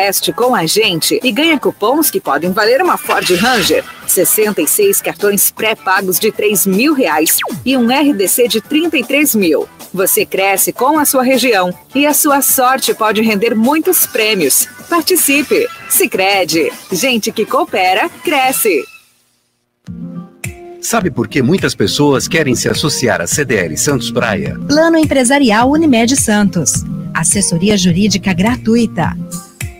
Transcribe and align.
Este 0.00 0.32
com 0.32 0.54
a 0.54 0.64
gente 0.64 1.20
e 1.22 1.30
ganha 1.30 1.60
cupons 1.60 2.10
que 2.10 2.18
podem 2.18 2.50
valer 2.50 2.80
uma 2.80 2.96
Ford 2.96 3.28
Ranger, 3.30 3.84
66 4.06 5.02
cartões 5.02 5.50
pré-pagos 5.50 6.18
de 6.18 6.32
3 6.32 6.66
mil 6.66 6.94
reais 6.94 7.36
e 7.62 7.76
um 7.76 7.88
RDC 7.88 8.48
de 8.48 8.62
33 8.62 9.34
mil. 9.34 9.68
Você 9.92 10.24
cresce 10.24 10.72
com 10.72 10.98
a 10.98 11.04
sua 11.04 11.22
região 11.22 11.70
e 11.94 12.06
a 12.06 12.14
sua 12.14 12.40
sorte 12.40 12.94
pode 12.94 13.20
render 13.20 13.54
muitos 13.54 14.06
prêmios. 14.06 14.66
Participe! 14.88 15.68
Sicredi, 15.90 16.72
gente 16.90 17.30
que 17.30 17.44
coopera 17.44 18.08
cresce. 18.08 18.82
Sabe 20.80 21.10
por 21.10 21.28
que 21.28 21.42
muitas 21.42 21.74
pessoas 21.74 22.26
querem 22.26 22.54
se 22.54 22.66
associar 22.66 23.20
à 23.20 23.26
CDL 23.26 23.76
Santos 23.76 24.10
Praia? 24.10 24.58
Plano 24.66 24.96
Empresarial 24.96 25.70
Unimed 25.70 26.16
Santos. 26.16 26.82
Assessoria 27.12 27.76
jurídica 27.76 28.32
gratuita 28.32 29.14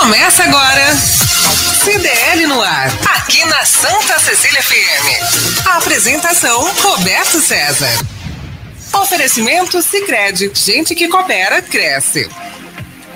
Começa 0.00 0.44
agora. 0.44 0.96
CDL 1.84 2.46
no 2.46 2.62
ar, 2.62 2.88
aqui 3.18 3.44
na 3.44 3.62
Santa 3.66 4.18
Cecília 4.18 4.62
FM. 4.62 5.66
A 5.66 5.76
apresentação 5.76 6.72
Roberto 6.76 7.38
César. 7.38 7.90
Oferecimento 8.94 9.82
Sicredi, 9.82 10.50
gente 10.54 10.94
que 10.94 11.06
coopera 11.06 11.60
cresce. 11.60 12.30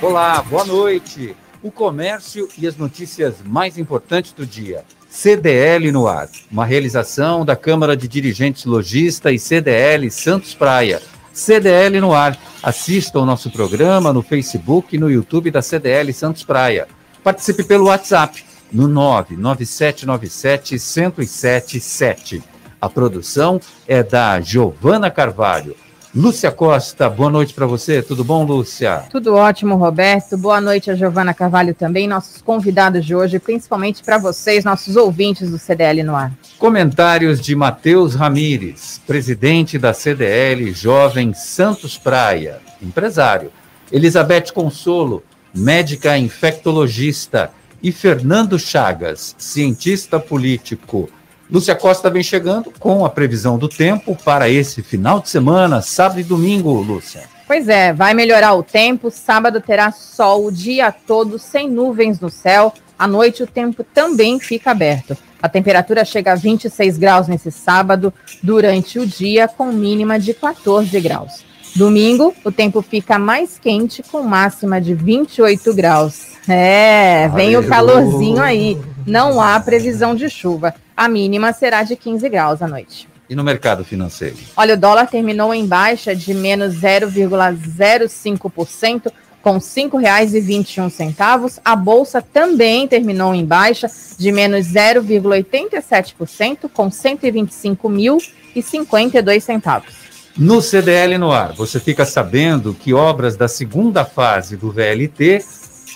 Olá, 0.03 0.43
boa 0.43 0.67
noite. 0.67 1.35
O 1.63 1.71
comércio 1.71 2.51
e 2.59 2.67
as 2.67 2.77
notícias 2.77 3.37
mais 3.43 3.79
importantes 3.79 4.33
do 4.33 4.45
dia. 4.45 4.85
CDL 5.09 5.91
no 5.91 6.07
ar, 6.07 6.29
uma 6.53 6.67
realização 6.67 7.47
da 7.47 7.57
Câmara 7.57 7.97
de 7.97 8.07
Dirigentes 8.07 8.67
Logista 8.67 9.33
e 9.33 9.39
CDL 9.39 10.11
Santos 10.11 10.53
Praia 10.53 11.01
CDL 11.35 12.01
no 12.01 12.15
ar. 12.15 12.39
Assista 12.63 13.19
ao 13.19 13.27
nosso 13.27 13.51
programa 13.51 14.13
no 14.13 14.23
Facebook 14.23 14.95
e 14.95 14.99
no 14.99 15.11
YouTube 15.11 15.51
da 15.51 15.61
CDL 15.61 16.13
Santos 16.13 16.45
Praia. 16.45 16.87
Participe 17.23 17.65
pelo 17.65 17.87
WhatsApp 17.87 18.45
no 18.73 18.87
99797 18.89 20.75
1077. 20.75 22.43
A 22.81 22.89
produção 22.89 23.61
é 23.87 24.03
da 24.03 24.41
Giovana 24.41 25.11
Carvalho. 25.11 25.77
Lúcia 26.17 26.53
Costa, 26.53 27.11
boa 27.11 27.29
noite 27.29 27.53
para 27.53 27.67
você. 27.67 28.01
Tudo 28.01 28.23
bom, 28.23 28.45
Lúcia? 28.45 29.03
Tudo 29.11 29.35
ótimo, 29.35 29.75
Roberto. 29.75 30.39
Boa 30.39 30.61
noite 30.61 30.89
a 30.89 30.95
Giovana 30.95 31.35
Carvalho 31.35 31.75
também, 31.75 32.07
nossos 32.07 32.41
convidados 32.41 33.05
de 33.05 33.17
hoje, 33.17 33.41
principalmente 33.41 34.01
para 34.01 34.17
vocês, 34.17 34.65
nossos 34.65 34.95
ouvintes 34.95 35.51
do 35.51 35.59
CDL 35.59 36.05
no 36.05 36.15
ar. 36.15 36.33
Comentários 36.57 37.41
de 37.41 37.57
Matheus 37.57 38.15
Ramires, 38.15 39.01
presidente 39.05 39.77
da 39.77 39.93
CDL 39.93 40.73
Jovem 40.73 41.35
Santos 41.35 41.99
Praia, 41.99 42.61
empresário. 42.81 43.51
Elizabeth 43.91 44.53
Consolo, 44.55 45.21
médica 45.53 46.17
infectologista. 46.17 47.51
E 47.83 47.91
Fernando 47.91 48.57
Chagas, 48.57 49.35
cientista 49.37 50.21
político. 50.21 51.11
Lúcia 51.55 51.77
Costa 51.77 52.11
vem 52.11 52.21
chegando 52.21 52.73
com 52.81 53.05
a 53.05 53.09
previsão 53.09 53.57
do 53.57 53.69
tempo 53.69 54.19
para 54.25 54.49
esse 54.49 54.83
final 54.83 55.21
de 55.21 55.29
semana, 55.29 55.81
sábado 55.81 56.19
e 56.19 56.25
domingo, 56.25 56.73
Lúcia. 56.73 57.29
Pois 57.47 57.69
é, 57.69 57.93
vai 57.93 58.13
melhorar 58.13 58.55
o 58.55 58.63
tempo. 58.65 59.09
Sábado 59.09 59.61
terá 59.61 59.93
sol 59.93 60.47
o 60.47 60.51
dia 60.51 60.91
todo, 60.91 61.39
sem 61.39 61.71
nuvens 61.71 62.19
no 62.19 62.29
céu. 62.29 62.75
À 62.99 63.07
noite 63.07 63.45
o 63.45 63.47
tempo 63.47 63.85
também 63.85 64.41
fica 64.41 64.73
aberto. 64.73 65.17
A 65.41 65.49
temperatura 65.49 66.05
chega 66.05 66.33
a 66.33 66.35
26 66.35 66.99
graus 66.99 67.29
nesse 67.29 67.53
sábado, 67.53 68.13
durante 68.43 68.99
o 68.99 69.07
dia, 69.07 69.47
com 69.47 69.67
mínima 69.71 70.19
de 70.19 70.35
14 70.35 71.01
graus. 71.01 71.45
Domingo, 71.77 72.35
o 72.45 72.51
tempo 72.51 72.83
fica 72.83 73.17
mais 73.17 73.61
quente, 73.61 74.03
com 74.03 74.25
máxima 74.25 74.81
de 74.81 74.93
28 74.93 75.73
graus. 75.73 76.35
É, 76.49 77.29
vem 77.29 77.57
o 77.57 77.65
calorzinho 77.65 78.43
aí. 78.43 78.77
Não 79.07 79.41
há 79.41 79.61
previsão 79.61 80.17
de 80.17 80.29
chuva. 80.29 80.75
A 80.97 81.09
mínima 81.09 81.53
será 81.53 81.83
de 81.83 81.97
15 81.97 82.29
graus 82.29 82.63
à 82.63 82.69
noite. 82.69 83.09
E 83.29 83.35
no 83.35 83.43
mercado 83.43 83.85
financeiro? 83.85 84.37
Olha, 84.57 84.75
o 84.75 84.77
dólar 84.77 85.09
terminou 85.09 85.53
em 85.53 85.67
baixa 85.67 86.15
de 86.15 86.33
menos 86.33 86.77
0,05%, 86.77 89.11
com 89.43 89.55
R$ 89.55 89.61
5,21. 89.61 91.59
A 91.65 91.75
bolsa 91.75 92.23
também 92.23 92.87
terminou 92.87 93.35
em 93.35 93.45
baixa 93.45 93.91
de 94.19 94.31
menos 94.31 94.69
0,87%, 94.69 96.71
com 96.73 96.85
R$ 96.85 96.91
125.052 96.91 99.41
centavos. 99.41 100.05
No 100.37 100.61
CDL 100.61 101.17
no 101.19 101.31
ar, 101.31 101.53
você 101.53 101.79
fica 101.79 102.05
sabendo 102.05 102.75
que 102.75 102.93
obras 102.93 103.37
da 103.37 103.47
segunda 103.49 104.05
fase 104.05 104.57
do 104.57 104.71
VLT 104.71 105.45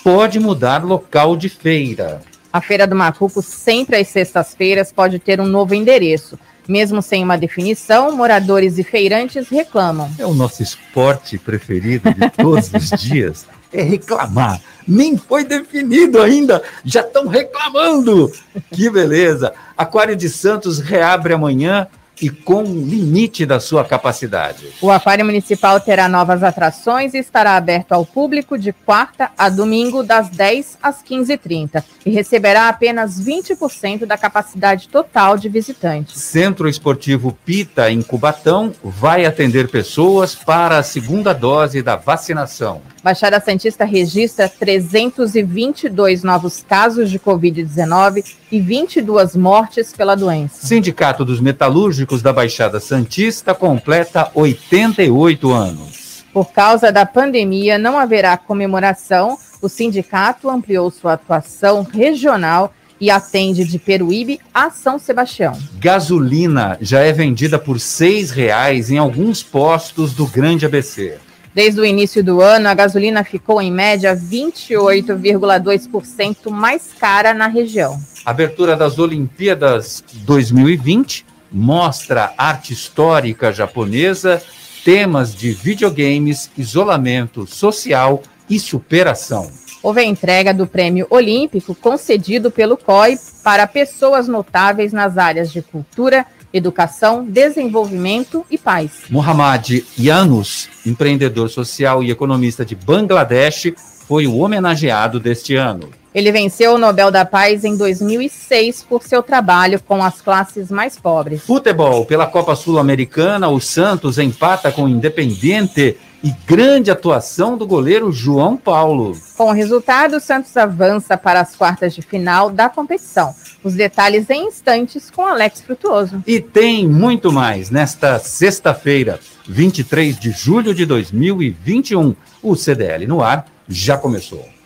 pode 0.03 0.39
mudar 0.39 0.83
local 0.83 1.35
de 1.35 1.49
feira. 1.49 2.21
A 2.51 2.61
Feira 2.61 2.87
do 2.87 2.95
Macuco, 2.95 3.41
sempre 3.41 3.97
às 3.97 4.07
sextas-feiras, 4.07 4.91
pode 4.91 5.19
ter 5.19 5.39
um 5.39 5.45
novo 5.45 5.75
endereço. 5.75 6.37
Mesmo 6.67 7.01
sem 7.01 7.23
uma 7.23 7.37
definição, 7.37 8.15
moradores 8.15 8.77
e 8.77 8.83
feirantes 8.83 9.49
reclamam. 9.49 10.09
É 10.17 10.25
o 10.25 10.33
nosso 10.33 10.61
esporte 10.61 11.37
preferido 11.37 12.13
de 12.13 12.29
todos 12.31 12.71
os 12.73 12.89
dias. 12.99 13.45
É 13.71 13.83
reclamar. 13.83 14.59
Nem 14.87 15.15
foi 15.15 15.43
definido 15.43 16.19
ainda, 16.19 16.63
já 16.83 17.01
estão 17.01 17.27
reclamando. 17.27 18.31
Que 18.71 18.89
beleza! 18.89 19.53
Aquário 19.77 20.15
de 20.15 20.27
Santos 20.27 20.79
reabre 20.79 21.33
amanhã 21.33 21.87
e 22.21 22.29
com 22.29 22.63
limite 22.63 23.45
da 23.45 23.59
sua 23.59 23.85
capacidade. 23.85 24.67
O 24.81 24.91
Aquário 24.91 25.25
Municipal 25.25 25.79
terá 25.79 26.07
novas 26.07 26.43
atrações 26.43 27.13
e 27.13 27.17
estará 27.17 27.55
aberto 27.55 27.93
ao 27.93 28.05
público 28.05 28.57
de 28.57 28.73
quarta 28.73 29.31
a 29.37 29.49
domingo, 29.49 30.03
das 30.03 30.29
10 30.29 30.77
às 30.81 31.03
15h30, 31.03 31.83
e 32.05 32.09
receberá 32.09 32.69
apenas 32.69 33.19
20% 33.21 34.05
da 34.05 34.17
capacidade 34.17 34.87
total 34.89 35.37
de 35.37 35.49
visitantes. 35.49 36.19
Centro 36.19 36.67
Esportivo 36.67 37.37
Pita, 37.45 37.91
em 37.91 38.01
Cubatão, 38.01 38.73
vai 38.83 39.25
atender 39.25 39.69
pessoas 39.69 40.35
para 40.35 40.77
a 40.77 40.83
segunda 40.83 41.33
dose 41.33 41.81
da 41.81 41.95
vacinação. 41.95 42.81
Baixada 43.03 43.39
Santista 43.39 43.85
registra 43.85 44.49
322 44.49 46.23
novos 46.23 46.63
casos 46.67 47.09
de 47.09 47.17
Covid-19 47.17 48.25
e 48.51 48.59
22 48.59 49.35
mortes 49.35 49.93
pela 49.93 50.15
doença. 50.15 50.67
Sindicato 50.67 51.23
dos 51.23 51.39
Metalúrgicos 51.39 52.08
da 52.17 52.33
Baixada 52.33 52.79
Santista 52.79 53.53
completa 53.53 54.31
88 54.33 55.51
anos. 55.51 56.25
Por 56.33 56.51
causa 56.51 56.91
da 56.91 57.05
pandemia, 57.05 57.77
não 57.77 57.97
haverá 57.97 58.35
comemoração. 58.37 59.37
O 59.61 59.69
sindicato 59.69 60.49
ampliou 60.49 60.89
sua 60.89 61.13
atuação 61.13 61.83
regional 61.83 62.73
e 62.99 63.09
atende 63.09 63.63
de 63.63 63.79
Peruíbe 63.79 64.41
a 64.53 64.69
São 64.69 64.99
Sebastião. 64.99 65.57
Gasolina 65.79 66.77
já 66.81 66.99
é 66.99 67.13
vendida 67.13 67.57
por 67.57 67.73
R$ 67.73 67.79
6,00 67.79 68.89
em 68.89 68.97
alguns 68.97 69.41
postos 69.41 70.13
do 70.13 70.27
Grande 70.27 70.65
ABC. 70.65 71.17
Desde 71.53 71.79
o 71.81 71.85
início 71.85 72.23
do 72.23 72.41
ano, 72.41 72.69
a 72.69 72.73
gasolina 72.73 73.23
ficou 73.23 73.61
em 73.61 73.71
média 73.71 74.15
28,2% 74.15 76.49
mais 76.51 76.89
cara 76.99 77.33
na 77.33 77.47
região. 77.47 78.01
Abertura 78.23 78.75
das 78.75 78.99
Olimpíadas 78.99 80.03
2020 80.25 81.25
mostra 81.51 82.33
arte 82.37 82.73
histórica 82.73 83.51
japonesa, 83.51 84.41
temas 84.83 85.35
de 85.35 85.51
videogames, 85.51 86.49
isolamento 86.57 87.45
social 87.47 88.21
e 88.49 88.59
superação. 88.59 89.51
Houve 89.81 90.01
a 90.01 90.05
entrega 90.05 90.53
do 90.53 90.67
Prêmio 90.67 91.07
Olímpico 91.09 91.73
concedido 91.73 92.51
pelo 92.51 92.75
COI 92.75 93.17
para 93.43 93.65
pessoas 93.65 94.27
notáveis 94.27 94.91
nas 94.91 95.17
áreas 95.17 95.51
de 95.51 95.61
cultura, 95.61 96.25
educação, 96.51 97.23
desenvolvimento 97.23 98.45
e 98.51 98.57
paz. 98.57 98.91
Muhammad 99.09 99.83
Yunus, 99.97 100.67
empreendedor 100.85 101.49
social 101.49 102.03
e 102.03 102.11
economista 102.11 102.65
de 102.65 102.75
Bangladesh, 102.75 103.73
foi 104.07 104.27
o 104.27 104.37
homenageado 104.37 105.19
deste 105.19 105.55
ano. 105.55 105.89
Ele 106.13 106.31
venceu 106.31 106.73
o 106.73 106.77
Nobel 106.77 107.11
da 107.11 107.23
Paz 107.23 107.63
em 107.63 107.77
2006 107.77 108.83
por 108.83 109.03
seu 109.03 109.21
trabalho 109.21 109.79
com 109.85 110.03
as 110.03 110.21
classes 110.21 110.71
mais 110.71 110.97
pobres. 110.97 111.43
Futebol, 111.43 112.05
pela 112.05 112.25
Copa 112.25 112.55
Sul-Americana, 112.55 113.47
o 113.47 113.59
Santos 113.59 114.17
empata 114.17 114.71
com 114.71 114.83
o 114.83 114.89
Independente 114.89 115.97
e 116.23 116.31
grande 116.45 116.91
atuação 116.91 117.57
do 117.57 117.65
goleiro 117.65 118.11
João 118.11 118.57
Paulo. 118.57 119.15
Com 119.37 119.49
o 119.49 119.53
resultado, 119.53 120.17
o 120.17 120.19
Santos 120.19 120.55
avança 120.57 121.17
para 121.17 121.39
as 121.39 121.55
quartas 121.55 121.93
de 121.93 122.01
final 122.01 122.49
da 122.49 122.69
competição. 122.69 123.33
Os 123.63 123.73
detalhes 123.73 124.29
em 124.29 124.47
instantes 124.47 125.09
com 125.09 125.25
Alex 125.25 125.61
Frutuoso. 125.61 126.23
E 126.25 126.39
tem 126.39 126.87
muito 126.87 127.31
mais 127.31 127.69
nesta 127.69 128.19
sexta-feira, 128.19 129.19
23 129.47 130.19
de 130.19 130.31
julho 130.31 130.73
de 130.73 130.85
2021. 130.85 132.15
O 132.41 132.55
CDL 132.55 133.07
no 133.07 133.21
ar 133.21 133.45
já 133.67 133.97
começou. 133.97 134.58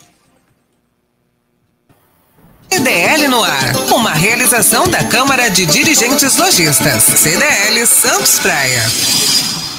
CDL 2.73 3.27
no 3.27 3.43
ar, 3.43 3.75
uma 3.93 4.09
realização 4.09 4.87
da 4.87 5.03
Câmara 5.03 5.47
de 5.47 5.63
Dirigentes 5.63 6.35
Lojistas. 6.39 7.03
CDL 7.03 7.85
Santos 7.85 8.39
Praia. 8.39 8.81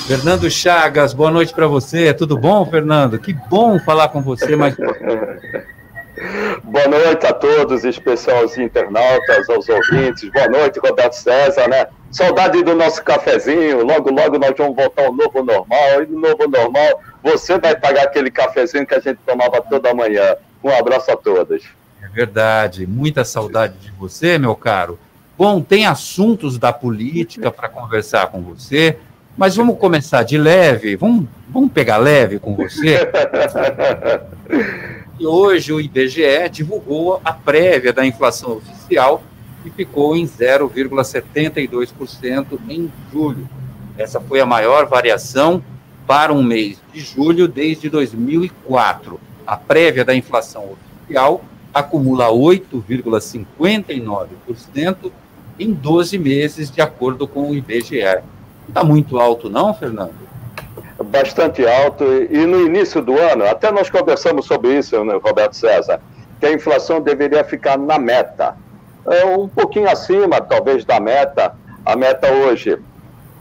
Fernando 0.06 0.48
Chagas, 0.48 1.12
boa 1.12 1.28
noite 1.28 1.52
para 1.52 1.66
você. 1.66 2.14
Tudo 2.14 2.38
bom, 2.38 2.64
Fernando? 2.64 3.18
Que 3.18 3.32
bom 3.32 3.80
falar 3.80 4.10
com 4.10 4.22
você 4.22 4.54
mais 4.54 4.76
Boa 6.62 6.86
noite 6.86 7.26
a 7.26 7.32
todos, 7.32 7.84
especial 7.84 8.42
aos 8.42 8.56
internautas, 8.56 9.50
aos 9.50 9.68
ouvintes. 9.68 10.30
Boa 10.30 10.46
noite, 10.46 10.78
Roberto 10.78 11.14
César, 11.14 11.68
né? 11.68 11.88
Saudade 12.12 12.62
do 12.62 12.76
nosso 12.76 13.02
cafezinho. 13.02 13.84
Logo, 13.84 14.12
logo 14.12 14.38
nós 14.38 14.54
vamos 14.56 14.76
voltar 14.76 15.06
ao 15.06 15.12
novo 15.12 15.42
normal. 15.42 16.04
E 16.04 16.06
no 16.06 16.20
novo 16.20 16.46
normal, 16.46 17.02
você 17.24 17.58
vai 17.58 17.74
pagar 17.74 18.04
aquele 18.04 18.30
cafezinho 18.30 18.86
que 18.86 18.94
a 18.94 19.00
gente 19.00 19.18
tomava 19.26 19.60
toda 19.62 19.92
manhã. 19.92 20.36
Um 20.62 20.70
abraço 20.70 21.10
a 21.10 21.16
todos. 21.16 21.64
É 22.04 22.08
verdade. 22.08 22.86
Muita 22.86 23.24
saudade 23.24 23.78
de 23.78 23.90
você, 23.92 24.36
meu 24.38 24.54
caro. 24.54 24.98
Bom, 25.36 25.60
tem 25.62 25.84
assuntos 25.86 26.58
da 26.58 26.72
política 26.72 27.50
para 27.50 27.68
conversar 27.68 28.28
com 28.28 28.40
você, 28.42 28.98
mas 29.36 29.56
vamos 29.56 29.76
começar 29.78 30.22
de 30.22 30.38
leve. 30.38 30.94
Vamos, 30.96 31.26
vamos 31.48 31.72
pegar 31.72 31.96
leve 31.96 32.38
com 32.38 32.54
você. 32.54 33.00
E 35.16 35.24
hoje 35.24 35.72
o 35.72 35.80
IBGE 35.80 36.48
divulgou 36.50 37.20
a 37.24 37.32
prévia 37.32 37.92
da 37.92 38.04
inflação 38.04 38.56
oficial 38.56 39.22
e 39.64 39.70
ficou 39.70 40.16
em 40.16 40.26
0,72% 40.26 42.58
em 42.68 42.90
julho. 43.12 43.48
Essa 43.96 44.20
foi 44.20 44.40
a 44.40 44.46
maior 44.46 44.86
variação 44.86 45.62
para 46.04 46.32
um 46.32 46.42
mês 46.42 46.82
de 46.92 46.98
julho 46.98 47.46
desde 47.46 47.88
2004. 47.88 49.20
A 49.46 49.56
prévia 49.56 50.04
da 50.04 50.16
inflação 50.16 50.72
oficial 50.72 51.44
acumula 51.74 52.28
8,59% 52.28 55.10
em 55.58 55.72
12 55.72 56.18
meses, 56.18 56.70
de 56.70 56.80
acordo 56.80 57.26
com 57.26 57.50
o 57.50 57.54
IBGE. 57.54 58.22
Está 58.68 58.84
muito 58.84 59.18
alto, 59.18 59.50
não, 59.50 59.74
Fernando? 59.74 60.24
bastante 61.02 61.66
alto. 61.66 62.04
E 62.04 62.46
no 62.46 62.60
início 62.60 63.02
do 63.02 63.18
ano, 63.18 63.44
até 63.44 63.70
nós 63.70 63.90
conversamos 63.90 64.46
sobre 64.46 64.78
isso, 64.78 65.02
né, 65.04 65.18
Roberto 65.22 65.54
César, 65.54 66.00
que 66.40 66.46
a 66.46 66.52
inflação 66.52 67.00
deveria 67.00 67.44
ficar 67.44 67.78
na 67.78 67.98
meta. 67.98 68.56
É 69.06 69.24
um 69.24 69.48
pouquinho 69.48 69.88
acima, 69.88 70.40
talvez, 70.40 70.84
da 70.84 71.00
meta. 71.00 71.54
A 71.84 71.96
meta 71.96 72.30
hoje 72.32 72.78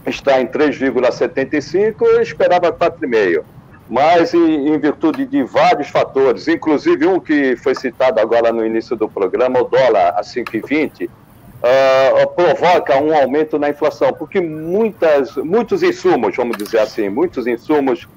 está 0.06 0.40
em 0.40 0.46
3,75, 0.46 2.02
eu 2.02 2.20
esperava 2.20 2.72
4,5. 2.72 3.42
Mas, 3.88 4.32
em, 4.32 4.78
virtude 4.78 5.26
de 5.26 5.42
vários 5.42 5.88
fatores, 5.88 6.48
inclusive 6.48 7.06
um 7.06 7.20
que 7.20 7.54
foi 7.56 7.74
citado 7.74 8.18
agora 8.18 8.50
no 8.50 8.64
início 8.64 8.96
do 8.96 9.08
programa, 9.08 9.60
o 9.60 9.64
dólar 9.64 10.14
a 10.16 10.22
5,20, 10.22 11.04
uh, 11.06 12.26
provoca 12.34 12.96
um 12.96 13.14
aumento 13.14 13.58
na 13.58 13.68
inflação, 13.68 14.12
porque 14.12 14.40
muitas, 14.40 15.36
muitos 15.36 15.82
insumos, 15.82 16.34
vamos 16.34 16.56
dizer 16.56 16.78
assim, 16.78 17.10
muitos 17.10 17.46
insumos 17.46 18.08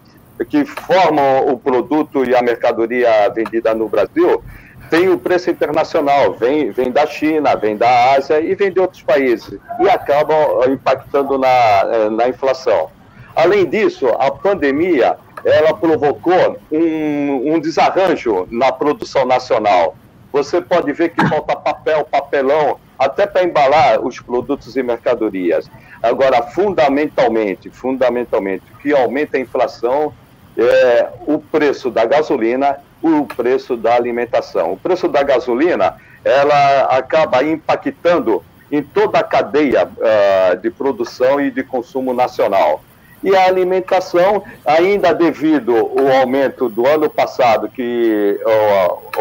que 0.50 0.64
formam 0.66 1.50
o 1.50 1.58
produto 1.60 2.24
e 2.24 2.36
a 2.36 2.42
mercadoria 2.42 3.30
vendida 3.30 3.74
no 3.74 3.90
Brasil 3.90 4.42
tem 4.90 5.10
o 5.10 5.18
preço 5.18 5.50
internacional, 5.50 6.34
vem, 6.34 6.72
vem 6.72 6.92
da 6.92 7.06
China, 7.06 7.56
vem 7.56 7.76
da 7.76 8.14
Ásia 8.14 8.40
e 8.40 8.56
vem 8.56 8.72
de 8.72 8.80
outros 8.80 9.02
países, 9.02 9.60
e 9.82 9.90
acabam 9.90 10.38
impactando 10.70 11.38
na, 11.38 11.48
eh, 11.48 12.10
na 12.10 12.30
inflação. 12.30 12.90
Além 13.36 13.66
disso, 13.66 14.08
a 14.18 14.32
pandemia 14.32 15.18
ela 15.44 15.74
provocou 15.74 16.58
um, 16.72 17.54
um 17.54 17.60
desarranjo 17.60 18.48
na 18.50 18.72
produção 18.72 19.26
nacional. 19.26 19.96
Você 20.32 20.62
pode 20.62 20.92
ver 20.94 21.10
que 21.10 21.26
falta 21.28 21.56
papel, 21.56 22.06
papelão, 22.06 22.78
até 22.98 23.26
para 23.26 23.44
embalar 23.44 24.02
os 24.02 24.20
produtos 24.20 24.76
e 24.76 24.84
mercadorias. 24.84 25.70
Agora, 26.02 26.42
fundamentalmente, 26.44 27.70
fundamentalmente, 27.70 28.64
o 28.74 28.78
que 28.78 28.94
aumenta 28.94 29.38
a 29.38 29.40
inflação 29.40 30.14
é 30.58 31.10
o 31.28 31.40
preço 31.40 31.90
da 31.92 32.06
gasolina, 32.06 32.78
o 33.02 33.26
preço 33.26 33.78
da 33.78 33.96
alimentação. 33.96 34.74
O 34.74 34.78
preço 34.78 35.08
da 35.08 35.22
gasolina, 35.22 35.96
ela 36.26 36.82
acaba 36.86 37.44
impactando 37.44 38.44
em 38.72 38.82
toda 38.82 39.20
a 39.20 39.24
cadeia 39.24 39.86
uh, 39.88 40.58
de 40.58 40.70
produção 40.70 41.40
e 41.40 41.52
de 41.52 41.64
consumo 41.64 42.14
nacional. 42.14 42.82
E 43.24 43.36
a 43.36 43.46
alimentação, 43.46 44.44
ainda 44.66 45.14
devido 45.14 45.76
ao 45.76 46.20
aumento 46.20 46.70
do 46.70 46.86
ano 46.86 47.10
passado, 47.10 47.68
que 47.68 48.40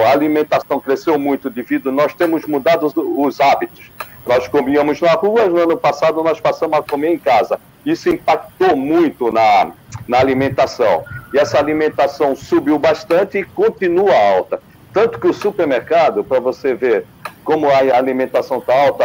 a 0.04 0.10
alimentação 0.10 0.78
cresceu 0.78 1.18
muito 1.18 1.48
devido, 1.48 1.90
nós 1.90 2.12
temos 2.14 2.44
mudado 2.44 2.92
os 2.94 3.40
hábitos. 3.40 3.90
Nós 4.26 4.48
comíamos 4.48 5.00
na 5.00 5.12
rua, 5.12 5.46
no 5.46 5.58
ano 5.58 5.76
passado 5.76 6.22
nós 6.22 6.40
passamos 6.40 6.78
a 6.78 6.82
comer 6.82 7.14
em 7.14 7.18
casa. 7.18 7.58
Isso 7.84 8.08
impactou 8.08 8.76
muito 8.76 9.30
na, 9.30 9.70
na 10.06 10.18
alimentação. 10.18 11.04
E 11.32 11.38
essa 11.38 11.58
alimentação 11.58 12.34
subiu 12.34 12.78
bastante 12.78 13.38
e 13.38 13.44
continua 13.44 14.14
alta. 14.14 14.60
Tanto 14.92 15.20
que 15.20 15.28
o 15.28 15.32
supermercado, 15.32 16.24
para 16.24 16.40
você 16.40 16.74
ver 16.74 17.06
como 17.46 17.70
a 17.70 17.78
alimentação 17.96 18.58
está 18.58 18.74
alta, 18.76 19.04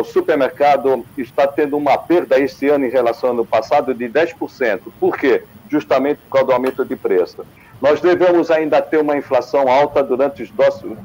o 0.00 0.02
supermercado 0.02 1.04
está 1.16 1.46
tendo 1.46 1.76
uma 1.76 1.98
perda 1.98 2.40
este 2.40 2.66
ano 2.70 2.86
em 2.86 2.88
relação 2.88 3.28
ao 3.28 3.34
ano 3.34 3.44
passado 3.44 3.92
de 3.92 4.08
10%. 4.08 4.80
Por 4.98 5.18
quê? 5.18 5.42
Justamente 5.68 6.16
por 6.22 6.38
causa 6.38 6.46
do 6.46 6.52
aumento 6.54 6.86
de 6.86 6.96
preço. 6.96 7.44
Nós 7.82 8.00
devemos 8.00 8.50
ainda 8.50 8.80
ter 8.80 8.98
uma 8.98 9.14
inflação 9.14 9.68
alta 9.68 10.02
durante 10.02 10.42
os 10.42 10.50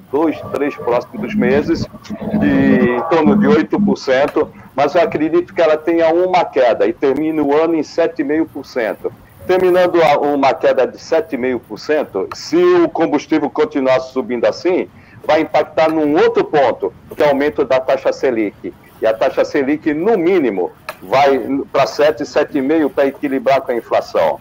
dois, 0.09 0.39
três 0.53 0.75
próximos 0.75 1.35
meses, 1.35 1.85
de 2.39 2.91
em 2.91 3.01
torno 3.09 3.35
de 3.35 3.47
8%, 3.47 4.47
mas 4.73 4.95
eu 4.95 5.01
acredito 5.01 5.53
que 5.53 5.61
ela 5.61 5.75
tenha 5.75 6.07
uma 6.13 6.45
queda 6.45 6.87
e 6.87 6.93
termine 6.93 7.41
o 7.41 7.53
ano 7.53 7.75
em 7.75 7.81
7,5%. 7.81 9.11
Terminando 9.45 9.99
uma 10.21 10.53
queda 10.53 10.87
de 10.87 10.97
7,5%, 10.97 12.33
se 12.33 12.55
o 12.55 12.87
combustível 12.87 13.49
continuar 13.49 13.99
subindo 13.99 14.45
assim, 14.45 14.87
vai 15.27 15.41
impactar 15.41 15.91
num 15.91 16.15
outro 16.15 16.45
ponto, 16.45 16.93
que 17.13 17.21
é 17.21 17.25
o 17.25 17.29
aumento 17.29 17.65
da 17.65 17.81
taxa 17.81 18.13
Selic. 18.13 18.73
E 19.01 19.05
a 19.05 19.13
taxa 19.13 19.43
Selic, 19.43 19.93
no 19.93 20.17
mínimo, 20.17 20.71
vai 21.03 21.37
para 21.71 21.85
7, 21.85 22.23
7,5% 22.23 22.89
para 22.89 23.07
equilibrar 23.07 23.61
com 23.61 23.73
a 23.73 23.75
inflação. 23.75 24.39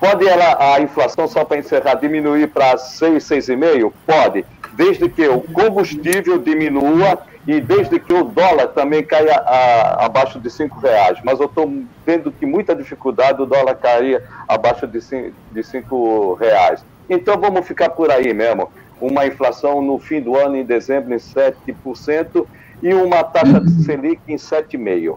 Pode 0.00 0.26
ela, 0.26 0.74
a 0.74 0.80
inflação, 0.80 1.28
só 1.28 1.44
para 1.44 1.58
encerrar, 1.58 1.94
diminuir 1.94 2.48
para 2.48 2.78
6, 2.78 3.22
6,5%? 3.22 3.92
Pode, 4.06 4.44
desde 4.72 5.08
que 5.10 5.28
o 5.28 5.42
combustível 5.42 6.38
diminua 6.38 7.18
e 7.46 7.60
desde 7.60 8.00
que 8.00 8.12
o 8.12 8.24
dólar 8.24 8.68
também 8.68 9.04
caia 9.04 9.36
a, 9.36 10.06
abaixo 10.06 10.40
de 10.40 10.50
5 10.50 10.80
reais. 10.80 11.18
Mas 11.22 11.38
eu 11.38 11.46
estou 11.46 11.70
vendo 12.06 12.32
que 12.32 12.46
muita 12.46 12.74
dificuldade 12.74 13.42
o 13.42 13.46
dólar 13.46 13.74
cair 13.74 14.22
abaixo 14.48 14.86
de 14.86 15.00
5, 15.00 15.30
de 15.52 15.62
5 15.62 16.34
reais. 16.34 16.84
Então 17.08 17.38
vamos 17.38 17.66
ficar 17.66 17.90
por 17.90 18.10
aí 18.10 18.32
mesmo 18.32 18.70
uma 19.06 19.26
inflação 19.26 19.82
no 19.82 19.98
fim 19.98 20.20
do 20.20 20.36
ano, 20.36 20.56
em 20.56 20.64
dezembro, 20.64 21.12
em 21.12 21.18
7%, 21.18 22.46
e 22.82 22.94
uma 22.94 23.24
taxa 23.24 23.60
de 23.60 23.84
Selic 23.84 24.20
em 24.28 24.36
7,5%. 24.36 25.16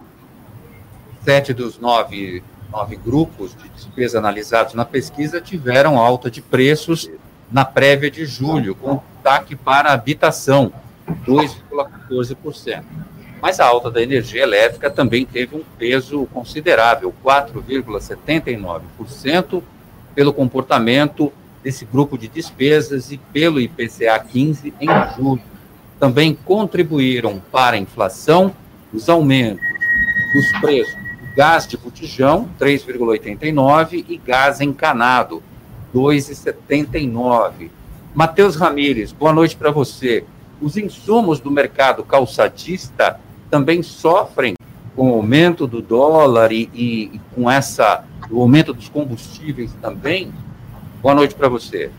Sete 1.23 1.53
dos 1.53 1.79
nove, 1.79 2.43
nove 2.71 2.95
grupos 2.95 3.55
de 3.55 3.67
despesa 3.69 4.19
analisados 4.19 4.75
na 4.75 4.85
pesquisa 4.85 5.41
tiveram 5.41 5.99
alta 5.99 6.29
de 6.29 6.39
preços 6.41 7.09
na 7.51 7.65
prévia 7.65 8.11
de 8.11 8.25
julho, 8.25 8.75
com 8.75 9.01
destaque 9.15 9.55
para 9.55 9.89
a 9.89 9.93
habitação, 9.93 10.71
2,14%. 11.25 12.83
Mas 13.41 13.59
a 13.59 13.65
alta 13.65 13.89
da 13.91 14.01
energia 14.01 14.43
elétrica 14.43 14.89
também 14.89 15.25
teve 15.25 15.55
um 15.55 15.63
peso 15.77 16.25
considerável, 16.27 17.13
4,79%, 17.23 19.61
pelo 20.13 20.33
comportamento 20.33 21.33
desse 21.65 21.83
grupo 21.83 22.15
de 22.15 22.27
despesas 22.27 23.11
e 23.11 23.17
pelo 23.17 23.59
IPCA 23.59 24.19
15 24.19 24.71
em 24.79 24.87
julho. 25.17 25.41
Também 25.99 26.37
contribuíram 26.45 27.41
para 27.51 27.75
a 27.75 27.79
inflação 27.79 28.55
os 28.93 29.09
aumentos 29.09 29.65
dos 30.31 30.61
preços 30.61 30.93
do 30.93 31.35
gás 31.35 31.65
de 31.65 31.75
botijão, 31.75 32.47
3,89, 32.59 34.05
e 34.07 34.15
gás 34.15 34.61
encanado, 34.61 35.41
2,79. 35.93 37.71
Matheus 38.13 38.55
Ramires, 38.55 39.11
boa 39.11 39.33
noite 39.33 39.55
para 39.55 39.71
você. 39.71 40.23
Os 40.61 40.77
insumos 40.77 41.39
do 41.39 41.49
mercado 41.49 42.03
calçadista 42.03 43.19
também 43.49 43.81
sofrem 43.81 44.53
com 44.95 45.09
o 45.09 45.15
aumento 45.15 45.65
do 45.65 45.81
dólar 45.81 46.51
e, 46.51 46.69
e, 46.75 47.03
e 47.15 47.21
com 47.33 47.49
essa 47.49 48.05
do 48.29 48.39
aumento 48.39 48.71
dos 48.71 48.87
combustíveis 48.87 49.73
também. 49.81 50.31
Boa 51.05 51.13
noite 51.13 51.35
para 51.35 51.47
você. 51.47 51.91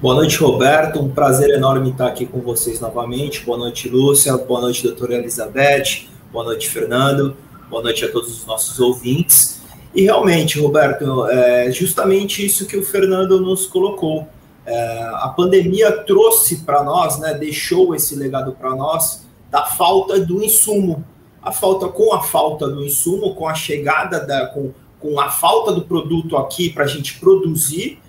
Boa 0.00 0.14
noite, 0.14 0.38
Roberto. 0.38 0.98
Um 0.98 1.10
prazer 1.10 1.50
enorme 1.50 1.90
estar 1.90 2.06
aqui 2.06 2.24
com 2.24 2.40
vocês 2.40 2.80
novamente. 2.80 3.44
Boa 3.44 3.58
noite, 3.58 3.90
Lúcia. 3.90 4.34
Boa 4.38 4.62
noite, 4.62 4.82
doutora 4.82 5.16
Elizabeth. 5.16 6.08
Boa 6.32 6.42
noite, 6.42 6.66
Fernando. 6.66 7.36
Boa 7.68 7.82
noite 7.82 8.06
a 8.06 8.10
todos 8.10 8.30
os 8.30 8.46
nossos 8.46 8.80
ouvintes. 8.80 9.60
E 9.94 10.04
realmente, 10.04 10.58
Roberto, 10.58 11.26
é 11.26 11.70
justamente 11.70 12.42
isso 12.42 12.66
que 12.66 12.78
o 12.78 12.82
Fernando 12.82 13.38
nos 13.38 13.66
colocou. 13.66 14.26
É, 14.64 15.10
a 15.16 15.28
pandemia 15.36 15.92
trouxe 15.92 16.64
para 16.64 16.82
nós, 16.82 17.18
né, 17.18 17.34
deixou 17.34 17.94
esse 17.94 18.16
legado 18.16 18.52
para 18.52 18.74
nós 18.74 19.26
da 19.50 19.66
falta 19.66 20.18
do 20.18 20.42
insumo. 20.42 21.04
A 21.42 21.52
falta 21.52 21.86
com 21.88 22.14
a 22.14 22.22
falta 22.22 22.66
do 22.66 22.82
insumo, 22.82 23.34
com 23.34 23.46
a 23.46 23.52
chegada 23.52 24.20
da, 24.20 24.46
com, 24.46 24.72
com 24.98 25.20
a 25.20 25.28
falta 25.28 25.70
do 25.70 25.82
produto 25.82 26.38
aqui 26.38 26.70
para 26.70 26.84
a 26.84 26.88
gente 26.88 27.20
produzir, 27.20 28.00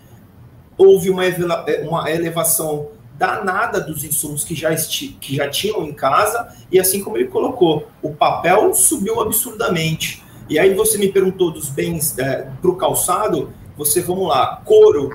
houve 0.78 1.10
uma, 1.10 1.24
uma 1.88 2.12
elevação 2.12 2.90
danada 3.18 3.82
dos 3.82 4.04
insumos 4.04 4.44
que 4.44 4.54
já, 4.54 4.74
que 4.76 5.36
já 5.36 5.50
tinham 5.50 5.84
em 5.84 5.94
casa, 5.94 6.56
e 6.72 6.80
assim 6.80 7.04
como 7.04 7.18
ele 7.18 7.28
colocou, 7.28 7.88
o 8.02 8.14
papel 8.14 8.74
subiu 8.74 9.20
absurdamente. 9.20 10.24
E 10.50 10.60
aí 10.60 10.74
você 10.74 10.98
me 10.98 11.12
perguntou 11.12 11.52
dos 11.52 11.70
bens 11.70 12.18
é, 12.18 12.50
para 12.62 12.70
o 12.70 12.76
calçado, 12.76 13.52
você, 13.76 14.02
vamos 14.02 14.28
lá, 14.28 14.62
couro, 14.64 15.10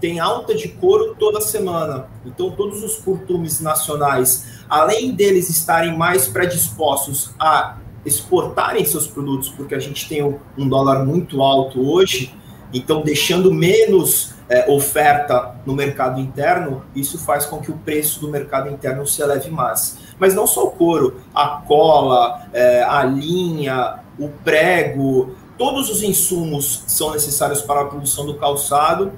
tem 0.00 0.20
alta 0.20 0.54
de 0.54 0.68
couro 0.68 1.14
toda 1.18 1.40
semana. 1.40 2.06
Então, 2.24 2.50
todos 2.50 2.82
os 2.82 2.96
curtumes 2.96 3.60
nacionais, 3.60 4.62
além 4.68 5.12
deles 5.12 5.50
estarem 5.50 5.96
mais 5.96 6.28
predispostos 6.28 7.32
a 7.38 7.78
exportarem 8.04 8.84
seus 8.84 9.06
produtos, 9.06 9.48
porque 9.48 9.74
a 9.74 9.78
gente 9.78 10.08
tem 10.08 10.22
um 10.56 10.68
dólar 10.68 11.04
muito 11.04 11.42
alto 11.42 11.80
hoje, 11.90 12.32
então 12.72 13.02
deixando 13.02 13.52
menos 13.52 14.34
é, 14.48 14.70
oferta 14.70 15.54
no 15.66 15.74
mercado 15.74 16.20
interno, 16.20 16.82
isso 16.94 17.18
faz 17.18 17.44
com 17.44 17.58
que 17.58 17.70
o 17.70 17.76
preço 17.76 18.20
do 18.20 18.28
mercado 18.28 18.68
interno 18.70 19.06
se 19.06 19.20
eleve 19.20 19.50
mais. 19.50 19.98
Mas 20.18 20.34
não 20.34 20.46
só 20.46 20.64
o 20.64 20.70
couro, 20.70 21.20
a 21.34 21.62
cola, 21.66 22.46
é, 22.52 22.82
a 22.82 23.04
linha, 23.04 24.00
o 24.18 24.28
prego, 24.28 25.34
todos 25.58 25.90
os 25.90 26.02
insumos 26.02 26.82
que 26.84 26.92
são 26.92 27.12
necessários 27.12 27.60
para 27.60 27.82
a 27.82 27.84
produção 27.84 28.24
do 28.24 28.34
calçado 28.34 29.12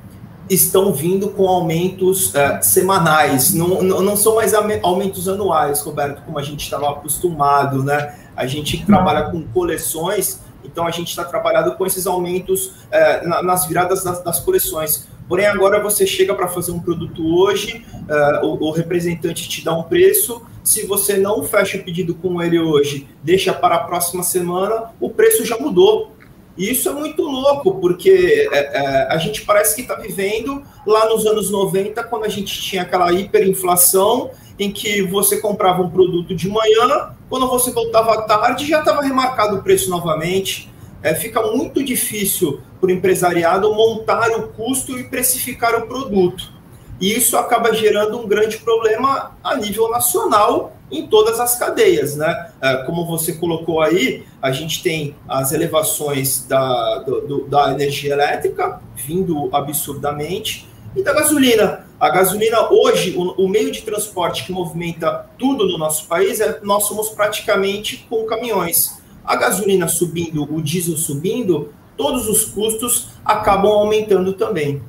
estão 0.49 0.93
vindo 0.93 1.29
com 1.29 1.47
aumentos 1.47 2.35
é, 2.35 2.61
semanais, 2.61 3.55
não, 3.55 3.83
não, 3.83 4.03
não, 4.03 4.17
são 4.17 4.35
mais 4.35 4.53
aumentos 4.53 5.29
anuais, 5.29 5.81
Roberto, 5.81 6.23
como 6.25 6.41
a 6.41 6.43
gente 6.43 6.65
estava 6.65 6.91
acostumado, 6.91 7.85
né? 7.85 8.17
A 8.37 8.47
gente 8.47 8.85
trabalha 8.85 9.31
com 9.31 9.43
coleções, 9.43 10.41
então 10.65 10.87
a 10.87 10.91
gente 10.91 11.09
está 11.09 11.25
trabalhando 11.25 11.75
com 11.77 11.87
esses 11.87 12.07
aumentos 12.07 12.73
é, 12.91 13.27
nas 13.43 13.67
viradas 13.67 14.05
das, 14.05 14.23
das 14.23 14.41
coleções. 14.41 15.09
Porém, 15.31 15.47
agora 15.47 15.81
você 15.81 16.05
chega 16.05 16.35
para 16.35 16.49
fazer 16.49 16.73
um 16.73 16.81
produto 16.81 17.25
hoje, 17.25 17.87
uh, 17.95 18.45
o, 18.45 18.67
o, 18.67 18.71
representante 18.73 19.49
te 19.49 19.65
dá 19.65 19.73
um 19.73 19.85
preço. 19.85 20.43
Se 20.65 20.85
você 20.87 21.17
não 21.17 21.45
fecha 21.45 21.79
o 21.79 21.85
pedido 21.85 22.17
com 22.17 22.43
ele 22.43 22.59
hoje, 22.59 23.07
deixa 23.23 23.53
para 23.53 23.77
a 23.77 23.79
próxima 23.79 24.25
semana, 24.25 24.91
o 24.99 25.09
preço 25.09 25.45
já 25.45 25.57
mudou. 25.57 26.11
E 26.59 26.69
isso 26.69 26.89
é 26.89 26.93
muito 26.93 27.23
louco, 27.23 27.77
porque 27.81 28.49
é, 28.53 28.59
é, 28.59 29.07
a 29.09 29.19
gente 29.19 29.43
parece 29.43 29.77
que 29.77 29.83
está 29.83 29.95
vivendo 29.95 30.65
lá 30.85 31.09
nos 31.09 31.25
anos 31.25 31.49
90, 31.49 32.03
quando 32.05 32.25
a 32.25 32.29
gente 32.29 32.61
tinha 32.61 32.83
aquela 32.83 33.13
hiperinflação, 33.13 34.31
em 34.61 34.71
que 34.71 35.03
você 35.03 35.39
comprava 35.39 35.83
um 35.83 35.91
produto 35.91 36.35
de 36.37 36.49
manhã, 36.49 37.17
quando 37.29 37.49
você 37.49 37.73
voltava 37.73 38.13
à 38.13 38.23
tarde, 38.23 38.69
já 38.69 38.79
estava 38.81 39.03
remarcado 39.03 39.57
o 39.57 39.63
preço 39.63 39.91
novamente 39.91 40.71
é, 41.03 41.15
fica 41.15 41.43
muito 41.43 41.83
difícil 41.83 42.61
para 42.81 42.89
o 42.89 42.91
empresariado 42.91 43.75
montar 43.75 44.31
o 44.33 44.49
custo 44.49 44.99
e 44.99 45.05
precificar 45.05 45.75
o 45.75 45.87
produto. 45.87 46.53
E 47.01 47.13
isso 47.15 47.37
acaba 47.37 47.73
gerando 47.73 48.19
um 48.19 48.29
grande 48.29 48.59
problema 48.59 49.37
a 49.43 49.57
nível 49.57 49.91
nacional 49.91 50.77
em 50.91 51.07
todas 51.07 51.41
as 51.41 51.59
cadeias, 51.59 52.17
né? 52.17 52.51
É, 52.61 52.77
como 52.85 53.07
você 53.07 53.35
colocou 53.35 53.81
aí, 53.81 54.25
a 54.43 54.51
gente 54.51 54.83
tem 54.83 55.15
as 55.29 55.53
elevações 55.53 56.45
da, 56.47 56.99
do, 56.99 57.47
da 57.49 57.73
energia 57.73 58.13
elétrica 58.13 58.81
vindo 58.97 59.49
absurdamente 59.53 60.69
e 60.95 61.03
da 61.03 61.15
gasolina. 61.15 61.87
A 62.01 62.09
gasolina 62.09 62.73
hoje, 62.73 63.15
o, 63.15 63.45
o, 63.45 63.47
meio 63.47 63.71
de 63.71 63.83
transporte 63.83 64.47
que 64.47 64.53
movimenta 64.53 65.27
tudo 65.39 65.69
no 65.69 65.77
nosso 65.77 66.07
país, 66.09 66.41
é, 66.41 66.59
nós 66.63 66.85
somos 66.85 67.11
praticamente 67.11 68.07
com 68.09 68.25
caminhões 68.25 68.99
a 69.23 69.37
gasolina 69.37 69.87
subindo, 69.87 70.43
o 70.53 70.63
diesel 70.63 70.97
subindo, 70.97 71.73
todos 71.97 72.27
os 72.27 72.47
custos 72.47 73.11
acabam 73.25 73.71
aumentando 73.71 74.33
também. 74.33 74.83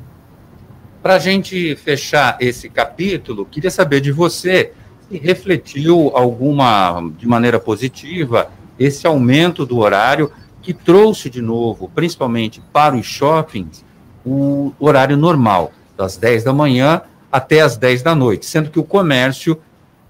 Para 1.04 1.16
a 1.16 1.20
gente 1.20 1.76
fechar 1.76 2.38
esse 2.40 2.70
capítulo, 2.70 3.46
queria 3.46 3.70
saber 3.70 4.02
de 4.02 4.12
você 4.12 4.72
se 5.10 5.18
refletiu 5.18 6.12
alguma, 6.16 7.12
de 7.18 7.28
maneira 7.28 7.60
positiva, 7.60 8.50
esse 8.80 9.06
aumento 9.06 9.66
do 9.66 9.80
horário 9.80 10.32
que 10.62 10.74
trouxe 10.74 11.30
de 11.30 11.42
novo, 11.42 11.92
principalmente 11.94 12.62
para 12.72 12.96
os 12.96 13.06
shoppings, 13.06 13.84
o 14.26 14.72
horário 14.80 15.18
normal, 15.18 15.74
das 15.98 16.18
10 16.18 16.44
da 16.44 16.54
manhã 16.54 17.02
até 17.32 17.62
as 17.62 17.78
10 17.78 18.04
da 18.04 18.14
noite, 18.14 18.46
sendo 18.46 18.70
que 18.70 18.80
o 18.80 18.84
comércio 18.84 19.60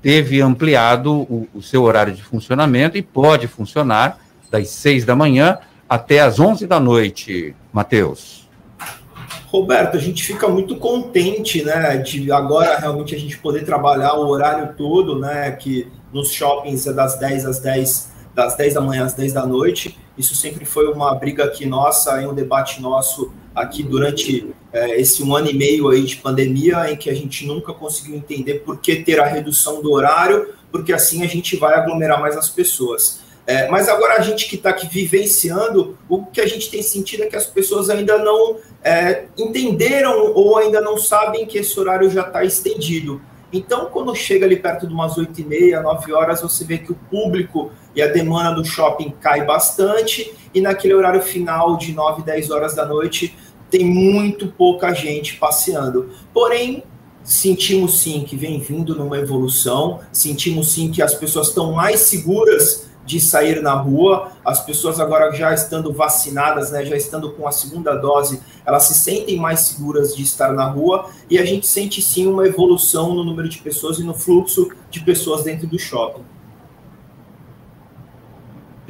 teve 0.01 0.41
ampliado 0.41 1.13
o, 1.13 1.47
o 1.53 1.61
seu 1.61 1.83
horário 1.83 2.13
de 2.13 2.23
funcionamento 2.23 2.97
e 2.97 3.01
pode 3.01 3.47
funcionar 3.47 4.17
das 4.49 4.69
6 4.69 5.05
da 5.05 5.15
manhã 5.15 5.59
até 5.87 6.21
as 6.21 6.39
11 6.39 6.65
da 6.65 6.79
noite, 6.79 7.55
Matheus. 7.71 8.49
Roberto, 9.47 9.97
a 9.97 9.99
gente 9.99 10.23
fica 10.23 10.47
muito 10.47 10.77
contente, 10.77 11.63
né, 11.63 11.97
de 11.97 12.31
agora 12.31 12.77
realmente 12.77 13.13
a 13.13 13.19
gente 13.19 13.37
poder 13.37 13.65
trabalhar 13.65 14.13
o 14.13 14.29
horário 14.29 14.73
todo, 14.77 15.19
né, 15.19 15.51
que 15.51 15.91
nos 16.13 16.31
shoppings 16.31 16.87
é 16.87 16.93
das 16.93 17.19
10 17.19 17.45
às 17.45 17.59
10, 17.59 18.11
das 18.33 18.55
10 18.55 18.75
da 18.75 18.81
manhã 18.81 19.03
às 19.03 19.13
10 19.13 19.33
da 19.33 19.45
noite. 19.45 19.99
Isso 20.17 20.35
sempre 20.35 20.63
foi 20.63 20.87
uma 20.87 21.13
briga 21.15 21.43
aqui 21.43 21.65
nossa, 21.65 22.15
um 22.27 22.33
debate 22.33 22.81
nosso 22.81 23.33
aqui 23.53 23.83
durante 23.83 24.53
é, 24.73 24.99
esse 24.99 25.21
um 25.23 25.35
ano 25.35 25.49
e 25.49 25.53
meio 25.53 25.89
aí 25.89 26.03
de 26.03 26.17
pandemia, 26.17 26.91
em 26.91 26.95
que 26.95 27.09
a 27.09 27.13
gente 27.13 27.45
nunca 27.45 27.73
conseguiu 27.73 28.15
entender 28.15 28.55
por 28.59 28.79
que 28.79 28.97
ter 28.97 29.19
a 29.19 29.25
redução 29.25 29.81
do 29.81 29.91
horário, 29.91 30.53
porque 30.71 30.93
assim 30.93 31.23
a 31.23 31.27
gente 31.27 31.55
vai 31.57 31.75
aglomerar 31.75 32.19
mais 32.19 32.37
as 32.37 32.49
pessoas. 32.49 33.19
É, 33.45 33.67
mas 33.69 33.89
agora 33.89 34.15
a 34.15 34.21
gente 34.21 34.47
que 34.47 34.55
está 34.55 34.69
aqui 34.69 34.87
vivenciando, 34.87 35.97
o 36.07 36.25
que 36.25 36.39
a 36.39 36.47
gente 36.47 36.69
tem 36.69 36.81
sentido 36.81 37.23
é 37.23 37.25
que 37.25 37.35
as 37.35 37.47
pessoas 37.47 37.89
ainda 37.89 38.17
não 38.17 38.57
é, 38.83 39.25
entenderam 39.37 40.31
ou 40.33 40.57
ainda 40.57 40.79
não 40.79 40.97
sabem 40.97 41.45
que 41.45 41.57
esse 41.57 41.77
horário 41.79 42.09
já 42.09 42.21
está 42.21 42.43
estendido. 42.43 43.21
Então, 43.51 43.87
quando 43.87 44.15
chega 44.15 44.45
ali 44.45 44.55
perto 44.55 44.87
de 44.87 44.93
umas 44.93 45.17
8 45.17 45.41
e 45.41 45.43
meia, 45.43 45.81
9 45.81 46.13
horas, 46.13 46.41
você 46.41 46.63
vê 46.63 46.77
que 46.77 46.91
o 46.91 46.95
público 46.95 47.71
e 47.93 48.01
a 48.01 48.07
demanda 48.07 48.55
do 48.55 48.63
shopping 48.63 49.13
cai 49.19 49.43
bastante, 49.43 50.33
e 50.53 50.61
naquele 50.61 50.93
horário 50.93 51.21
final 51.21 51.75
de 51.75 51.91
9, 51.91 52.23
10 52.23 52.49
horas 52.51 52.73
da 52.73 52.85
noite, 52.85 53.35
tem 53.71 53.85
muito 53.85 54.47
pouca 54.47 54.93
gente 54.93 55.37
passeando. 55.37 56.09
Porém, 56.33 56.83
sentimos 57.23 58.01
sim 58.01 58.23
que 58.23 58.35
vem 58.35 58.59
vindo 58.59 58.95
numa 58.95 59.17
evolução, 59.17 60.01
sentimos 60.11 60.73
sim 60.73 60.91
que 60.91 61.01
as 61.01 61.15
pessoas 61.15 61.47
estão 61.47 61.71
mais 61.71 62.01
seguras 62.01 62.91
de 63.05 63.19
sair 63.19 63.61
na 63.61 63.73
rua. 63.73 64.31
As 64.43 64.63
pessoas 64.63 64.99
agora 64.99 65.31
já 65.33 65.53
estando 65.53 65.93
vacinadas, 65.93 66.71
né, 66.71 66.85
já 66.85 66.95
estando 66.95 67.31
com 67.31 67.47
a 67.47 67.51
segunda 67.51 67.95
dose, 67.95 68.41
elas 68.65 68.83
se 68.83 68.93
sentem 68.93 69.37
mais 69.37 69.61
seguras 69.61 70.15
de 70.15 70.21
estar 70.21 70.53
na 70.53 70.65
rua 70.65 71.09
e 71.29 71.39
a 71.39 71.45
gente 71.45 71.65
sente 71.65 72.01
sim 72.01 72.27
uma 72.27 72.45
evolução 72.45 73.15
no 73.15 73.23
número 73.23 73.47
de 73.47 73.59
pessoas 73.59 73.99
e 73.99 74.03
no 74.03 74.13
fluxo 74.13 74.69
de 74.89 74.99
pessoas 74.99 75.43
dentro 75.43 75.65
do 75.65 75.79
shopping. 75.79 76.23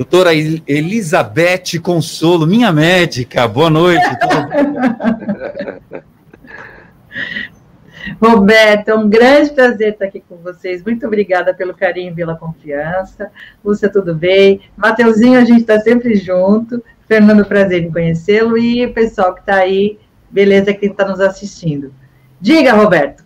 Doutora 0.01 0.34
Elizabeth 0.34 1.79
Consolo, 1.79 2.48
minha 2.48 2.72
médica, 2.72 3.48
boa 3.48 3.70
noite. 3.70 4.01
Roberto, 8.20 8.88
é 8.88 8.96
um 8.96 9.08
grande 9.08 9.51
prazer 9.51 9.93
estar 9.93 10.05
aqui 10.05 10.24
com 10.27 10.38
vocês. 10.38 10.84
Muito 10.84 11.05
obrigada 11.05 11.53
pelo 11.53 11.75
carinho 11.75 12.12
e 12.12 12.15
pela 12.15 12.36
confiança. 12.36 13.29
Lúcia, 13.63 13.91
tudo 13.91 14.15
bem? 14.15 14.62
Mateuzinho, 14.75 15.38
a 15.38 15.46
gente 15.46 15.62
está 15.62 15.79
sempre 15.79 16.15
junto. 16.15 16.84
Fernando, 17.08 17.46
prazer 17.46 17.84
em 17.84 17.91
conhecê-lo. 17.91 18.58
E 18.58 18.84
o 18.88 18.93
pessoal 18.96 19.36
que 19.36 19.41
está 19.41 19.58
aí, 19.58 20.00
beleza, 20.31 20.74
quem 20.74 20.89
está 20.89 21.08
nos 21.08 21.20
assistindo. 21.20 21.93
Diga, 22.39 22.74
Roberto. 22.74 23.24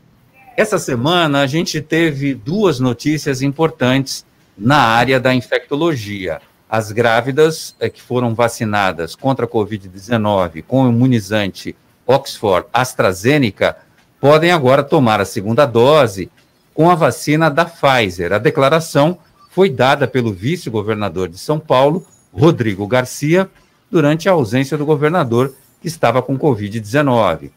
Essa 0.57 0.77
semana 0.77 1.39
a 1.39 1.47
gente 1.47 1.79
teve 1.79 2.33
duas 2.33 2.81
notícias 2.81 3.41
importantes 3.41 4.25
na 4.57 4.79
área 4.79 5.21
da 5.21 5.33
infectologia. 5.33 6.41
As 6.69 6.91
grávidas 6.91 7.75
eh, 7.79 7.89
que 7.89 8.01
foram 8.01 8.33
vacinadas 8.33 9.15
contra 9.15 9.45
a 9.45 9.49
Covid-19 9.49 10.63
com 10.67 10.83
o 10.83 10.89
imunizante 10.89 11.75
Oxford 12.07 12.67
AstraZeneca 12.73 13.77
podem 14.19 14.51
agora 14.51 14.83
tomar 14.83 15.21
a 15.21 15.25
segunda 15.25 15.65
dose 15.65 16.29
com 16.73 16.89
a 16.89 16.95
vacina 16.95 17.49
da 17.49 17.65
Pfizer. 17.65 18.33
A 18.33 18.37
declaração 18.37 19.17
foi 19.49 19.69
dada 19.69 20.07
pelo 20.07 20.33
vice-governador 20.33 21.29
de 21.29 21.37
São 21.37 21.59
Paulo, 21.59 22.05
Rodrigo 22.33 22.85
Garcia, 22.87 23.49
durante 23.89 24.27
a 24.27 24.33
ausência 24.33 24.77
do 24.77 24.85
governador 24.85 25.55
que 25.81 25.87
estava 25.87 26.21
com 26.21 26.37
Covid-19. 26.37 27.51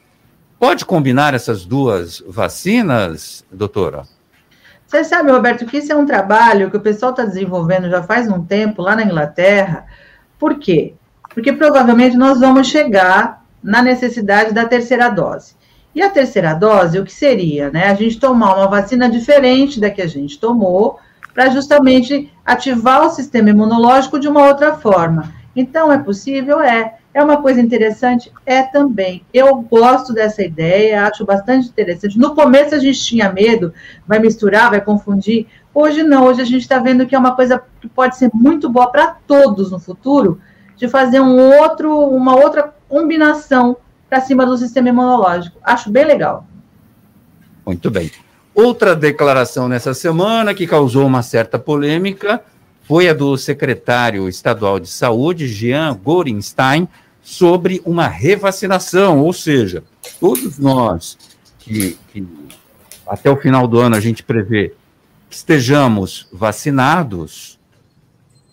Pode 0.58 0.84
combinar 0.84 1.34
essas 1.34 1.64
duas 1.64 2.22
vacinas, 2.28 3.44
doutora? 3.50 4.04
Você 4.88 5.04
sabe, 5.04 5.30
Roberto, 5.30 5.66
que 5.66 5.76
isso 5.76 5.92
é 5.92 5.94
um 5.94 6.06
trabalho 6.06 6.70
que 6.70 6.76
o 6.78 6.80
pessoal 6.80 7.10
está 7.10 7.22
desenvolvendo 7.22 7.90
já 7.90 8.02
faz 8.02 8.26
um 8.26 8.42
tempo 8.42 8.80
lá 8.80 8.96
na 8.96 9.04
Inglaterra. 9.04 9.84
Por 10.38 10.58
quê? 10.58 10.94
Porque 11.34 11.52
provavelmente 11.52 12.16
nós 12.16 12.40
vamos 12.40 12.68
chegar 12.68 13.44
na 13.62 13.82
necessidade 13.82 14.54
da 14.54 14.64
terceira 14.64 15.10
dose. 15.10 15.54
E 15.94 16.00
a 16.00 16.08
terceira 16.08 16.54
dose, 16.54 16.98
o 16.98 17.04
que 17.04 17.12
seria? 17.12 17.70
Né? 17.70 17.90
A 17.90 17.94
gente 17.94 18.18
tomar 18.18 18.56
uma 18.56 18.66
vacina 18.66 19.10
diferente 19.10 19.78
da 19.78 19.90
que 19.90 20.00
a 20.00 20.06
gente 20.06 20.40
tomou, 20.40 20.98
para 21.34 21.50
justamente 21.50 22.32
ativar 22.42 23.06
o 23.06 23.10
sistema 23.10 23.50
imunológico 23.50 24.18
de 24.18 24.26
uma 24.26 24.46
outra 24.48 24.74
forma. 24.74 25.34
Então, 25.54 25.92
é 25.92 25.98
possível? 25.98 26.62
É. 26.62 26.97
É 27.12 27.22
uma 27.22 27.40
coisa 27.40 27.60
interessante? 27.60 28.30
É 28.44 28.62
também. 28.62 29.24
Eu 29.32 29.56
gosto 29.62 30.12
dessa 30.12 30.42
ideia, 30.42 31.06
acho 31.06 31.24
bastante 31.24 31.68
interessante. 31.68 32.18
No 32.18 32.34
começo 32.34 32.74
a 32.74 32.78
gente 32.78 33.00
tinha 33.00 33.32
medo, 33.32 33.72
vai 34.06 34.18
misturar, 34.18 34.70
vai 34.70 34.80
confundir. 34.80 35.46
Hoje 35.74 36.02
não, 36.02 36.26
hoje 36.26 36.42
a 36.42 36.44
gente 36.44 36.62
está 36.62 36.78
vendo 36.78 37.06
que 37.06 37.14
é 37.14 37.18
uma 37.18 37.34
coisa 37.34 37.62
que 37.80 37.88
pode 37.88 38.16
ser 38.16 38.30
muito 38.34 38.68
boa 38.68 38.90
para 38.90 39.16
todos 39.26 39.70
no 39.70 39.78
futuro, 39.78 40.40
de 40.76 40.86
fazer 40.86 41.20
um 41.20 41.36
outro, 41.60 41.92
uma 42.08 42.36
outra 42.36 42.72
combinação 42.88 43.76
para 44.08 44.20
cima 44.20 44.46
do 44.46 44.56
sistema 44.56 44.88
imunológico. 44.88 45.58
Acho 45.62 45.90
bem 45.90 46.04
legal. 46.04 46.46
Muito 47.66 47.90
bem. 47.90 48.10
Outra 48.54 48.96
declaração 48.96 49.68
nessa 49.68 49.94
semana 49.94 50.54
que 50.54 50.66
causou 50.66 51.06
uma 51.06 51.22
certa 51.22 51.58
polêmica 51.58 52.42
foi 52.88 53.06
a 53.06 53.12
do 53.12 53.36
secretário 53.36 54.26
estadual 54.30 54.80
de 54.80 54.88
saúde, 54.88 55.46
Jean 55.46 55.94
Gorenstein, 55.94 56.88
sobre 57.22 57.82
uma 57.84 58.08
revacinação, 58.08 59.18
ou 59.18 59.30
seja, 59.34 59.84
todos 60.18 60.58
nós 60.58 61.18
que, 61.58 61.98
que 62.10 62.26
até 63.06 63.30
o 63.30 63.36
final 63.36 63.68
do 63.68 63.78
ano 63.78 63.94
a 63.94 64.00
gente 64.00 64.22
prevê 64.22 64.72
que 65.28 65.36
estejamos 65.36 66.26
vacinados, 66.32 67.58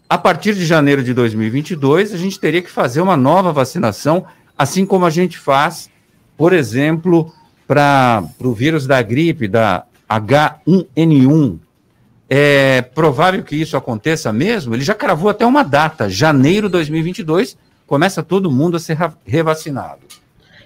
a 0.09 0.17
partir 0.17 0.53
de 0.53 0.65
janeiro 0.65 1.01
de 1.01 1.13
2022 1.13 2.13
a 2.13 2.17
gente 2.17 2.37
teria 2.37 2.61
que 2.61 2.69
fazer 2.69 2.99
uma 2.99 3.15
nova 3.15 3.53
vacinação, 3.53 4.25
assim 4.57 4.85
como 4.85 5.05
a 5.05 5.09
gente 5.09 5.37
faz, 5.37 5.89
por 6.35 6.51
exemplo, 6.51 7.31
para 7.65 8.21
o 8.41 8.51
vírus 8.51 8.85
da 8.85 9.01
gripe, 9.01 9.47
da 9.47 9.85
H1N1, 10.09 11.59
é 12.29 12.81
provável 12.81 13.43
que 13.43 13.55
isso 13.55 13.77
aconteça 13.77 14.33
mesmo? 14.33 14.73
Ele 14.73 14.83
já 14.83 14.93
cravou 14.93 15.29
até 15.29 15.45
uma 15.45 15.63
data, 15.63 16.09
janeiro 16.09 16.67
de 16.67 16.73
2022, 16.73 17.57
começa 17.85 18.23
todo 18.23 18.51
mundo 18.51 18.77
a 18.77 18.79
ser 18.79 18.97
revacinado. 19.25 20.01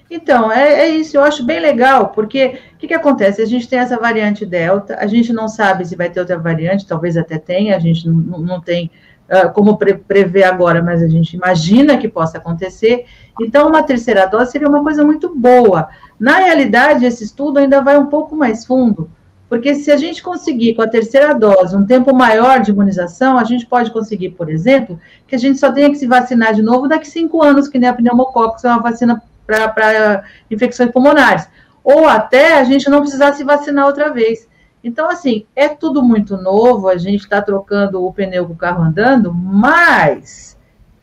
Então, 0.10 0.52
é, 0.52 0.82
é, 0.82 0.88
isso, 0.88 1.18
eu 1.18 1.24
acho 1.24 1.44
bem 1.44 1.60
legal, 1.60 2.10
porque 2.10 2.60
o 2.74 2.78
que, 2.80 2.88
que, 2.88 2.94
acontece? 2.94 3.42
A 3.42 3.46
gente 3.46 3.68
tem 3.68 3.78
essa 3.78 4.00
variante 4.00 4.44
Delta, 4.44 4.98
a 5.00 5.06
gente 5.06 5.32
não 5.32 5.48
sabe 5.48 5.86
se 5.86 5.96
vai 5.96 6.10
ter 6.10 6.20
outra 6.20 6.38
variante, 6.38 6.88
talvez 6.88 7.16
até 7.16 7.38
tenha, 7.38 7.76
a 7.76 7.80
gente 7.80 8.08
não, 8.08 8.40
não 8.40 8.60
tem 8.60 8.90
uh, 9.30 9.54
como 9.54 9.78
pre 9.78 9.94
prever 9.94 10.44
agora, 10.44 10.82
mas 10.82 11.04
a 11.04 11.08
gente 11.08 11.36
imagina 11.36 11.98
que 11.98 12.08
possa 12.08 12.40
acontecer. 12.40 13.06
Então, 13.40 13.70
uma 13.70 13.84
terceira 13.84 14.26
dose 14.26 14.52
seria 14.52 14.68
uma 14.68 14.82
coisa 14.82 15.06
muito 15.06 15.36
boa. 15.36 15.90
Na 16.20 16.38
realidade, 16.38 17.06
esse 17.06 17.24
estudo 17.24 17.60
ainda 17.60 17.80
vai 17.80 17.98
um 17.98 18.08
pouco 18.08 18.36
mais 18.36 18.66
fundo, 18.66 19.12
porque 19.50 19.74
se 19.74 19.92
a 19.92 19.98
gente 19.98 20.22
conseguir 20.22 20.76
com 20.76 20.84
a 20.84 20.88
terceira 20.88 21.34
dose 21.34 21.76
um 21.76 21.86
tempo 21.86 22.16
maior 22.16 22.62
de 22.62 22.70
imunização, 22.70 23.36
a 23.36 23.44
gente 23.44 23.66
pode 23.66 23.90
conseguir, 23.90 24.30
por 24.30 24.48
exemplo, 24.48 25.00
que 25.28 25.34
a 25.36 25.40
gente 25.40 25.58
só 25.58 25.72
tenha 25.72 25.90
que 25.90 25.96
se 25.96 26.06
vacinar 26.06 26.54
de 26.54 26.62
novo 26.62 26.88
daqui 26.88 27.08
cinco 27.08 27.42
anos, 27.42 27.68
que 27.68 27.80
nem 27.80 27.90
a 27.90 27.94
pneumococcus 27.94 28.64
é 28.64 28.70
uma 28.70 28.84
vacina 28.84 29.22
para 29.48 30.24
infecções 30.52 30.92
pulmonares. 30.92 31.50
Ou 31.84 32.08
até 32.08 32.60
a 32.60 32.64
gente 32.64 32.88
não 32.92 33.02
precisar 33.02 33.34
se 33.34 33.44
vacinar 33.44 33.88
outra 33.88 34.14
vez. 34.14 34.48
Então, 34.84 35.10
assim, 35.10 35.46
é 35.56 35.68
tudo 35.68 36.04
muito 36.04 36.38
novo, 36.38 36.88
a 36.88 36.98
gente 36.98 37.22
está 37.22 37.42
trocando 37.42 38.06
o 38.06 38.14
pneu 38.14 38.46
com 38.46 38.54
o 38.54 38.58
carro 38.58 38.84
andando, 38.84 39.34
mas 39.34 40.56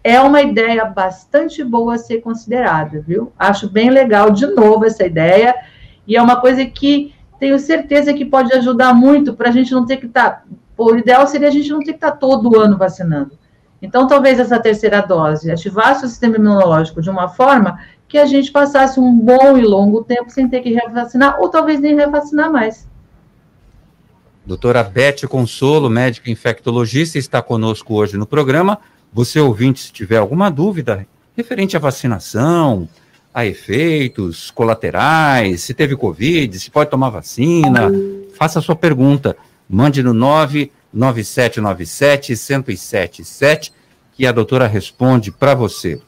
é 0.05 0.21
uma 0.21 0.41
ideia 0.41 0.85
bastante 0.85 1.65
boa 1.65 1.97
a 1.97 1.99
ser 1.99 2.21
considerada, 2.21 3.01
viu? 3.01 3.33
Acho 3.37 3.69
bem 3.69 3.91
legal, 3.91 4.31
de 4.31 4.47
novo, 4.47 4.85
essa 4.85 5.05
ideia, 5.05 5.53
e 6.07 6.17
é 6.17 6.23
uma 6.23 6.41
coisa 6.41 6.65
que 6.65 7.13
tenho 7.39 7.59
certeza 7.59 8.13
que 8.15 8.25
pode 8.25 8.53
ajudar 8.53 8.95
muito 8.95 9.35
para 9.35 9.49
a 9.49 9.53
gente 9.53 9.73
não 9.73 9.85
ter 9.85 9.99
que 9.99 10.07
estar. 10.07 10.31
Tá, 10.31 10.43
o 10.77 10.97
ideal 10.97 11.27
seria 11.27 11.49
a 11.49 11.51
gente 11.51 11.71
não 11.71 11.81
ter 11.81 11.93
que 11.93 11.99
estar 11.99 12.13
tá 12.13 12.17
todo 12.17 12.59
ano 12.59 12.77
vacinando. 12.77 13.33
Então, 13.81 14.07
talvez 14.07 14.39
essa 14.39 14.59
terceira 14.59 15.01
dose 15.01 15.51
ativasse 15.51 16.05
o 16.05 16.09
sistema 16.09 16.37
imunológico 16.37 17.03
de 17.03 17.11
uma 17.11 17.29
forma 17.29 17.79
que 18.09 18.19
a 18.19 18.27
gente 18.27 18.51
passasse 18.51 18.99
um 18.99 19.19
bom 19.19 19.57
e 19.57 19.63
longo 19.63 20.03
tempo 20.03 20.31
sem 20.31 20.49
ter 20.49 20.61
que 20.61 20.73
revacinar, 20.73 21.41
ou 21.41 21.49
talvez 21.49 21.81
nem 21.81 21.95
revacinar 21.95 22.51
mais. 22.51 22.87
Doutora 24.45 24.83
Beth 24.85 25.27
Consolo, 25.29 25.91
médica 25.91 26.31
infectologista, 26.31 27.19
está 27.19 27.43
conosco 27.43 27.95
hoje 27.95 28.17
no 28.17 28.27
programa. 28.27 28.79
Você, 29.13 29.41
ouvinte, 29.41 29.81
se 29.81 29.93
tiver 29.93 30.19
alguma 30.19 30.51
dúvida 30.51 31.07
referente 31.37 31.77
à 31.77 31.81
vacinação, 31.81 32.89
a 33.37 33.45
efeitos 33.45 34.51
colaterais, 34.51 35.63
se 35.63 35.75
teve 35.75 35.95
Covid, 35.95 36.59
se 36.59 36.71
pode 36.71 36.89
tomar 36.89 37.11
vacina, 37.11 37.93
faça 38.35 38.61
a 38.61 38.63
sua 38.63 38.75
pergunta. 38.75 39.37
Mande 39.69 40.03
no 40.03 40.15
99797-1077, 40.95 43.73
que 44.15 44.27
a 44.27 44.33
doutora 44.33 44.67
responde 44.67 45.31
para 45.31 45.55
você. 45.55 46.01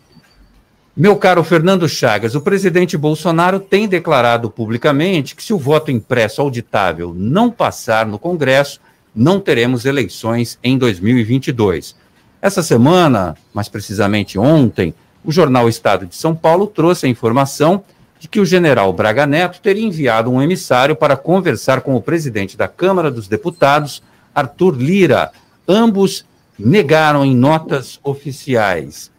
Meu 0.97 1.17
caro 1.17 1.45
Fernando 1.45 1.87
Chagas, 1.87 2.35
o 2.35 2.41
presidente 2.41 2.97
Bolsonaro 2.97 3.61
tem 3.61 3.87
declarado 3.87 4.51
publicamente 4.51 5.37
que 5.37 5.45
se 5.45 5.53
o 5.53 5.59
voto 5.59 5.91
impresso 5.91 6.41
auditável 6.41 7.13
não 7.15 7.51
passar 7.51 8.07
no 8.07 8.19
Congresso, 8.19 8.81
não 9.15 9.39
teremos 9.39 9.85
eleições 9.85 10.59
em 10.65 10.79
2022. 10.79 11.95
Essa 12.41 12.63
semana, 12.63 13.37
mais 13.53 13.69
precisamente 13.69 14.39
ontem, 14.39 14.95
o 15.29 15.31
jornal 15.31 15.69
Estado 15.69 16.07
de 16.07 16.17
São 16.17 16.35
Paulo 16.35 16.67
trouxe 16.67 17.05
a 17.05 17.09
informação 17.09 17.85
de 18.19 18.27
que 18.27 18.41
o 18.41 18.47
general 18.47 18.91
Braga 18.95 19.27
Neto 19.27 19.61
teria 19.61 19.87
enviado 19.87 20.31
um 20.31 20.41
emissário 20.41 20.97
para 20.97 21.19
conversar 21.19 21.83
com 21.83 21.95
o 21.95 22.01
presidente 22.01 22.57
da 22.57 22.67
Câmara 22.67 23.11
dos 23.11 23.29
Deputados, 23.29 24.03
Arthur 24.35 24.75
Lira. 24.79 25.31
Ambos 25.69 26.25
negaram 26.59 27.27
em 27.27 27.37
notas 27.37 28.01
oficiais. 28.03 29.13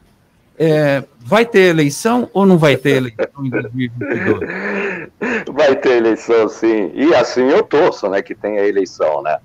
É, 0.58 1.04
vai 1.20 1.46
ter 1.46 1.70
eleição 1.70 2.28
ou 2.34 2.44
não 2.44 2.58
vai 2.58 2.76
ter 2.76 2.98
eleição 2.98 3.46
em 3.46 3.50
2022? 3.52 4.40
Vai 5.54 5.76
ter 5.76 5.98
eleição, 5.98 6.50
sim. 6.50 6.92
E 6.96 7.14
assim 7.14 7.44
eu 7.44 7.62
torço, 7.62 8.10
né, 8.10 8.24
que 8.24 8.34
tenha 8.34 8.66
eleição, 8.66 9.22
né? 9.22 9.38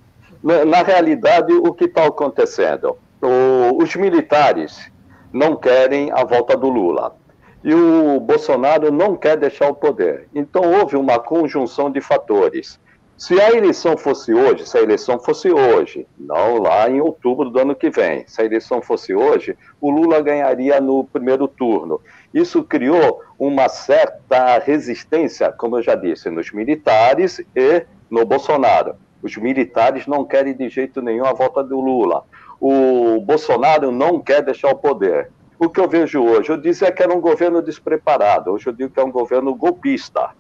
Na, 0.43 0.65
na 0.65 0.83
realidade, 0.83 1.53
o 1.53 1.75
que 1.75 1.85
está 1.85 2.07
acontecendo? 2.07 2.97
O, 3.21 3.83
os 3.83 3.95
militares 3.97 4.94
não 5.35 5.57
querem 5.57 6.13
a 6.13 6.23
volta 6.23 6.57
do 6.57 6.69
Lula. 6.69 7.17
E 7.65 7.75
o 7.75 8.21
Bolsonaro 8.21 8.93
não 8.93 9.17
quer 9.17 9.37
deixar 9.37 9.69
o 9.69 9.75
poder. 9.75 10.29
Então 10.33 10.63
houve 10.79 10.97
uma 10.97 11.19
conjunção 11.19 11.91
de 11.91 12.01
fatores. 12.01 12.79
Se 13.17 13.41
a 13.41 13.51
eleição 13.51 13.97
fosse 13.97 14.33
hoje, 14.33 14.67
se 14.67 14.79
a 14.79 14.83
eleição 14.83 15.19
fosse 15.19 15.51
hoje, 15.51 16.07
não 16.17 16.59
lá 16.59 16.89
em 16.89 17.01
outubro 17.01 17.51
do 17.51 17.59
ano 17.59 17.75
que 17.75 17.91
vem, 17.91 18.25
se 18.29 18.43
a 18.43 18.45
eleição 18.45 18.81
fosse 18.81 19.15
hoje, 19.15 19.57
o 19.81 19.91
Lula 19.91 20.21
ganharia 20.21 20.81
no 20.81 21.05
primeiro 21.05 21.49
turno. 21.49 22.01
Isso 22.33 22.63
criou 22.63 23.21
uma 23.37 23.69
certa 23.69 24.59
resistência, 24.59 25.51
como 25.53 25.79
eu 25.79 25.83
já 25.83 25.97
disse, 25.97 26.31
nos 26.31 26.53
militares 26.53 27.41
e 27.57 27.85
no 28.09 28.25
Bolsonaro. 28.25 28.97
Os 29.23 29.37
militares 29.37 30.07
não 30.07 30.25
querem 30.25 30.55
de 30.55 30.69
jeito 30.69 31.01
nenhum 31.01 31.25
a 31.25 31.33
volta 31.33 31.63
do 31.63 31.81
Lula 31.81 32.25
o 32.67 33.21
Bolsonaro 33.21 33.93
não 33.93 34.19
quer 34.19 34.41
deixar 34.41 34.71
o 34.71 34.77
poder. 34.77 35.31
O 35.59 35.69
que 35.69 35.79
eu 35.79 35.87
vejo 35.87 36.25
hoje, 36.25 36.49
eu 36.49 36.57
dizia 36.57 36.91
que 36.91 37.03
era 37.03 37.13
um 37.13 37.21
governo 37.21 37.61
despreparado, 37.61 38.53
hoje 38.53 38.67
eu 38.67 38.73
digo 38.73 38.89
que 38.89 38.99
é 38.99 39.05
um 39.05 39.13
governo 39.13 39.55
golpista. 39.55 40.31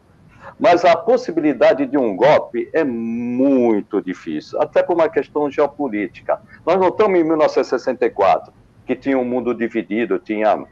Mas 0.59 0.87
a 0.87 0.97
possibilidade 0.97 1.85
de 1.85 1.99
um 1.99 2.17
golpe 2.17 2.71
é 2.73 2.83
muito 2.83 4.01
difícil, 4.01 4.59
até 4.59 4.83
por 4.83 4.95
uma 4.95 5.07
questão 5.07 5.51
geopolítica. 5.51 6.41
Nós 6.65 6.81
não 6.81 6.89
estamos 6.89 7.21
em 7.21 7.25
1964, 7.25 8.55
que 8.87 8.97
tinha 8.97 9.19
um 9.19 9.25
mundo 9.25 9.55
dividido, 9.55 10.19
tinha 10.19 10.65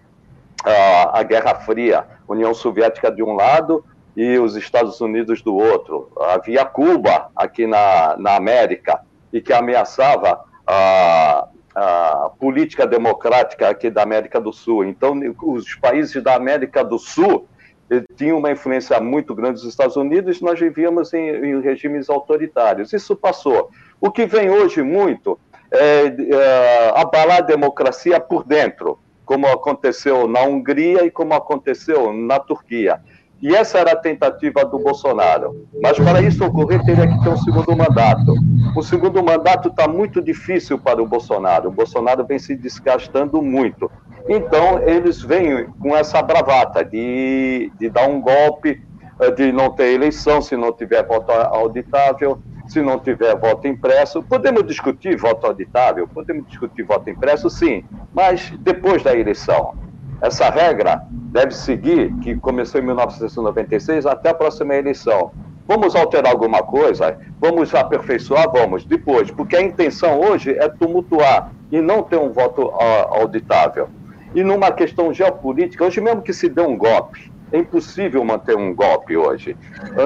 a, 0.65 1.19
a 1.19 1.23
Guerra 1.23 1.57
Fria, 1.57 2.07
União 2.27 2.55
Soviética 2.55 3.13
de 3.13 3.23
um 3.23 3.35
lado 3.35 3.85
e 4.17 4.39
os 4.39 4.57
Estados 4.57 5.03
Unidos 5.03 5.43
do 5.43 5.55
outro. 5.55 6.11
Havia 6.19 6.65
Cuba 6.65 7.31
aqui 7.37 7.67
na, 7.67 8.17
na 8.17 8.37
América 8.37 9.03
e 9.31 9.39
que 9.43 9.53
ameaçava 9.53 10.51
a, 10.67 11.49
a 11.75 12.31
política 12.39 12.87
democrática 12.87 13.69
aqui 13.69 13.91
da 13.91 14.03
América 14.03 14.41
do 14.41 14.53
Sul. 14.53 14.85
Então, 14.85 15.19
os 15.43 15.75
países 15.75 16.23
da 16.23 16.35
América 16.35 16.85
do 16.85 16.99
Sul 16.99 17.47
eh, 17.91 18.03
tinham 18.17 18.39
uma 18.39 18.51
influência 18.51 19.01
muito 19.01 19.35
grande 19.35 19.61
dos 19.61 19.69
Estados 19.69 19.97
Unidos, 19.97 20.41
nós 20.41 20.59
vivíamos 20.59 21.13
em, 21.13 21.29
em 21.29 21.61
regimes 21.61 22.09
autoritários. 22.09 22.93
Isso 22.93 23.17
passou. 23.17 23.71
O 24.01 24.11
que 24.11 24.27
vem 24.27 24.51
hoje 24.51 24.83
muito 24.83 25.39
é, 25.71 26.07
é 26.07 26.93
abalar 26.95 27.39
a 27.39 27.41
democracia 27.43 28.21
por 28.21 28.45
dentro. 28.45 28.99
como 29.25 29.47
aconteceu 29.47 30.29
na 30.29 30.43
Hungria 30.43 31.07
e 31.07 31.11
como 31.11 31.33
aconteceu 31.33 32.13
na 32.13 32.39
Turquia. 32.39 33.01
E 33.43 33.57
essa 33.57 33.79
era 33.79 33.93
a 33.93 33.97
tentativa 33.97 34.65
do 34.65 34.79
Bolsonaro. 34.79 35.67
Mas 35.83 35.99
para 35.99 36.23
isso 36.23 36.45
ocorrer, 36.45 36.81
teria 36.85 37.09
que 37.09 37.25
ter 37.25 37.29
um 37.29 37.37
segundo 37.37 37.77
mandato. 37.77 38.35
O 38.77 38.83
segundo 38.85 39.21
mandato 39.21 39.69
está 39.69 39.89
muito 39.89 40.23
difícil 40.23 40.79
para 40.79 41.03
o 41.03 41.07
Bolsonaro. 41.07 41.69
O 41.69 41.73
Bolsonaro 41.73 42.25
vem 42.25 42.39
se 42.39 42.55
desgastando 42.55 43.43
muito. 43.43 43.91
Então, 44.29 44.79
eles 44.79 45.21
vêm 45.21 45.67
com 45.81 45.97
essa 45.97 46.23
bravata 46.23 46.85
de, 46.85 47.73
de 47.81 47.91
dar 47.91 48.09
um 48.09 48.21
golpe, 48.21 48.81
eh, 49.19 49.31
de 49.33 49.51
não 49.51 49.71
ter 49.71 49.93
eleição 49.93 50.41
se 50.41 50.57
não 50.57 50.73
tiver 50.73 51.05
voto 51.05 51.33
auditável, 51.33 52.41
se 52.69 52.81
não 52.81 53.01
tiver 53.01 53.37
voto 53.37 53.67
impresso. 53.67 54.23
Podemos 54.23 54.65
discutir 54.65 55.17
voto 55.17 55.49
auditável, 55.49 56.07
podemos 56.07 56.47
discutir 56.47 56.85
voto 56.85 57.11
impresso, 57.11 57.51
sim, 57.51 57.85
mas 58.15 58.53
depois 58.61 59.03
da 59.03 59.13
eleição. 59.17 59.75
Essa 60.23 60.49
regra 60.49 61.03
deve 61.11 61.51
seguir, 61.51 62.15
que 62.23 62.37
começou 62.37 62.81
em 62.81 62.85
1996, 62.85 64.07
até 64.07 64.31
a 64.31 64.35
próxima 64.35 64.77
eleição. 64.77 65.33
Vamos 65.67 65.97
alterar 65.97 66.33
alguma 66.33 66.63
coisa? 66.63 67.19
Vamos 67.41 67.75
aperfeiçoar? 67.75 68.49
Vamos, 68.53 68.85
depois, 68.85 69.33
porque 69.33 69.57
a 69.57 69.63
intenção 69.63 70.21
hoje 70.21 70.53
é 70.53 70.69
tumultuar 70.69 71.53
e 71.73 71.81
não 71.81 72.05
ter 72.05 72.19
um 72.19 72.31
voto 72.31 72.71
auditável. 73.11 73.89
E 74.33 74.45
numa 74.45 74.71
questão 74.71 75.13
geopolítica, 75.13 75.85
hoje 75.85 76.01
mesmo 76.01 76.23
que 76.23 76.33
se 76.33 76.49
dê 76.49 76.63
um 76.63 76.77
golpe, 76.77 77.33
é 77.51 77.59
impossível 77.59 78.25
manter 78.25 78.57
um 78.57 78.73
golpe 78.73 79.17
hoje. 79.17 79.57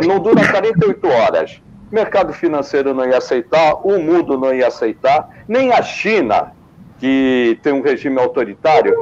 Não 0.07 0.19
dura 0.19 0.49
48 0.51 1.07
horas 1.07 1.61
mercado 1.91 2.33
financeiro 2.33 2.93
não 2.93 3.07
ia 3.07 3.19
aceitar, 3.19 3.75
o 3.87 3.99
mundo 4.01 4.39
não 4.39 4.53
ia 4.53 4.69
aceitar, 4.69 5.29
nem 5.47 5.73
a 5.73 5.83
China, 5.83 6.53
que 6.99 7.59
tem 7.63 7.73
um 7.73 7.83
regime 7.83 8.19
autoritário, 8.19 8.95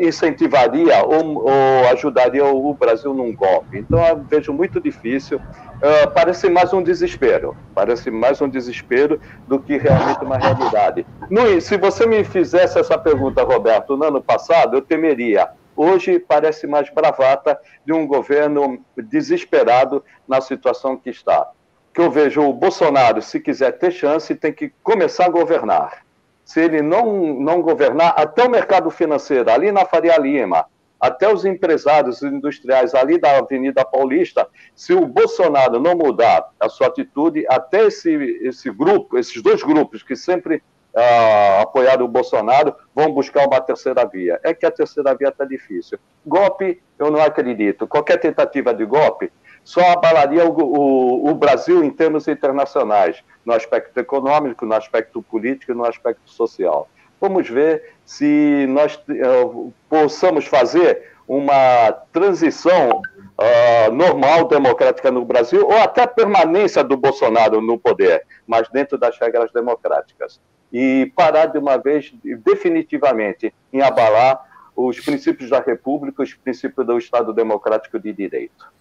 incentivaria 0.00 1.04
ou, 1.04 1.44
ou 1.44 1.88
ajudaria 1.90 2.44
o 2.44 2.74
Brasil 2.74 3.14
num 3.14 3.34
golpe. 3.34 3.78
Então, 3.78 4.04
eu 4.06 4.24
vejo 4.28 4.52
muito 4.52 4.80
difícil. 4.80 5.38
Uh, 5.38 6.10
parece 6.14 6.48
mais 6.48 6.72
um 6.72 6.82
desespero, 6.82 7.56
parece 7.74 8.10
mais 8.10 8.40
um 8.40 8.48
desespero 8.48 9.20
do 9.46 9.58
que 9.58 9.76
realmente 9.76 10.24
uma 10.24 10.38
realidade. 10.38 11.06
No, 11.30 11.60
se 11.60 11.76
você 11.76 12.06
me 12.06 12.24
fizesse 12.24 12.78
essa 12.78 12.98
pergunta, 12.98 13.42
Roberto, 13.42 13.96
no 13.96 14.04
ano 14.04 14.22
passado, 14.22 14.76
eu 14.76 14.82
temeria. 14.82 15.48
Hoje 15.74 16.18
parece 16.18 16.66
mais 16.66 16.88
bravata 16.90 17.58
de 17.84 17.92
um 17.92 18.06
governo 18.06 18.78
desesperado 18.96 20.02
na 20.26 20.40
situação 20.40 20.96
que 20.96 21.10
está 21.10 21.50
que 21.96 22.02
eu 22.02 22.10
vejo 22.10 22.42
o 22.42 22.52
Bolsonaro, 22.52 23.22
se 23.22 23.40
quiser 23.40 23.72
ter 23.78 23.90
chance, 23.90 24.34
tem 24.34 24.52
que 24.52 24.70
começar 24.82 25.24
a 25.24 25.30
governar. 25.30 26.05
Se 26.46 26.60
ele 26.60 26.80
não, 26.80 27.34
não 27.34 27.60
governar, 27.60 28.14
até 28.16 28.44
o 28.44 28.48
mercado 28.48 28.88
financeiro, 28.88 29.50
ali 29.50 29.72
na 29.72 29.84
Faria 29.84 30.16
Lima, 30.16 30.64
até 31.00 31.30
os 31.30 31.44
empresários 31.44 32.22
industriais 32.22 32.94
ali 32.94 33.18
da 33.18 33.36
Avenida 33.36 33.84
Paulista, 33.84 34.48
se 34.72 34.94
o 34.94 35.04
Bolsonaro 35.04 35.80
não 35.80 35.96
mudar 35.96 36.48
a 36.60 36.68
sua 36.68 36.86
atitude, 36.86 37.44
até 37.48 37.86
esse, 37.86 38.10
esse 38.42 38.70
grupo, 38.70 39.18
esses 39.18 39.42
dois 39.42 39.60
grupos 39.60 40.04
que 40.04 40.14
sempre 40.14 40.62
ah, 40.94 41.62
apoiaram 41.62 42.04
o 42.04 42.08
Bolsonaro, 42.08 42.72
vão 42.94 43.12
buscar 43.12 43.44
uma 43.48 43.60
terceira 43.60 44.06
via. 44.06 44.38
É 44.44 44.54
que 44.54 44.64
a 44.64 44.70
terceira 44.70 45.16
via 45.16 45.30
está 45.30 45.44
difícil. 45.44 45.98
Golpe, 46.24 46.80
eu 46.96 47.10
não 47.10 47.20
acredito. 47.20 47.88
Qualquer 47.88 48.18
tentativa 48.18 48.72
de 48.72 48.86
golpe 48.86 49.32
só 49.66 49.80
abalaria 49.90 50.48
o, 50.48 50.56
o, 50.56 51.28
o, 51.28 51.34
Brasil 51.34 51.82
em 51.82 51.90
termos 51.90 52.28
internacionais, 52.28 53.24
no 53.44 53.52
aspecto 53.52 53.98
econômico, 53.98 54.64
no 54.64 54.72
aspecto 54.72 55.20
político 55.20 55.72
e 55.72 55.74
no 55.74 55.84
aspecto 55.84 56.30
social. 56.30 56.88
Vamos 57.20 57.50
ver 57.50 57.94
se 58.04 58.64
nós 58.68 58.94
uh, 58.94 59.74
possamos 59.88 60.46
fazer 60.46 61.10
uma 61.26 61.90
transição 62.12 62.90
uh, 63.00 63.92
normal, 63.92 64.46
democrática 64.46 65.10
no 65.10 65.24
Brasil, 65.24 65.66
ou 65.66 65.76
até 65.78 66.06
permanência 66.06 66.84
do 66.84 66.96
Bolsonaro 66.96 67.60
no 67.60 67.76
poder, 67.76 68.24
mas 68.46 68.68
dentro 68.68 68.96
das 68.96 69.18
regras 69.18 69.50
democráticas. 69.50 70.40
E 70.72 71.10
parar 71.16 71.46
de 71.46 71.58
uma 71.58 71.76
vez, 71.76 72.14
definitivamente, 72.22 73.52
em 73.72 73.82
abalar 73.82 74.40
os 74.76 75.00
princípios 75.00 75.50
da 75.50 75.58
República, 75.58 76.22
os 76.22 76.34
princípios 76.34 76.86
do 76.86 76.96
Estado 76.96 77.32
Democrático 77.32 77.98
de 77.98 78.12
Direito. 78.12 78.76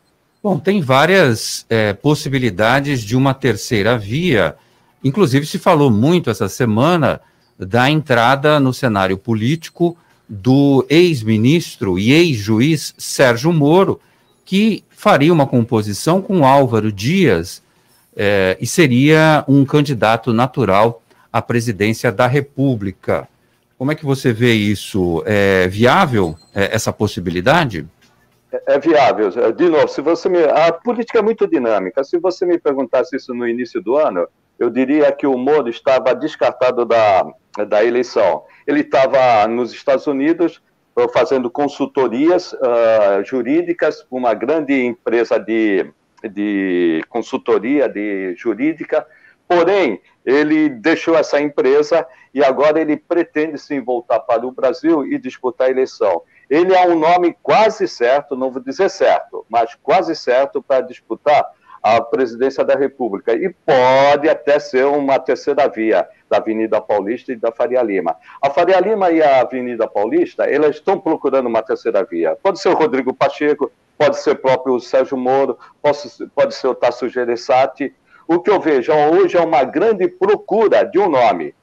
Bom, 0.46 0.60
tem 0.60 0.80
várias 0.80 1.66
é, 1.68 1.92
possibilidades 1.92 3.02
de 3.02 3.18
uma 3.18 3.34
terceira 3.34 3.98
via. 3.98 4.56
Inclusive, 5.04 5.44
se 5.44 5.58
falou 5.58 5.90
muito 5.90 6.30
essa 6.30 6.48
semana 6.48 7.20
da 7.58 7.90
entrada 7.90 8.60
no 8.60 8.72
cenário 8.72 9.18
político 9.18 9.98
do 10.30 10.86
ex-ministro 10.88 11.98
e 11.98 12.12
ex-juiz 12.12 12.94
Sérgio 12.96 13.52
Moro, 13.52 14.00
que 14.46 14.84
faria 14.92 15.34
uma 15.34 15.48
composição 15.48 16.22
com 16.22 16.46
Álvaro 16.46 16.92
Dias 16.92 17.64
é, 18.16 18.56
e 18.62 18.68
seria 18.68 19.44
um 19.48 19.66
candidato 19.66 20.32
natural 20.32 21.02
à 21.34 21.42
presidência 21.42 22.12
da 22.12 22.28
República. 22.28 23.28
Como 23.80 23.92
é 23.92 23.96
que 23.96 24.06
você 24.06 24.32
vê 24.32 24.54
isso? 24.54 25.24
É 25.26 25.68
viável 25.68 26.38
é, 26.54 26.70
essa 26.72 26.94
possibilidade? 26.94 27.88
É, 28.68 28.76
é 28.76 28.80
viável. 28.80 29.30
De 29.54 29.70
novo, 29.70 29.88
se 29.88 30.02
você 30.02 30.30
me, 30.30 30.44
a 30.44 30.72
política 30.72 31.20
é 31.20 31.22
muito 31.22 31.48
dinâmica. 31.48 32.04
Se 32.04 32.18
você 32.18 32.46
me 32.46 32.58
perguntasse 32.58 33.16
isso 33.16 33.34
no 33.34 33.48
início 33.48 33.82
do 33.82 33.98
ano, 33.98 34.28
eu 34.58 34.70
diria 34.70 35.12
que 35.12 35.28
o 35.28 35.38
Moro 35.38 35.70
estava 35.70 36.16
descartado 36.16 36.86
da, 36.86 37.26
da 37.68 37.84
eleição. 37.84 38.44
Ele 38.66 38.82
estava 38.82 39.48
nos 39.48 39.74
Estados 39.74 40.08
Unidos 40.08 40.62
uh, 40.96 41.10
fazendo 41.12 41.50
consultorias 41.50 42.54
uh, 42.54 43.24
jurídicas 43.26 44.04
para 44.04 44.18
uma 44.18 44.34
grande 44.34 44.74
empresa 44.86 45.38
de, 45.38 45.92
de 46.24 47.04
consultoria 47.10 47.90
de 47.90 48.34
jurídica, 48.38 49.06
porém, 49.48 50.02
ele 50.26 50.70
deixou 50.70 51.16
essa 51.16 51.40
empresa 51.40 52.08
e 52.34 52.44
agora 52.44 52.82
ele 52.82 52.98
pretende 52.98 53.60
sim 53.60 53.80
voltar 53.82 54.20
para 54.22 54.46
o 54.46 54.52
Brasil 54.52 55.06
e 55.06 55.20
disputar 55.20 55.68
a 55.68 55.72
eleição. 55.72 56.24
Ele 56.50 56.74
é 56.74 56.88
um 56.88 56.98
nome 56.98 57.36
quase 57.42 57.88
certo, 57.88 58.36
não 58.36 58.52
vou 58.52 58.62
dizer 58.62 58.90
certo, 58.90 59.46
mas 59.50 59.76
quase 59.76 60.16
certo 60.16 60.62
para 60.62 60.82
disputar 60.82 61.46
a 61.86 62.02
presidência 62.02 62.64
da 62.64 62.76
República. 62.76 63.34
E 63.34 63.54
pode 63.66 64.28
até 64.28 64.58
ser 64.58 64.86
uma 64.86 65.20
terceira 65.20 65.68
via 65.68 66.08
da 66.28 66.38
Avenida 66.38 66.82
Paulista 66.82 67.32
e 67.32 67.36
da 67.36 67.52
Faria 67.52 67.84
Lima. 67.84 68.16
A 68.42 68.50
Faria 68.50 68.80
Lima 68.80 69.12
e 69.12 69.22
a 69.22 69.42
Avenida 69.42 69.88
Paulista, 69.88 70.46
elas 70.46 70.78
estão 70.78 71.00
procurando 71.00 71.46
uma 71.46 71.62
terceira 71.62 72.04
via. 72.04 72.36
Pode 72.42 72.60
ser 72.60 72.70
o 72.70 72.74
Rodrigo 72.74 73.14
Pacheco, 73.14 73.72
pode 73.98 74.20
ser 74.20 74.32
o 74.32 74.36
próprio 74.36 74.80
Sérgio 74.80 75.16
Moro, 75.16 75.60
pode, 75.80 76.56
ser 76.56 76.68
o 76.68 76.74
Tasso 76.74 77.08
Gereissati. 77.08 77.94
O 78.28 78.40
que 78.40 78.50
eu 78.50 78.60
vejo 78.60 78.92
hoje 78.92 79.38
é 79.38 79.42
uma 79.42 79.64
grande 79.64 80.08
procura 80.08 80.84
de 80.84 80.98
um 80.98 81.08
nome 81.08 81.54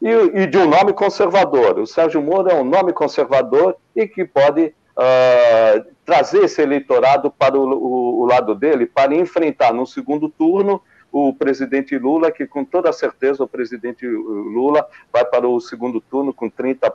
e, 0.00 0.08
e, 0.08 0.46
de 0.46 0.56
um 0.58 0.68
nome 0.68 0.92
conservador. 0.92 1.78
O 1.78 1.86
Sérgio 1.86 2.22
Moro 2.22 2.48
é 2.48 2.54
um 2.54 2.64
nome 2.64 2.92
conservador 2.92 3.76
e 3.94 4.06
que 4.06 4.24
pode 4.24 4.66
uh, 4.96 5.84
trazer 6.04 6.44
esse 6.44 6.62
eleitorado 6.62 7.30
para 7.30 7.58
o, 7.58 7.62
o, 7.62 8.20
o, 8.22 8.26
lado 8.26 8.54
dele, 8.54 8.86
para 8.86 9.14
enfrentar 9.14 9.72
no 9.72 9.86
segundo 9.86 10.28
turno 10.28 10.82
o 11.12 11.34
presidente 11.34 11.98
Lula, 11.98 12.30
que 12.30 12.46
com 12.46 12.64
toda 12.64 12.92
certeza 12.92 13.42
o 13.42 13.48
presidente 13.48 14.06
Lula 14.06 14.86
vai 15.12 15.24
para 15.24 15.48
o 15.48 15.60
segundo 15.60 16.00
turno 16.00 16.32
com 16.32 16.48
30%, 16.48 16.88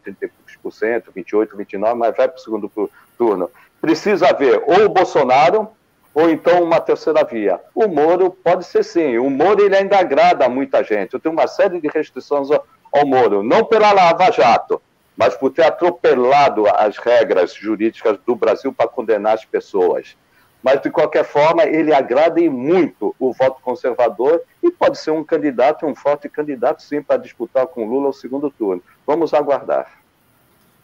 30%, 0.00 0.30
28%, 0.64 1.48
29%, 1.56 1.94
mas 1.94 2.16
vai 2.16 2.28
para 2.28 2.36
o 2.36 2.40
segundo 2.40 2.70
turno. 3.16 3.48
Precisa 3.80 4.28
haver 4.28 4.60
ou 4.66 4.86
o 4.86 4.88
Bolsonaro 4.88 5.68
ou 6.14 6.30
então 6.30 6.62
uma 6.62 6.80
terceira 6.80 7.24
via. 7.24 7.60
O 7.74 7.88
Moro 7.88 8.30
pode 8.30 8.64
ser 8.64 8.84
sim. 8.84 9.18
O 9.18 9.28
Moro 9.28 9.62
ele 9.64 9.76
ainda 9.76 9.98
agrada 9.98 10.46
a 10.46 10.48
muita 10.48 10.82
gente. 10.84 11.14
Eu 11.14 11.20
tenho 11.20 11.32
uma 11.32 11.48
série 11.48 11.80
de 11.80 11.88
restrições 11.88 12.48
ao 12.50 13.06
Moro, 13.06 13.42
não 13.42 13.64
pela 13.64 13.92
Lava 13.92 14.30
Jato, 14.30 14.80
mas 15.16 15.36
por 15.36 15.50
ter 15.50 15.64
atropelado 15.64 16.66
as 16.68 16.96
regras 16.98 17.52
jurídicas 17.52 18.16
do 18.24 18.36
Brasil 18.36 18.72
para 18.72 18.88
condenar 18.88 19.34
as 19.34 19.44
pessoas. 19.44 20.16
Mas, 20.62 20.80
de 20.80 20.88
qualquer 20.88 21.24
forma, 21.24 21.64
ele 21.64 21.92
agrada 21.92 22.40
em 22.40 22.48
muito 22.48 23.14
o 23.18 23.34
voto 23.34 23.60
conservador 23.60 24.40
e 24.62 24.70
pode 24.70 24.96
ser 24.96 25.10
um 25.10 25.22
candidato, 25.22 25.84
um 25.84 25.94
forte 25.94 26.26
candidato, 26.26 26.82
sim, 26.82 27.02
para 27.02 27.18
disputar 27.18 27.66
com 27.66 27.86
Lula 27.86 28.08
o 28.08 28.14
segundo 28.14 28.50
turno. 28.50 28.82
Vamos 29.06 29.34
aguardar. 29.34 29.92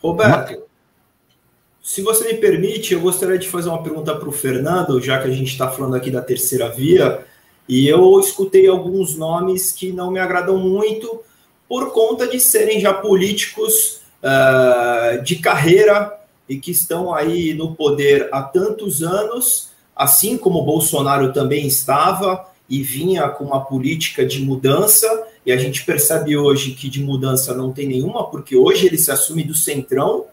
Roberto, 0.03 0.70
se 1.83 2.03
você 2.03 2.33
me 2.33 2.35
permite, 2.35 2.93
eu 2.93 3.01
gostaria 3.01 3.39
de 3.39 3.49
fazer 3.49 3.69
uma 3.69 3.83
pergunta 3.83 4.15
para 4.15 4.29
o 4.29 4.33
Fernando, 4.33 5.01
já 5.01 5.19
que 5.21 5.29
a 5.29 5.33
gente 5.33 5.53
está 5.53 5.71
falando 5.71 5.97
aqui 5.97 6.11
da 6.11 6.21
terceira 6.21 6.69
via, 6.69 7.25
e 7.69 7.89
eu 7.89 8.19
escutei 8.21 8.67
alguns 8.67 9.17
nomes 9.17 9.73
que 9.73 9.93
não 9.93 10.11
me 10.11 10.19
agradam 10.19 10.59
muito 10.59 11.21
por 11.69 11.93
conta 11.93 12.27
de 12.27 12.41
serem 12.41 12.81
já 12.81 12.93
políticos 12.93 14.01
uh, 14.23 15.23
de 15.23 15.37
carreira 15.37 16.19
e 16.49 16.59
que 16.59 16.73
estão 16.73 17.15
aí 17.15 17.55
no 17.55 17.75
poder 17.75 18.29
há 18.33 18.43
tantos 18.43 19.03
anos, 19.03 19.71
assim 19.95 20.37
como 20.37 20.65
Bolsonaro 20.65 21.33
também 21.33 21.67
estava 21.67 22.45
e 22.69 22.83
vinha 22.83 23.29
com 23.29 23.45
uma 23.45 23.65
política 23.65 24.27
de 24.27 24.41
mudança, 24.43 25.27
e 25.47 25.53
a 25.53 25.57
gente 25.57 25.85
percebe 25.85 26.37
hoje 26.37 26.73
que 26.73 26.89
de 26.89 27.03
mudança 27.03 27.55
não 27.55 27.73
tem 27.73 27.87
nenhuma, 27.87 28.29
porque 28.31 28.57
hoje 28.57 28.87
ele 28.87 28.99
se 28.99 29.11
assume 29.11 29.43
do 29.43 29.55
centrão, 29.55 30.27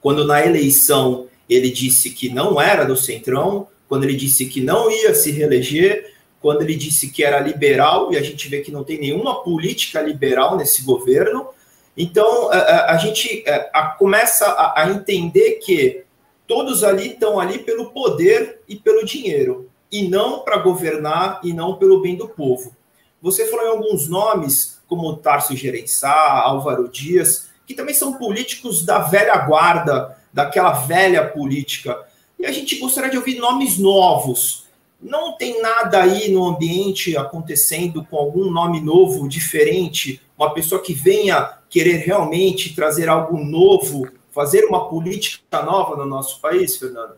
quando 0.00 0.24
na 0.24 0.44
eleição 0.44 1.26
ele 1.48 1.70
disse 1.70 2.10
que 2.10 2.28
não 2.28 2.60
era 2.60 2.84
do 2.84 2.96
centrão, 2.96 3.68
quando 3.88 4.04
ele 4.04 4.14
disse 4.14 4.46
que 4.46 4.60
não 4.60 4.90
ia 4.90 5.14
se 5.14 5.30
reeleger, 5.30 6.14
quando 6.40 6.62
ele 6.62 6.76
disse 6.76 7.10
que 7.10 7.24
era 7.24 7.40
liberal, 7.40 8.12
e 8.12 8.16
a 8.16 8.22
gente 8.22 8.48
vê 8.48 8.60
que 8.60 8.70
não 8.70 8.84
tem 8.84 8.98
nenhuma 8.98 9.42
política 9.42 10.00
liberal 10.00 10.56
nesse 10.56 10.82
governo. 10.82 11.48
Então, 11.96 12.50
a, 12.52 12.96
gente 12.96 13.44
a, 13.72 13.88
começa 13.88 14.46
a 14.76 14.88
entender 14.90 15.54
que 15.54 16.04
todos 16.46 16.84
ali 16.84 17.08
estão 17.08 17.40
ali 17.40 17.58
pelo 17.58 17.90
poder 17.90 18.60
e 18.68 18.76
pelo 18.76 19.04
dinheiro, 19.04 19.68
e 19.90 20.06
não 20.06 20.40
para 20.40 20.58
governar 20.58 21.40
e 21.42 21.52
não 21.52 21.76
pelo 21.76 22.00
bem 22.00 22.14
do 22.14 22.28
povo. 22.28 22.76
Você 23.20 23.46
falou 23.46 23.66
em 23.66 23.70
alguns 23.70 24.08
nomes, 24.08 24.80
como 24.86 25.16
Tarso 25.16 25.56
Gerençá, 25.56 26.14
Álvaro 26.14 26.88
Dias, 26.88 27.47
que 27.68 27.74
também 27.74 27.94
são 27.94 28.14
políticos 28.14 28.82
da 28.82 29.00
velha 29.00 29.36
guarda, 29.36 30.16
daquela 30.32 30.72
velha 30.72 31.28
política. 31.28 32.02
E 32.38 32.46
a 32.46 32.50
gente 32.50 32.78
gostaria 32.78 33.10
de 33.10 33.18
ouvir 33.18 33.38
nomes 33.38 33.76
novos. 33.76 34.66
Não 35.00 35.36
tem 35.36 35.60
nada 35.60 36.02
aí 36.02 36.30
no 36.30 36.46
ambiente 36.46 37.14
acontecendo 37.14 38.02
com 38.06 38.16
algum 38.16 38.50
nome 38.50 38.80
novo, 38.80 39.28
diferente, 39.28 40.20
uma 40.36 40.54
pessoa 40.54 40.80
que 40.82 40.94
venha 40.94 41.58
querer 41.68 41.98
realmente 41.98 42.74
trazer 42.74 43.06
algo 43.06 43.38
novo, 43.38 44.08
fazer 44.30 44.64
uma 44.64 44.88
política 44.88 45.62
nova 45.62 45.94
no 45.94 46.06
nosso 46.06 46.40
país, 46.40 46.74
Fernando? 46.78 47.16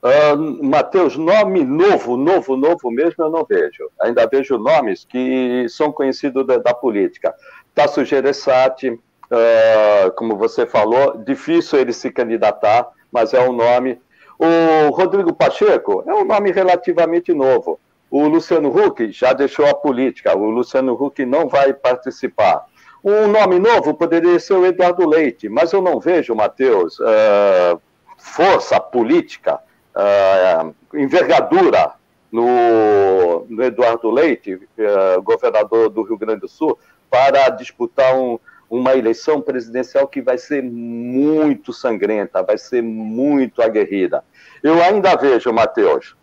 Uh, 0.00 0.64
Matheus, 0.64 1.16
nome 1.16 1.64
novo, 1.64 2.16
novo, 2.16 2.56
novo 2.56 2.90
mesmo 2.90 3.24
eu 3.24 3.30
não 3.30 3.44
vejo. 3.44 3.90
Ainda 4.00 4.28
vejo 4.28 4.56
nomes 4.56 5.04
que 5.04 5.66
são 5.68 5.90
conhecidos 5.90 6.46
da, 6.46 6.58
da 6.58 6.72
política. 6.72 7.34
Tasso 7.74 8.04
Gereissati, 8.04 8.90
uh, 8.90 10.12
como 10.16 10.36
você 10.36 10.66
falou, 10.66 11.18
difícil 11.24 11.80
ele 11.80 11.92
se 11.92 12.12
candidatar, 12.12 12.88
mas 13.10 13.34
é 13.34 13.40
um 13.40 13.52
nome. 13.52 14.00
O 14.38 14.90
Rodrigo 14.90 15.34
Pacheco 15.34 16.04
é 16.06 16.14
um 16.14 16.24
nome 16.24 16.52
relativamente 16.52 17.34
novo. 17.34 17.80
O 18.08 18.26
Luciano 18.28 18.68
Huck 18.68 19.10
já 19.10 19.32
deixou 19.32 19.66
a 19.66 19.74
política, 19.74 20.36
o 20.36 20.48
Luciano 20.48 20.92
Huck 20.94 21.26
não 21.26 21.48
vai 21.48 21.74
participar. 21.74 22.64
Um 23.04 23.26
nome 23.26 23.58
novo 23.58 23.94
poderia 23.94 24.38
ser 24.38 24.54
o 24.54 24.64
Eduardo 24.64 25.06
Leite, 25.08 25.48
mas 25.48 25.72
eu 25.72 25.82
não 25.82 25.98
vejo, 25.98 26.34
Matheus, 26.36 26.98
uh, 27.00 27.80
força 28.16 28.80
política 28.80 29.60
uh, 29.98 30.74
envergadura 30.94 31.92
no, 32.30 33.46
no, 33.48 33.62
Eduardo 33.62 34.10
Leite, 34.10 34.54
uh, 34.54 35.22
governador 35.22 35.88
do 35.88 36.02
Rio 36.02 36.16
Grande 36.16 36.40
do 36.40 36.48
Sul, 36.48 36.78
para 37.10 37.48
disputar 37.50 38.14
um, 38.14 38.38
uma 38.70 38.94
eleição 38.94 39.40
presidencial 39.40 40.06
que 40.06 40.20
vai 40.20 40.38
ser 40.38 40.62
muito 40.62 41.72
sangrenta, 41.72 42.42
vai 42.42 42.58
ser 42.58 42.82
muito 42.82 43.62
aguerrida. 43.62 44.22
Eu 44.62 44.82
ainda 44.82 45.16
vejo, 45.16 45.52
Matheus, 45.52 46.14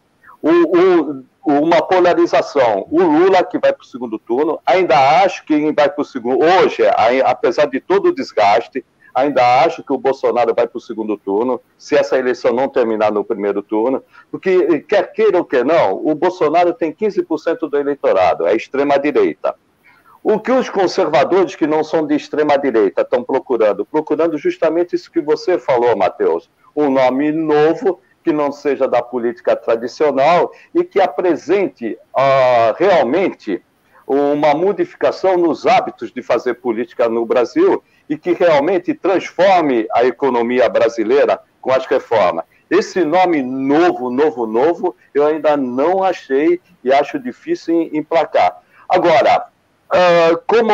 uma 1.44 1.82
polarização. 1.82 2.86
O 2.92 3.02
Lula, 3.02 3.44
que 3.44 3.58
vai 3.58 3.74
para 3.74 3.82
o 3.82 3.88
segundo 3.88 4.20
turno, 4.20 4.60
ainda 4.66 5.24
acho 5.24 5.44
que 5.46 5.72
vai 5.72 5.90
para 5.90 6.02
o 6.02 6.06
segundo. 6.06 6.44
Hoje, 6.44 6.84
apesar 7.24 7.66
de 7.66 7.80
todo 7.80 8.10
o 8.10 8.16
desgaste, 8.16 8.86
Ainda 9.16 9.64
acho 9.64 9.82
que 9.82 9.94
o 9.94 9.98
Bolsonaro 9.98 10.54
vai 10.54 10.68
para 10.68 10.78
o 10.78 10.82
segundo 10.82 11.16
turno, 11.16 11.62
se 11.78 11.96
essa 11.96 12.20
eleição 12.20 12.52
não 12.52 12.68
terminar 12.68 13.14
no 13.14 13.24
primeiro 13.24 13.64
turno, 13.64 14.04
porque, 14.30 14.82
quer 14.82 15.14
queira 15.14 15.38
ou 15.38 15.46
quer 15.46 15.64
não, 15.64 15.94
o 16.06 16.14
Bolsonaro 16.14 16.74
tem 16.74 16.94
15% 16.94 17.70
do 17.70 17.78
eleitorado, 17.78 18.46
é 18.46 18.54
extrema-direita. 18.54 19.56
O 20.22 20.38
que 20.38 20.52
os 20.52 20.70
conservadores 20.70 21.56
que 21.56 21.66
não 21.66 21.82
são 21.82 22.06
de 22.06 22.14
extrema-direita 22.16 23.04
estão 23.04 23.24
procurando? 23.24 23.86
Procurando 23.86 24.38
justamente 24.38 24.96
isso 24.96 25.10
que 25.10 25.22
você 25.22 25.58
falou, 25.58 25.96
Matheus. 25.96 26.50
Um 26.76 26.90
nome 26.90 27.32
novo 27.32 28.02
que 28.22 28.34
não 28.34 28.52
seja 28.52 28.86
da 28.86 29.02
política 29.02 29.56
tradicional 29.56 30.52
e 30.74 30.84
que 30.84 31.00
apresente 31.00 31.98
uh, 32.14 32.76
realmente 32.76 33.64
uma 34.06 34.54
modificação 34.54 35.38
nos 35.38 35.66
hábitos 35.66 36.12
de 36.12 36.22
fazer 36.22 36.56
política 36.56 37.08
no 37.08 37.26
Brasil 37.26 37.82
e 38.10 38.18
que 38.18 38.34
realmente 38.34 38.94
transforme 38.94 39.88
a 39.94 40.04
economia 40.04 40.70
brasileira 40.70 41.40
com 41.62 41.72
as 41.72 41.86
reformas. 41.86 42.46
Esse 42.70 43.04
nome 43.04 43.42
novo, 43.42 44.10
novo, 44.10 44.46
novo, 44.48 44.96
eu 45.14 45.26
ainda 45.26 45.56
não 45.56 46.04
achei 46.04 46.60
e 46.84 46.92
acho 46.92 47.20
difícil 47.20 47.90
emplacar. 47.94 48.62
Agora, 48.90 49.48
uh, 49.92 50.38
como 50.48 50.74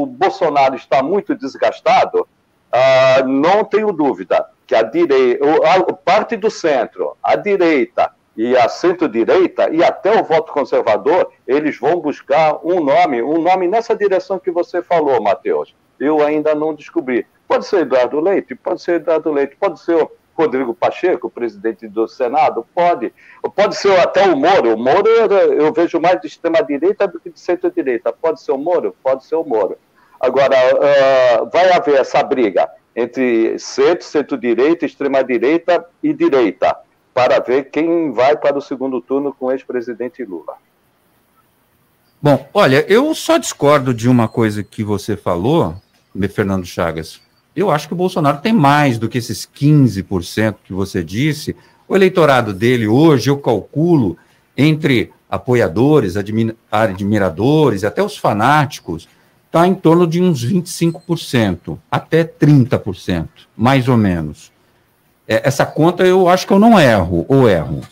o 0.00 0.06
Bolsonaro 0.06 0.76
está 0.76 1.02
muito 1.02 1.34
desgastado, 1.34 2.20
uh, 2.20 3.26
não 3.26 3.64
tenho 3.64 3.92
dúvida 3.92 4.46
que 4.66 4.74
a 4.74 4.82
direita, 4.82 5.44
parte 6.04 6.36
do 6.36 6.50
centro, 6.50 7.16
a 7.22 7.34
direita 7.34 8.12
e 8.36 8.56
a 8.56 8.68
centro-direita 8.68 9.68
e 9.70 9.82
até 9.84 10.18
o 10.18 10.24
voto 10.24 10.52
conservador, 10.52 11.30
eles 11.46 11.78
vão 11.78 12.00
buscar 12.00 12.58
um 12.64 12.82
nome, 12.82 13.20
um 13.22 13.42
nome 13.42 13.68
nessa 13.68 13.94
direção 13.94 14.38
que 14.38 14.50
você 14.50 14.80
falou, 14.80 15.20
Matheus 15.20 15.74
eu 16.02 16.20
ainda 16.20 16.54
não 16.54 16.74
descobri. 16.74 17.24
Pode 17.46 17.64
ser 17.66 17.82
Eduardo 17.82 18.18
Leite, 18.18 18.54
pode 18.56 18.82
ser 18.82 18.96
Eduardo 18.96 19.30
Leite, 19.30 19.56
pode 19.56 19.80
ser 19.80 19.94
o 19.94 20.10
Rodrigo 20.34 20.74
Pacheco, 20.74 21.30
presidente 21.30 21.86
do 21.86 22.08
Senado, 22.08 22.66
pode. 22.74 23.12
Pode 23.54 23.76
ser 23.76 23.98
até 24.00 24.24
o 24.24 24.36
Moro. 24.36 24.74
O 24.74 24.78
Moro 24.78 25.06
eu 25.08 25.72
vejo 25.72 26.00
mais 26.00 26.20
de 26.20 26.26
extrema-direita 26.26 27.06
do 27.06 27.20
que 27.20 27.30
de 27.30 27.38
centro-direita. 27.38 28.12
Pode 28.12 28.40
ser 28.40 28.50
o 28.50 28.58
Moro? 28.58 28.96
Pode 29.02 29.24
ser 29.24 29.36
o 29.36 29.44
Moro. 29.44 29.76
Agora, 30.18 30.56
uh, 30.56 31.50
vai 31.50 31.70
haver 31.72 32.00
essa 32.00 32.22
briga 32.22 32.68
entre 32.96 33.58
centro, 33.58 34.04
centro-direita, 34.04 34.84
extrema-direita 34.84 35.86
e 36.02 36.12
direita, 36.12 36.76
para 37.14 37.38
ver 37.38 37.70
quem 37.70 38.10
vai 38.10 38.36
para 38.36 38.58
o 38.58 38.62
segundo 38.62 39.00
turno 39.00 39.32
com 39.32 39.46
o 39.46 39.52
ex-presidente 39.52 40.24
Lula. 40.24 40.54
Bom, 42.20 42.48
olha, 42.54 42.84
eu 42.88 43.12
só 43.14 43.36
discordo 43.36 43.92
de 43.92 44.08
uma 44.08 44.28
coisa 44.28 44.62
que 44.62 44.84
você 44.84 45.16
falou, 45.16 45.74
Fernando 46.28 46.64
Chagas. 46.66 47.20
Eu 47.54 47.70
acho 47.70 47.86
que 47.86 47.94
o 47.94 47.96
Bolsonaro 47.96 48.38
tem 48.38 48.52
mais 48.52 48.98
do 48.98 49.08
que 49.08 49.18
esses 49.18 49.46
15% 49.46 50.56
que 50.64 50.72
você 50.72 51.04
disse. 51.04 51.54
O 51.86 51.94
eleitorado 51.94 52.52
dele 52.52 52.86
hoje, 52.86 53.28
eu 53.28 53.38
calculo, 53.38 54.16
entre 54.56 55.12
apoiadores, 55.28 56.14
admiradores, 56.70 57.84
até 57.84 58.02
os 58.02 58.16
fanáticos, 58.16 59.08
está 59.46 59.66
em 59.66 59.74
torno 59.74 60.06
de 60.06 60.22
uns 60.22 60.44
25%, 60.46 61.78
até 61.90 62.24
30%, 62.24 63.28
mais 63.56 63.86
ou 63.88 63.96
menos. 63.96 64.50
É, 65.28 65.46
essa 65.46 65.64
conta 65.66 66.06
eu 66.06 66.28
acho 66.28 66.46
que 66.46 66.52
eu 66.52 66.58
não 66.58 66.80
erro, 66.80 67.26
ou 67.28 67.48
erro. 67.48 67.82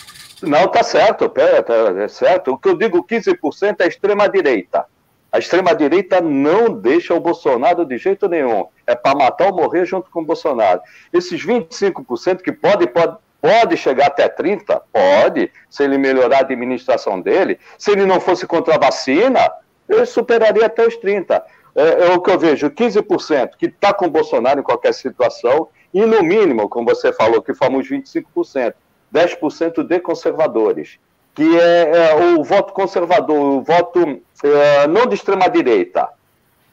Não, 0.43 0.69
tá 0.69 0.83
certo, 0.83 1.29
pera, 1.29 1.63
tá, 1.63 1.75
é 1.75 2.09
certo. 2.09 2.53
O 2.53 2.59
que 2.59 2.69
eu 2.69 2.77
digo 2.77 3.07
15% 3.07 3.77
é 3.81 3.87
extrema-direita. 3.87 4.87
A 5.33 5.39
extrema-direita 5.39 6.21
não 6.21 6.73
deixa 6.73 7.15
o 7.15 7.21
Bolsonaro 7.21 7.85
de 7.85 7.97
jeito 7.99 8.29
nenhum. 8.29 8.67
É 8.87 8.95
para 8.95 9.17
matar 9.17 9.47
ou 9.47 9.57
morrer 9.57 9.85
junto 9.85 10.11
com 10.11 10.21
o 10.21 10.25
Bolsonaro. 10.25 10.81
Esses 11.13 11.45
25% 11.45 12.43
que 12.43 12.51
pode, 12.51 12.87
pode, 12.89 13.17
pode 13.41 13.77
chegar 13.77 14.09
até 14.09 14.29
30%, 14.29 14.83
pode, 14.93 15.53
se 15.69 15.85
ele 15.85 15.99
melhorar 15.99 16.39
a 16.39 16.41
administração 16.41 17.21
dele. 17.21 17.61
Se 17.79 17.93
ele 17.93 18.05
não 18.07 18.21
fosse 18.21 18.47
contra 18.47 18.75
a 18.75 18.79
vacina, 18.79 19.51
ele 19.89 20.05
superaria 20.05 20.67
até 20.67 20.87
os 20.87 20.99
30%. 20.99 21.43
É, 21.73 22.07
é 22.07 22.11
o 22.11 22.21
que 22.21 22.31
eu 22.31 22.39
vejo, 22.39 22.69
15% 22.69 23.51
que 23.57 23.67
está 23.67 23.95
com 23.95 24.07
o 24.07 24.11
Bolsonaro 24.11 24.59
em 24.59 24.63
qualquer 24.63 24.93
situação, 24.93 25.69
e 25.95 26.05
no 26.05 26.21
mínimo, 26.21 26.69
como 26.69 26.89
você 26.89 27.13
falou, 27.13 27.41
que 27.41 27.55
fomos 27.55 27.89
25%, 27.89 28.75
10% 29.15 29.85
de 29.85 30.01
conservadores 30.01 30.99
que 31.35 31.59
é, 31.59 32.11
é, 32.11 32.15
o 32.15 32.43
voto 32.43 32.73
conservador, 32.73 33.37
o 33.37 33.63
voto 33.63 34.21
é, 34.43 34.87
não 34.87 35.07
de 35.07 35.15
extrema-direita, 35.15 36.09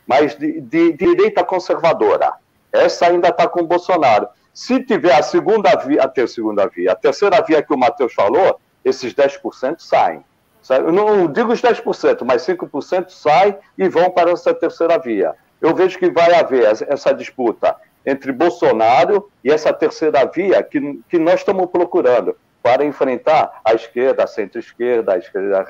mas 0.06 0.36
de, 0.38 0.62
de, 0.62 0.94
de, 0.94 0.98
direita 0.98 1.44
conservadora. 1.44 2.34
Essa 2.72 3.08
ainda 3.08 3.30
está 3.30 3.48
com 3.48 3.62
o 3.62 3.68
Bolsonaro. 3.68 4.28
Se 4.54 4.84
tiver 4.84 5.14
a 5.14 5.22
segunda 5.22 5.76
via, 5.76 6.04
a 6.04 6.08
ter 6.08 6.28
segunda 6.28 6.68
via, 6.68 6.94
a 6.94 6.96
terceira 6.96 7.42
via 7.42 7.62
que 7.62 7.74
o 7.74 7.78
Matheus 7.78 8.14
falou, 8.14 8.60
esses 8.84 9.14
10% 9.14 9.80
saem. 9.80 10.24
Eu 10.70 10.92
não 10.92 11.32
digo 11.32 11.54
os 11.54 11.62
10%, 11.62 12.26
mas 12.26 12.46
5% 12.46 13.10
saem 13.10 13.56
e 13.78 13.88
vão 13.88 14.10
para 14.10 14.32
essa 14.32 14.54
terceira 14.54 14.98
via. 14.98 15.36
Eu 15.62 15.74
vejo 15.74 15.98
que 15.98 16.10
vai 16.10 16.34
haver 16.34 16.64
essa 16.88 17.14
disputa 17.14 17.76
entre 18.06 18.32
Bolsonaro 18.32 19.30
e 19.44 19.52
essa 19.52 19.72
terceira 19.72 20.26
via 20.26 20.62
que, 20.64 21.00
que 21.10 21.18
nós 21.18 21.40
estamos 21.42 21.70
procurando 21.70 22.36
para 22.62 22.84
enfrentar 22.84 23.62
a 23.64 23.74
esquerda, 23.74 24.24
a 24.24 24.28
centro-esquerda, 24.28 25.14
a 25.14 25.18
esquerda 25.18 25.66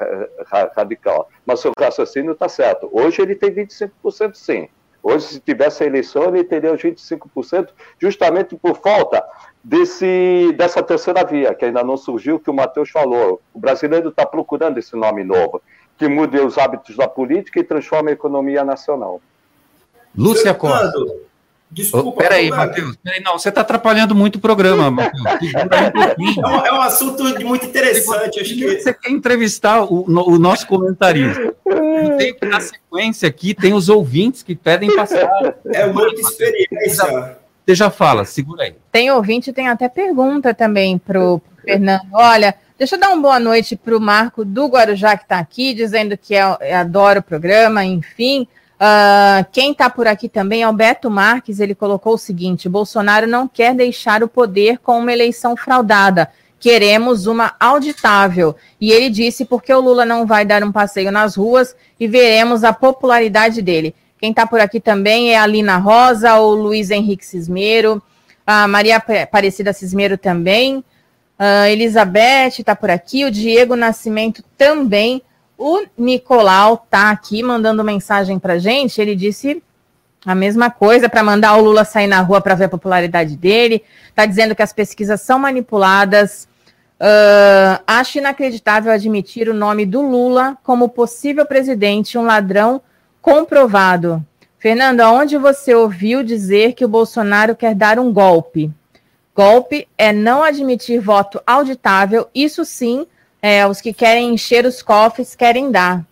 radical. 0.76 1.30
Mas 1.46 1.60
seu 1.60 1.72
raciocínio 1.80 2.32
está 2.32 2.50
certo. 2.50 2.90
Hoje 2.92 3.22
ele 3.22 3.36
tem 3.36 3.52
25% 3.52 4.36
sim. 4.36 4.68
Hoje, 5.04 5.26
se 5.28 5.40
tivesse 5.40 5.84
a 5.84 5.86
eleição, 5.86 6.24
ele 6.24 6.44
teria 6.44 6.74
os 6.74 6.82
25%, 6.82 7.70
justamente 7.98 8.56
por 8.58 8.76
falta 8.78 9.24
desse, 9.64 10.54
dessa 10.58 10.84
terceira 10.84 11.24
via, 11.24 11.54
que 11.54 11.64
ainda 11.64 11.84
não 11.84 11.96
surgiu, 11.96 12.40
que 12.40 12.50
o 12.50 12.54
Matheus 12.54 12.90
falou. 12.90 13.42
O 13.54 13.60
brasileiro 13.60 14.10
está 14.10 14.26
procurando 14.26 14.80
esse 14.80 14.96
nome 14.98 15.24
novo. 15.24 15.62
que 15.98 16.08
mude 16.08 16.38
os 16.40 16.58
hábitos 16.58 16.96
da 16.96 17.08
política 17.08 17.60
e 17.60 17.64
transforme 17.64 18.12
a 18.12 18.14
economia 18.14 18.64
nacional. 18.64 19.20
Lúcia 20.16 20.54
Costa. 20.54 20.92
Desculpa. 21.70 22.10
Oh, 22.10 22.12
peraí, 22.14 22.50
Matheus. 22.50 22.96
Peraí, 23.04 23.22
não, 23.22 23.38
você 23.38 23.50
está 23.50 23.62
atrapalhando 23.62 24.16
muito 24.16 24.38
o 24.38 24.40
programa, 24.40 24.90
Matheus. 24.92 25.54
Um 26.18 26.66
é, 26.66 26.74
um, 26.74 26.82
assunto 26.82 27.24
muito 27.46 27.66
interessante. 27.66 28.40
Acho 28.40 28.54
que... 28.54 28.80
Você 28.80 28.94
quer 28.94 29.12
entrevistar 29.12 29.84
o, 29.84 30.06
o 30.08 30.40
nosso 30.40 30.66
comentarista. 30.66 31.54
Na 32.50 32.62
sequência 32.62 33.28
aqui, 33.28 33.54
tem 33.54 33.74
os 33.74 33.90
ouvintes 33.90 34.44
que 34.44 34.56
pedem 34.56 34.96
passar. 34.96 35.30
É 35.66 35.86
muita 35.88 36.22
experiência. 36.22 37.38
Você 37.66 37.76
já 37.76 37.90
fala, 37.90 38.24
segura 38.24 38.64
aí. 38.64 38.76
Tem 38.92 39.12
ouvinte, 39.12 39.52
tem 39.52 39.68
até 39.68 39.90
pergunta 39.90 40.54
também 40.54 40.98
para 40.98 41.22
o 41.22 41.42
Fernando. 41.62 42.08
Olha, 42.14 42.56
deixa 42.78 42.96
eu 42.96 43.00
dar 43.00 43.10
uma 43.10 43.22
boa 43.22 43.40
noite 43.42 43.76
para 43.76 43.96
o 43.96 44.00
Marco 44.00 44.46
do 44.46 44.68
Guarujá, 44.68 45.18
que 45.18 45.24
está 45.24 45.38
aqui, 45.38 45.74
dizendo 45.74 46.18
que 46.18 46.34
é, 46.34 46.76
adora 46.76 47.20
o 47.20 47.24
programa, 47.24 47.84
enfim. 47.84 48.48
Uh, 48.78 49.44
quem 49.52 49.72
está 49.72 49.90
por 49.90 50.06
aqui 50.08 50.30
também 50.30 50.62
é 50.62 50.70
o 50.70 50.74
Beto 50.74 51.10
Marques. 51.10 51.60
Ele 51.60 51.74
colocou 51.74 52.14
o 52.14 52.18
seguinte: 52.18 52.70
Bolsonaro 52.70 53.28
não 53.28 53.48
quer 53.48 53.74
deixar 53.74 54.24
o 54.24 54.28
poder 54.28 54.78
com 54.80 55.00
uma 55.00 55.12
eleição 55.12 55.58
fraudada. 55.58 56.30
Queremos 56.60 57.28
uma 57.28 57.56
auditável. 57.60 58.56
E 58.80 58.92
ele 58.92 59.10
disse 59.10 59.46
porque 59.46 59.74
o 59.74 59.80
Lula 59.80 60.06
não 60.06 60.26
vai 60.26 60.46
dar 60.46 60.64
um 60.64 60.72
passeio 60.72 61.12
nas 61.12 61.36
ruas 61.36 61.76
e 62.00 62.08
veremos 62.08 62.64
a 62.64 62.74
popularidade 62.74 63.62
dele. 63.62 63.96
Quem 64.20 64.32
está 64.32 64.48
por 64.48 64.60
aqui 64.60 64.80
também 64.80 65.34
é 65.34 65.38
a 65.38 65.46
Lina 65.46 65.78
Rosa, 65.78 66.36
o 66.36 66.54
Luiz 66.56 66.90
Henrique 66.90 67.26
Cismeiro, 67.26 68.02
a 68.46 68.68
Maria 68.68 68.98
Aparecida 68.98 69.74
Cismeiro 69.74 70.18
também, 70.18 70.84
a 71.38 71.70
Elizabeth 71.70 72.60
está 72.60 72.76
por 72.76 72.90
aqui, 72.90 73.26
o 73.26 73.32
Diego 73.32 73.76
Nascimento 73.76 74.44
também. 74.58 75.22
O 75.58 75.84
Nicolau 75.98 76.86
tá 76.90 77.10
aqui 77.10 77.42
mandando 77.42 77.84
mensagem 77.84 78.38
para 78.38 78.60
gente. 78.60 79.02
Ele 79.02 79.16
disse 79.16 79.62
a 80.26 80.36
mesma 80.36 80.70
coisa 80.70 81.10
para 81.10 81.24
mandar 81.24 81.56
o 81.56 81.62
Lula 81.62 81.84
sair 81.84 82.08
na 82.08 82.22
rua 82.22 82.42
para 82.42 82.54
ver 82.54 82.66
a 82.66 82.70
popularidade 82.70 83.36
dele. 83.36 83.84
Tá 84.14 84.26
dizendo 84.26 84.56
que 84.56 84.62
as 84.62 84.72
pesquisas 84.72 85.22
são 85.22 85.40
manipuladas. 85.40 86.48
Uh, 87.00 87.82
acho 87.88 88.18
inacreditável 88.18 88.92
admitir 88.92 89.50
o 89.50 89.54
nome 89.54 89.86
do 89.86 90.02
Lula 90.02 90.58
como 90.64 90.90
possível 90.90 91.46
presidente, 91.46 92.18
um 92.18 92.26
ladrão 92.26 92.82
comprovado. 93.22 94.26
Fernando, 94.60 95.02
aonde 95.02 95.38
você 95.38 95.74
ouviu 95.74 96.24
dizer 96.24 96.74
que 96.74 96.84
o 96.84 96.90
Bolsonaro 96.90 97.56
quer 97.56 97.76
dar 97.76 98.00
um 98.00 98.12
golpe? 98.12 98.72
Golpe 99.36 99.88
é 99.96 100.12
não 100.12 100.42
admitir 100.42 101.00
voto 101.00 101.40
auditável, 101.46 102.28
isso 102.34 102.66
sim 102.66 103.06
é, 103.42 103.66
os 103.68 103.82
que 103.82 103.94
querem 103.94 104.34
encher 104.34 104.66
os 104.66 104.82
cofres 104.82 105.36
querem 105.36 105.72
dar. 105.72 106.04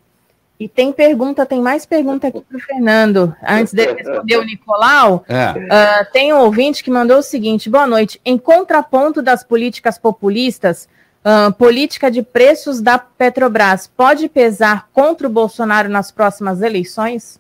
E 0.58 0.70
tem 0.70 0.94
pergunta, 0.94 1.46
tem 1.46 1.62
mais 1.62 1.86
pergunta 1.86 2.28
aqui 2.28 2.40
para 2.40 2.58
o 2.58 2.62
Fernando. 2.62 3.36
Antes 3.46 3.74
de 3.74 3.86
responder 3.92 4.38
o 4.38 4.44
Nicolau, 4.46 5.26
é. 5.28 5.52
uh, 5.52 6.12
tem 6.14 6.34
um 6.34 6.40
ouvinte 6.40 6.84
que 6.84 6.90
mandou 6.90 7.18
o 7.18 7.24
seguinte: 7.24 7.70
boa 7.70 7.86
noite. 7.86 8.22
Em 8.24 8.38
contraponto 8.38 9.22
das 9.22 9.44
políticas 9.44 9.98
populistas, 9.98 10.88
uh, 11.26 11.52
política 11.54 12.10
de 12.10 12.24
preços 12.24 12.82
da 12.82 12.98
Petrobras 12.98 13.86
pode 13.86 14.30
pesar 14.30 14.88
contra 14.94 15.28
o 15.28 15.30
Bolsonaro 15.30 15.90
nas 15.90 16.10
próximas 16.10 16.62
eleições? 16.62 17.38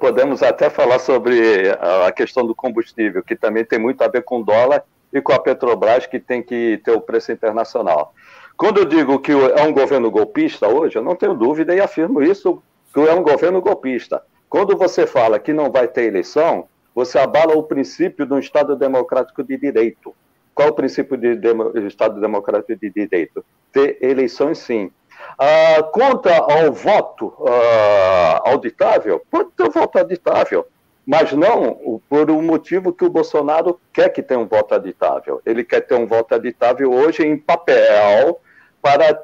Podemos 0.00 0.42
até 0.42 0.68
falar 0.68 0.98
sobre 0.98 1.70
a 2.06 2.12
questão 2.12 2.46
do 2.46 2.54
combustível, 2.54 3.22
que 3.22 3.34
também 3.34 3.64
tem 3.64 3.78
muito 3.78 4.02
a 4.02 4.08
ver 4.08 4.22
com 4.22 4.40
o 4.40 4.44
dólar 4.44 4.84
e 5.12 5.20
com 5.20 5.32
a 5.32 5.38
Petrobras, 5.38 6.06
que 6.06 6.20
tem 6.20 6.42
que 6.42 6.80
ter 6.84 6.92
o 6.92 7.00
preço 7.00 7.32
internacional. 7.32 8.14
Quando 8.56 8.78
eu 8.78 8.84
digo 8.84 9.18
que 9.18 9.32
é 9.32 9.62
um 9.62 9.72
governo 9.72 10.10
golpista 10.10 10.68
hoje, 10.68 10.96
eu 10.96 11.02
não 11.02 11.16
tenho 11.16 11.34
dúvida 11.34 11.74
e 11.74 11.80
afirmo 11.80 12.22
isso, 12.22 12.62
que 12.92 13.00
é 13.00 13.14
um 13.14 13.22
governo 13.22 13.60
golpista. 13.60 14.22
Quando 14.48 14.76
você 14.76 15.06
fala 15.06 15.38
que 15.38 15.52
não 15.52 15.70
vai 15.70 15.88
ter 15.88 16.04
eleição, 16.04 16.68
você 16.94 17.18
abala 17.18 17.56
o 17.56 17.62
princípio 17.62 18.26
do 18.26 18.38
Estado 18.38 18.76
democrático 18.76 19.42
de 19.42 19.56
direito. 19.56 20.14
Qual 20.54 20.68
o 20.68 20.74
princípio 20.74 21.16
de, 21.16 21.36
de 21.36 21.86
Estado 21.86 22.20
democrático 22.20 22.76
de 22.76 22.90
direito? 22.90 23.44
Ter 23.72 23.96
eleições, 24.02 24.58
sim. 24.58 24.90
Ah, 25.38 25.82
quanto 25.92 26.28
ao 26.28 26.72
voto 26.72 27.32
ah, 27.46 28.42
auditável, 28.44 29.22
pode 29.30 29.50
ter 29.56 29.70
voto 29.70 29.98
auditável, 29.98 30.66
mas 31.06 31.32
não 31.32 32.00
por 32.08 32.30
um 32.30 32.42
motivo 32.42 32.92
que 32.92 33.04
o 33.04 33.10
Bolsonaro 33.10 33.80
quer 33.92 34.08
que 34.08 34.22
tenha 34.22 34.40
um 34.40 34.46
voto 34.46 34.74
auditável. 34.74 35.42
Ele 35.44 35.64
quer 35.64 35.80
ter 35.80 35.94
um 35.94 36.06
voto 36.06 36.32
auditável 36.32 36.92
hoje 36.92 37.26
em 37.26 37.36
papel, 37.36 38.40
para 38.82 39.14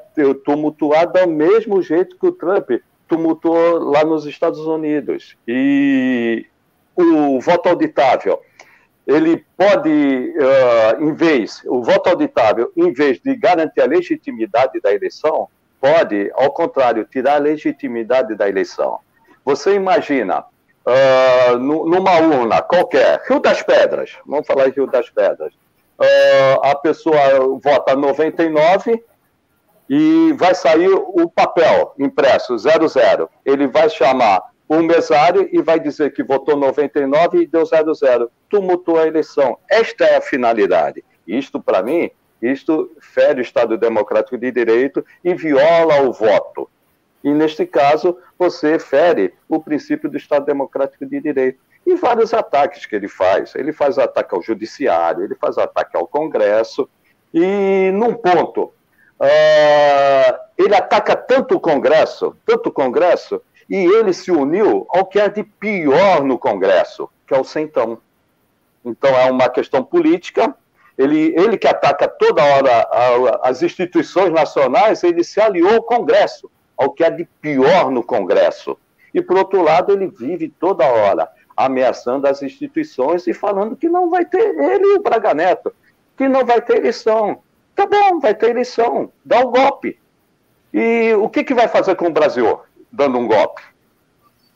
tumultuar 0.45 1.11
do 1.11 1.27
mesmo 1.27 1.81
jeito 1.81 2.17
que 2.17 2.25
o 2.25 2.31
Trump 2.31 2.71
tumultuou 3.09 3.79
lá 3.79 4.05
nos 4.05 4.25
Estados 4.25 4.59
Unidos. 4.59 5.35
E 5.45 6.45
o 6.95 7.41
voto 7.41 7.67
auditável, 7.67 8.41
ele 9.05 9.43
pode, 9.57 9.89
uh, 9.89 11.03
em 11.03 11.13
vez, 11.13 11.61
o 11.65 11.83
voto 11.83 12.09
auditável, 12.09 12.71
em 12.77 12.93
vez 12.93 13.19
de 13.19 13.35
garantir 13.35 13.81
a 13.81 13.85
legitimidade 13.85 14.79
da 14.79 14.93
eleição, 14.93 15.49
pode, 15.81 16.31
ao 16.33 16.51
contrário, 16.51 17.03
tirar 17.03 17.35
a 17.35 17.39
legitimidade 17.39 18.35
da 18.35 18.47
eleição. 18.47 18.99
Você 19.43 19.73
imagina, 19.73 20.45
uh, 20.89 21.57
numa 21.57 22.19
urna 22.19 22.61
qualquer, 22.61 23.21
Rio 23.27 23.39
das 23.39 23.61
Pedras, 23.61 24.17
vamos 24.25 24.47
falar 24.47 24.67
em 24.67 24.71
Rio 24.71 24.87
das 24.87 25.09
Pedras, 25.09 25.53
uh, 25.53 26.63
a 26.63 26.75
pessoa 26.75 27.17
vota 27.61 27.95
99 27.95 29.03
e 29.89 30.33
vai 30.33 30.53
sair 30.53 30.89
o 30.93 31.29
papel 31.29 31.93
impresso 31.97 32.55
00. 32.57 33.29
Ele 33.43 33.67
vai 33.67 33.89
chamar 33.89 34.41
o 34.67 34.83
mesário 34.83 35.49
e 35.51 35.61
vai 35.61 35.79
dizer 35.79 36.13
que 36.13 36.23
votou 36.23 36.55
99 36.55 37.41
e 37.41 37.47
deu 37.47 37.65
00. 37.65 38.29
Tumultuou 38.47 38.99
a 38.99 39.07
eleição. 39.07 39.57
Esta 39.67 40.05
é 40.05 40.17
a 40.17 40.21
finalidade. 40.21 41.03
Isto, 41.27 41.59
para 41.59 41.81
mim, 41.81 42.11
isto 42.39 42.91
fere 43.01 43.39
o 43.39 43.41
Estado 43.41 43.77
Democrático 43.77 44.37
de 44.37 44.51
Direito 44.51 45.03
e 45.23 45.33
viola 45.33 46.03
o 46.03 46.13
voto. 46.13 46.69
E, 47.23 47.33
neste 47.33 47.65
caso, 47.65 48.17
você 48.37 48.79
fere 48.79 49.33
o 49.47 49.59
princípio 49.59 50.09
do 50.09 50.17
Estado 50.17 50.45
Democrático 50.45 51.05
de 51.05 51.19
Direito. 51.19 51.59
E 51.85 51.95
vários 51.95 52.33
ataques 52.33 52.85
que 52.85 52.95
ele 52.95 53.07
faz. 53.07 53.55
Ele 53.55 53.73
faz 53.73 53.97
ataque 53.97 54.35
ao 54.35 54.41
Judiciário, 54.41 55.23
ele 55.23 55.35
faz 55.35 55.57
ataque 55.57 55.97
ao 55.97 56.07
Congresso. 56.07 56.89
E, 57.33 57.91
num 57.93 58.13
ponto 58.13 58.73
Uh, 59.19 60.31
ele 60.57 60.73
ataca 60.73 61.13
tanto 61.13 61.55
o 61.55 61.59
Congresso, 61.59 62.37
tanto 62.45 62.69
o 62.69 62.71
Congresso, 62.71 63.41
e 63.69 63.75
ele 63.75 64.13
se 64.13 64.31
uniu 64.31 64.87
ao 64.89 65.05
que 65.05 65.19
é 65.19 65.27
de 65.27 65.43
pior 65.43 66.23
no 66.23 66.39
Congresso, 66.39 67.09
que 67.27 67.33
é 67.33 67.37
o 67.37 67.43
Centão. 67.43 67.99
Então 68.83 69.09
é 69.09 69.29
uma 69.29 69.49
questão 69.49 69.83
política. 69.83 70.55
Ele, 70.97 71.33
ele 71.37 71.57
que 71.57 71.67
ataca 71.67 72.07
toda 72.07 72.43
hora 72.43 73.39
as 73.43 73.61
instituições 73.61 74.31
nacionais, 74.31 75.03
ele 75.03 75.23
se 75.23 75.39
aliou 75.39 75.75
ao 75.75 75.83
Congresso, 75.83 76.49
ao 76.79 76.91
que 76.91 77.03
é 77.03 77.09
de 77.09 77.25
pior 77.41 77.91
no 77.91 78.01
Congresso. 78.01 78.77
E, 79.13 79.21
por 79.21 79.37
outro 79.37 79.61
lado, 79.61 79.91
ele 79.91 80.07
vive 80.07 80.49
toda 80.59 80.85
hora 80.85 81.27
ameaçando 81.57 82.25
as 82.25 82.41
instituições 82.41 83.27
e 83.27 83.33
falando 83.33 83.75
que 83.75 83.89
não 83.89 84.09
vai 84.09 84.23
ter, 84.23 84.57
ele 84.57 84.93
e 84.93 84.95
o 84.97 85.01
Braga 85.01 85.33
Neto, 85.33 85.73
que 86.15 86.29
não 86.29 86.45
vai 86.45 86.61
ter 86.61 86.77
eleição, 86.77 87.41
Tá 87.79 87.85
bom, 87.85 88.19
vai 88.19 88.35
ter 88.35 88.49
eleição, 88.49 89.09
dá 89.23 89.39
o 89.39 89.47
um 89.47 89.51
golpe. 89.51 89.97
E 90.73 91.13
o 91.13 91.29
que, 91.29 91.45
que 91.45 91.53
vai 91.53 91.69
fazer 91.69 91.95
com 91.95 92.07
o 92.07 92.11
Brasil 92.11 92.59
dando 92.91 93.17
um 93.17 93.25
golpe? 93.25 93.61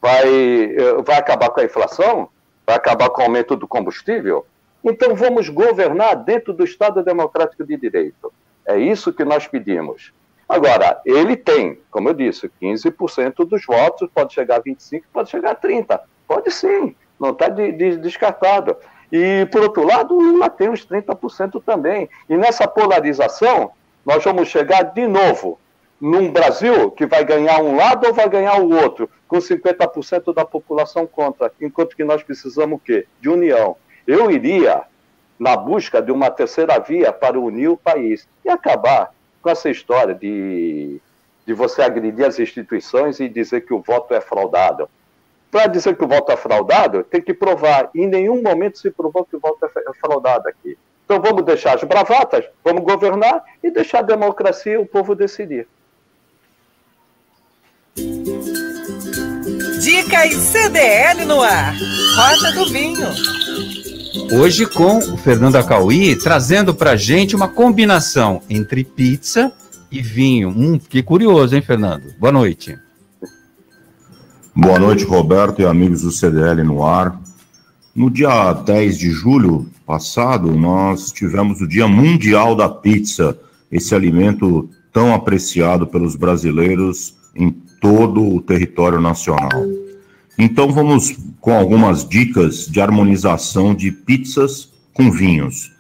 Vai, 0.02 0.28
eh, 0.28 1.02
vai 1.06 1.16
acabar 1.20 1.50
com 1.50 1.62
a 1.62 1.64
inflação? 1.64 2.28
Vai 2.68 2.76
acabar 2.76 3.10
com 3.10 3.22
o 3.22 3.24
aumento 3.24 3.56
do 3.56 3.66
combustível? 3.66 4.46
Então 4.84 5.16
vamos 5.16 5.48
governar 5.48 6.18
dentro 6.18 6.52
do 6.52 6.66
Estado 6.66 7.02
Democrático 7.02 7.66
de 7.66 7.78
Direito. 7.78 8.34
É 8.66 8.78
isso 8.78 9.14
que 9.14 9.24
nós 9.24 9.48
pedimos. 9.48 10.12
Agora, 10.48 11.02
ele 11.06 11.36
tem, 11.36 11.80
como 11.90 12.10
eu 12.10 12.14
disse, 12.14 12.52
15% 12.62 13.46
dos 13.46 13.66
votos, 13.66 14.10
pode 14.14 14.34
chegar 14.34 14.58
a 14.58 14.62
25%, 14.62 15.04
pode 15.12 15.30
chegar 15.30 15.52
a 15.52 15.56
30%. 15.56 16.02
Pode 16.28 16.52
sim, 16.52 16.96
não 17.20 17.32
está 17.32 17.50
de, 17.50 17.72
de, 17.72 17.98
descartado. 17.98 18.76
E, 19.12 19.48
por 19.52 19.62
outro 19.62 19.86
lado, 19.86 20.16
o 20.16 20.22
Lula 20.22 20.50
tem 20.50 20.70
uns 20.70 20.86
30% 20.86 21.62
também. 21.64 22.10
E 22.30 22.36
nessa 22.36 22.68
polarização, 22.68 23.72
nós 24.06 24.24
vamos 24.24 24.48
chegar 24.48 24.84
de 24.84 25.08
novo 25.08 25.60
num 26.02 26.32
Brasil 26.32 26.92
que 26.92 27.06
vai 27.06 27.24
ganhar 27.24 27.62
um 27.62 27.78
lado 27.78 28.08
ou 28.08 28.14
vai 28.14 28.28
ganhar 28.28 28.60
o 28.60 28.74
outro, 28.74 29.10
com 29.28 29.38
50% 29.38 30.34
da 30.34 30.44
população 30.44 31.08
contra, 31.08 31.52
enquanto 31.62 31.96
que 31.96 32.04
nós 32.04 32.22
precisamos 32.22 32.78
o 32.78 32.82
quê? 32.84 33.06
De 33.22 33.30
união. 33.30 33.78
Eu 34.06 34.30
iria 34.30 34.82
na 35.40 35.56
busca 35.56 36.02
de 36.02 36.12
uma 36.12 36.30
terceira 36.30 36.78
via 36.78 37.14
para 37.14 37.40
unir 37.40 37.70
o 37.70 37.78
país 37.78 38.28
e 38.44 38.50
acabar 38.50 39.13
com 39.44 39.50
essa 39.50 39.70
história 39.70 40.16
de, 40.16 41.00
de 41.46 41.54
você 41.54 41.82
agredir 41.82 42.26
as 42.26 42.40
instituições 42.40 43.20
e 43.20 43.28
dizer 43.28 43.62
que 43.62 43.74
o 43.74 43.82
voto 43.82 44.14
é 44.14 44.22
fraudado. 44.22 44.90
Para 45.52 45.68
dizer 45.68 45.96
que 45.96 46.04
o 46.04 46.08
voto 46.08 46.32
é 46.32 46.38
fraudado, 46.38 47.04
tem 47.04 47.22
que 47.22 47.34
provar. 47.34 47.92
Em 47.94 48.08
nenhum 48.08 48.42
momento 48.42 48.80
se 48.80 48.90
provou 48.90 49.26
que 49.26 49.36
o 49.36 49.40
voto 49.40 49.64
é, 49.66 49.68
é 49.68 49.94
fraudado 49.94 50.48
aqui. 50.48 50.78
Então 51.06 51.22
vamos 51.22 51.44
deixar 51.44 51.76
as 51.76 51.84
bravatas, 51.84 52.46
vamos 52.64 52.84
governar 52.84 53.44
e 53.62 53.70
deixar 53.70 54.00
a 54.00 54.04
democracia 54.04 54.74
e 54.74 54.78
o 54.78 54.86
povo 54.86 55.14
decidir. 55.14 55.68
Dicas 59.82 60.34
CDL 60.34 61.26
no 61.26 61.42
ar. 61.42 61.76
Rota 62.16 62.52
do 62.54 62.66
Vinho. 62.72 63.10
Hoje 64.32 64.68
com 64.68 64.98
o 64.98 65.18
Fernando 65.18 65.56
Acauí 65.56 66.16
trazendo 66.16 66.74
pra 66.74 66.96
gente 66.96 67.36
uma 67.36 67.48
combinação 67.48 68.42
entre 68.48 68.84
pizza 68.84 69.52
e 69.92 70.02
vinho. 70.02 70.50
Hum, 70.50 70.78
que 70.78 71.02
curioso, 71.02 71.56
hein, 71.56 71.64
Fernando? 71.64 72.14
Boa 72.20 72.32
noite. 72.32 72.78
Boa 74.56 74.78
noite, 74.78 75.04
Roberto 75.04 75.64
e 75.64 75.66
amigos 75.66 76.04
do 76.04 76.12
CDL 76.12 76.64
no 76.64 76.86
ar. 76.86 77.20
No 77.96 78.10
dia 78.10 78.54
10 78.54 79.00
de 79.00 79.10
julho 79.10 79.68
passado, 79.86 80.52
nós 80.52 81.12
tivemos 81.12 81.60
o 81.62 81.68
Dia 81.68 81.88
Mundial 81.88 82.56
da 82.56 82.70
Pizza, 82.70 83.36
esse 83.72 83.96
alimento 83.96 84.70
tão 84.92 85.12
apreciado 85.14 85.88
pelos 85.88 86.16
brasileiros 86.16 87.16
em 87.36 87.50
todo 87.82 88.36
o 88.36 88.40
território 88.42 89.02
nacional. 89.02 89.64
Então 90.38 90.72
vamos 90.72 91.16
com 91.40 91.54
algumas 91.54 92.08
dicas 92.08 92.68
de 92.68 92.82
harmonização 92.82 93.74
de 93.76 93.92
pizzas 93.92 94.70
com 94.94 95.12
vinhos. 95.12 95.72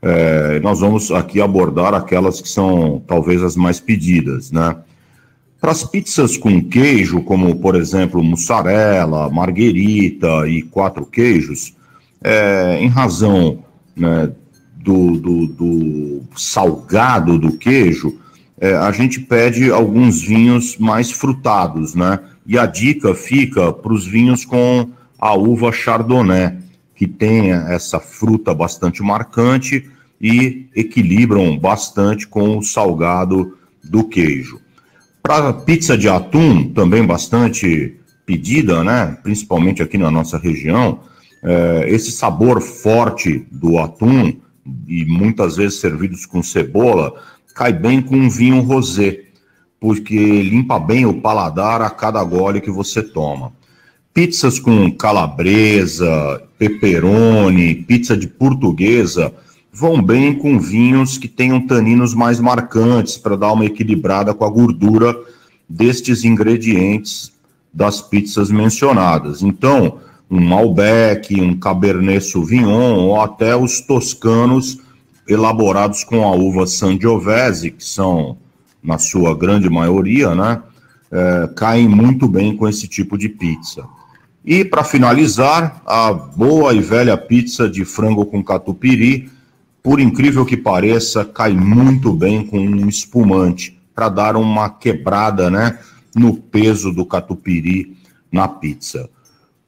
É, 0.00 0.60
nós 0.60 0.80
vamos 0.80 1.10
aqui 1.10 1.40
abordar 1.40 1.94
aquelas 1.94 2.40
que 2.40 2.48
são 2.48 3.02
talvez 3.06 3.42
as 3.42 3.56
mais 3.56 3.80
pedidas, 3.80 4.52
né? 4.52 4.76
Para 5.60 5.72
as 5.72 5.82
pizzas 5.82 6.36
com 6.36 6.62
queijo, 6.62 7.22
como 7.22 7.56
por 7.56 7.74
exemplo 7.74 8.22
mussarela, 8.22 9.28
marguerita 9.28 10.46
e 10.46 10.62
quatro 10.62 11.04
queijos, 11.04 11.74
é, 12.22 12.78
em 12.80 12.86
razão 12.86 13.64
né, 13.96 14.30
do, 14.76 15.16
do, 15.16 15.46
do, 15.46 16.22
salgado 16.36 17.36
do 17.38 17.58
queijo, 17.58 18.18
é, 18.60 18.74
a 18.76 18.92
gente 18.92 19.20
pede 19.20 19.70
alguns 19.70 20.22
vinhos 20.22 20.76
mais 20.78 21.10
frutados, 21.10 21.94
né? 21.94 22.20
E 22.48 22.58
a 22.58 22.64
dica 22.64 23.14
fica 23.14 23.70
para 23.70 23.92
os 23.92 24.06
vinhos 24.06 24.46
com 24.46 24.90
a 25.18 25.34
uva 25.34 25.70
Chardonnay, 25.70 26.56
que 26.94 27.06
tem 27.06 27.50
essa 27.52 28.00
fruta 28.00 28.54
bastante 28.54 29.02
marcante 29.02 29.86
e 30.18 30.66
equilibram 30.74 31.58
bastante 31.58 32.26
com 32.26 32.56
o 32.56 32.62
salgado 32.62 33.58
do 33.84 34.02
queijo. 34.02 34.60
Para 35.22 35.52
pizza 35.52 35.96
de 35.96 36.08
atum, 36.08 36.72
também 36.72 37.04
bastante 37.04 37.94
pedida, 38.24 38.82
né? 38.82 39.18
principalmente 39.22 39.82
aqui 39.82 39.98
na 39.98 40.10
nossa 40.10 40.38
região, 40.38 41.00
é, 41.44 41.84
esse 41.88 42.10
sabor 42.10 42.62
forte 42.62 43.46
do 43.52 43.78
atum, 43.78 44.34
e 44.86 45.04
muitas 45.04 45.56
vezes 45.56 45.80
servidos 45.80 46.24
com 46.24 46.42
cebola, 46.42 47.14
cai 47.54 47.74
bem 47.74 48.00
com 48.00 48.16
um 48.16 48.30
vinho 48.30 48.60
rosé 48.60 49.27
porque 49.80 50.42
limpa 50.42 50.78
bem 50.78 51.06
o 51.06 51.20
paladar 51.20 51.80
a 51.82 51.90
cada 51.90 52.22
gole 52.24 52.60
que 52.60 52.70
você 52.70 53.02
toma. 53.02 53.52
Pizzas 54.12 54.58
com 54.58 54.90
calabresa, 54.90 56.42
pepperoni, 56.58 57.74
pizza 57.74 58.16
de 58.16 58.26
portuguesa 58.26 59.32
vão 59.72 60.02
bem 60.02 60.34
com 60.34 60.58
vinhos 60.58 61.18
que 61.18 61.28
tenham 61.28 61.64
taninos 61.64 62.14
mais 62.14 62.40
marcantes 62.40 63.16
para 63.16 63.36
dar 63.36 63.52
uma 63.52 63.64
equilibrada 63.64 64.34
com 64.34 64.44
a 64.44 64.50
gordura 64.50 65.16
destes 65.68 66.24
ingredientes 66.24 67.32
das 67.72 68.02
pizzas 68.02 68.50
mencionadas. 68.50 69.42
Então, 69.42 69.98
um 70.28 70.40
Malbec, 70.40 71.40
um 71.40 71.56
Cabernet 71.56 72.24
Sauvignon 72.24 72.96
ou 72.96 73.20
até 73.20 73.54
os 73.54 73.80
toscanos 73.80 74.78
elaborados 75.28 76.02
com 76.02 76.26
a 76.26 76.32
uva 76.32 76.66
Sangiovese, 76.66 77.70
que 77.70 77.84
são 77.84 78.36
na 78.88 78.96
sua 78.96 79.36
grande 79.36 79.68
maioria, 79.68 80.34
né, 80.34 80.62
é, 81.12 81.50
caem 81.54 81.86
muito 81.86 82.26
bem 82.26 82.56
com 82.56 82.66
esse 82.66 82.88
tipo 82.88 83.18
de 83.18 83.28
pizza. 83.28 83.84
E 84.42 84.64
para 84.64 84.82
finalizar, 84.82 85.82
a 85.84 86.10
boa 86.10 86.72
e 86.72 86.80
velha 86.80 87.14
pizza 87.18 87.68
de 87.68 87.84
frango 87.84 88.24
com 88.24 88.42
catupiry, 88.42 89.30
por 89.82 90.00
incrível 90.00 90.46
que 90.46 90.56
pareça, 90.56 91.22
cai 91.22 91.52
muito 91.52 92.14
bem 92.14 92.46
com 92.46 92.58
um 92.58 92.88
espumante 92.88 93.78
para 93.94 94.08
dar 94.08 94.36
uma 94.36 94.70
quebrada, 94.70 95.50
né, 95.50 95.78
no 96.16 96.34
peso 96.34 96.90
do 96.90 97.04
catupiry 97.04 97.94
na 98.32 98.48
pizza. 98.48 99.10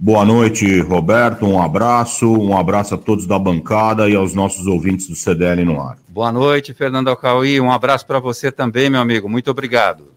Boa 0.02 0.24
noite, 0.24 0.80
Roberto. 0.80 1.44
Um 1.44 1.60
abraço, 1.60 2.26
um 2.26 2.56
abraço 2.56 2.94
a 2.94 2.96
todos 2.96 3.26
da 3.26 3.38
bancada 3.38 4.08
e 4.08 4.16
aos 4.16 4.32
nossos 4.32 4.66
ouvintes 4.66 5.06
do 5.06 5.14
CDL 5.14 5.62
no 5.62 5.78
ar. 5.78 5.98
Boa 6.08 6.32
noite, 6.32 6.72
Fernando 6.72 7.08
Alcauí. 7.08 7.60
Um 7.60 7.70
abraço 7.70 8.06
para 8.06 8.18
você 8.18 8.50
também, 8.50 8.88
meu 8.88 8.98
amigo. 8.98 9.28
Muito 9.28 9.50
obrigado. 9.50 10.08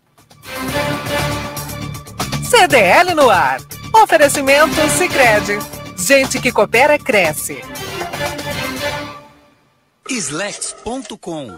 CDL 2.44 3.16
no 3.16 3.30
ar. 3.30 3.62
Oferecimento 4.04 4.76
Sicredi. 4.90 5.58
Gente 5.98 6.42
que 6.42 6.52
coopera 6.52 7.00
cresce. 7.00 7.62
Slex.com 10.10 11.58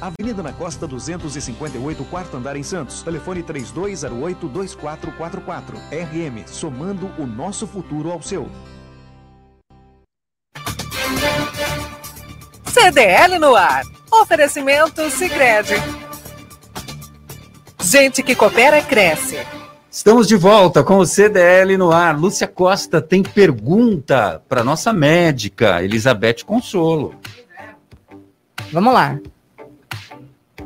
Avenida 0.00 0.42
na 0.42 0.52
Costa 0.52 0.86
258, 0.86 2.04
quarto 2.04 2.36
andar 2.36 2.56
em 2.56 2.62
Santos. 2.62 3.02
Telefone 3.02 3.42
3208-2444. 3.42 5.74
RM, 5.90 6.46
somando 6.46 7.10
o 7.18 7.26
nosso 7.26 7.66
futuro 7.66 8.10
ao 8.10 8.22
seu. 8.22 8.48
CDL 12.66 13.38
no 13.38 13.56
ar. 13.56 13.82
Oferecimento 14.10 15.08
Sicredi. 15.10 15.74
Gente 17.80 18.22
que 18.22 18.34
coopera 18.34 18.82
cresce. 18.82 19.38
Estamos 19.90 20.28
de 20.28 20.36
volta 20.36 20.84
com 20.84 20.98
o 20.98 21.06
CDL 21.06 21.78
no 21.78 21.90
ar. 21.90 22.18
Lúcia 22.18 22.46
Costa 22.46 23.00
tem 23.00 23.22
pergunta 23.22 24.42
para 24.48 24.62
nossa 24.62 24.92
médica, 24.92 25.82
Elizabeth 25.82 26.44
Consolo. 26.44 27.14
Vamos 28.70 28.92
lá. 28.92 29.18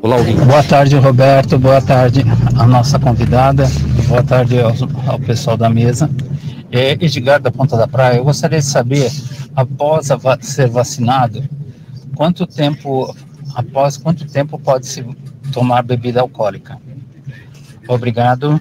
Olá, 0.03 0.15
ouvinte. 0.15 0.41
Boa 0.41 0.63
tarde, 0.63 0.95
Roberto. 0.95 1.59
Boa 1.59 1.79
tarde 1.79 2.23
à 2.57 2.65
nossa 2.65 2.97
convidada. 2.97 3.65
Boa 4.07 4.23
tarde 4.23 4.59
ao, 4.59 4.73
ao 5.05 5.19
pessoal 5.19 5.55
da 5.55 5.69
mesa. 5.69 6.09
É, 6.71 6.93
Edgar 6.93 7.39
da 7.39 7.51
Ponta 7.51 7.77
da 7.77 7.87
Praia, 7.87 8.17
eu 8.17 8.23
gostaria 8.23 8.57
de 8.57 8.65
saber, 8.65 9.11
após 9.55 10.07
va 10.07 10.41
ser 10.41 10.67
vacinado, 10.67 11.43
quanto 12.15 12.47
tempo, 12.47 13.15
após 13.53 13.95
quanto 13.95 14.25
tempo 14.25 14.57
pode 14.57 14.87
se 14.87 15.05
tomar 15.53 15.83
bebida 15.83 16.21
alcoólica? 16.21 16.79
Obrigado. 17.87 18.59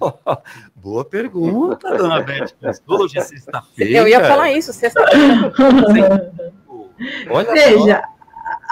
Boa 0.76 1.04
pergunta, 1.04 1.96
dona 1.96 2.20
Beth. 2.20 2.52
Hoje 2.86 3.18
é 3.18 3.22
sexta-feira. 3.22 3.98
Eu 4.00 4.08
ia 4.08 4.20
falar 4.20 4.52
isso, 4.52 4.70
sexta-feira. 4.72 5.50
Olha 7.30 7.52
Veja, 7.52 8.02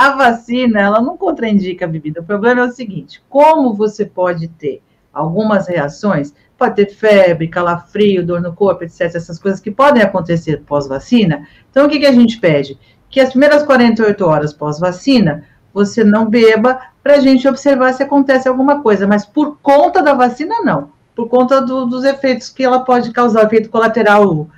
a 0.00 0.16
vacina, 0.16 0.80
ela 0.80 1.02
não 1.02 1.14
contraindica 1.14 1.84
a 1.84 1.88
bebida. 1.88 2.22
O 2.22 2.24
problema 2.24 2.62
é 2.62 2.64
o 2.64 2.72
seguinte, 2.72 3.22
como 3.28 3.74
você 3.74 4.06
pode 4.06 4.48
ter 4.48 4.82
algumas 5.12 5.68
reações, 5.68 6.32
pode 6.56 6.76
ter 6.76 6.86
febre, 6.86 7.48
calafrio, 7.48 8.24
dor 8.24 8.40
no 8.40 8.54
corpo, 8.54 8.82
etc., 8.82 9.02
essas 9.02 9.38
coisas 9.38 9.60
que 9.60 9.70
podem 9.70 10.02
acontecer 10.02 10.62
pós-vacina. 10.66 11.46
Então, 11.70 11.84
o 11.84 11.88
que, 11.90 11.98
que 11.98 12.06
a 12.06 12.12
gente 12.12 12.40
pede? 12.40 12.78
Que 13.10 13.20
as 13.20 13.28
primeiras 13.28 13.62
48 13.62 14.24
horas 14.24 14.54
pós-vacina, 14.54 15.44
você 15.70 16.02
não 16.02 16.30
beba, 16.30 16.80
para 17.02 17.16
a 17.16 17.20
gente 17.20 17.46
observar 17.46 17.92
se 17.92 18.02
acontece 18.02 18.48
alguma 18.48 18.80
coisa, 18.82 19.06
mas 19.06 19.26
por 19.26 19.58
conta 19.60 20.02
da 20.02 20.14
vacina, 20.14 20.62
não 20.64 20.98
por 21.14 21.28
conta 21.28 21.60
do, 21.60 21.84
dos 21.84 22.04
efeitos 22.04 22.48
que 22.48 22.64
ela 22.64 22.80
pode 22.80 23.10
causar, 23.12 23.44
efeito 23.44 23.68
colateral 23.68 24.48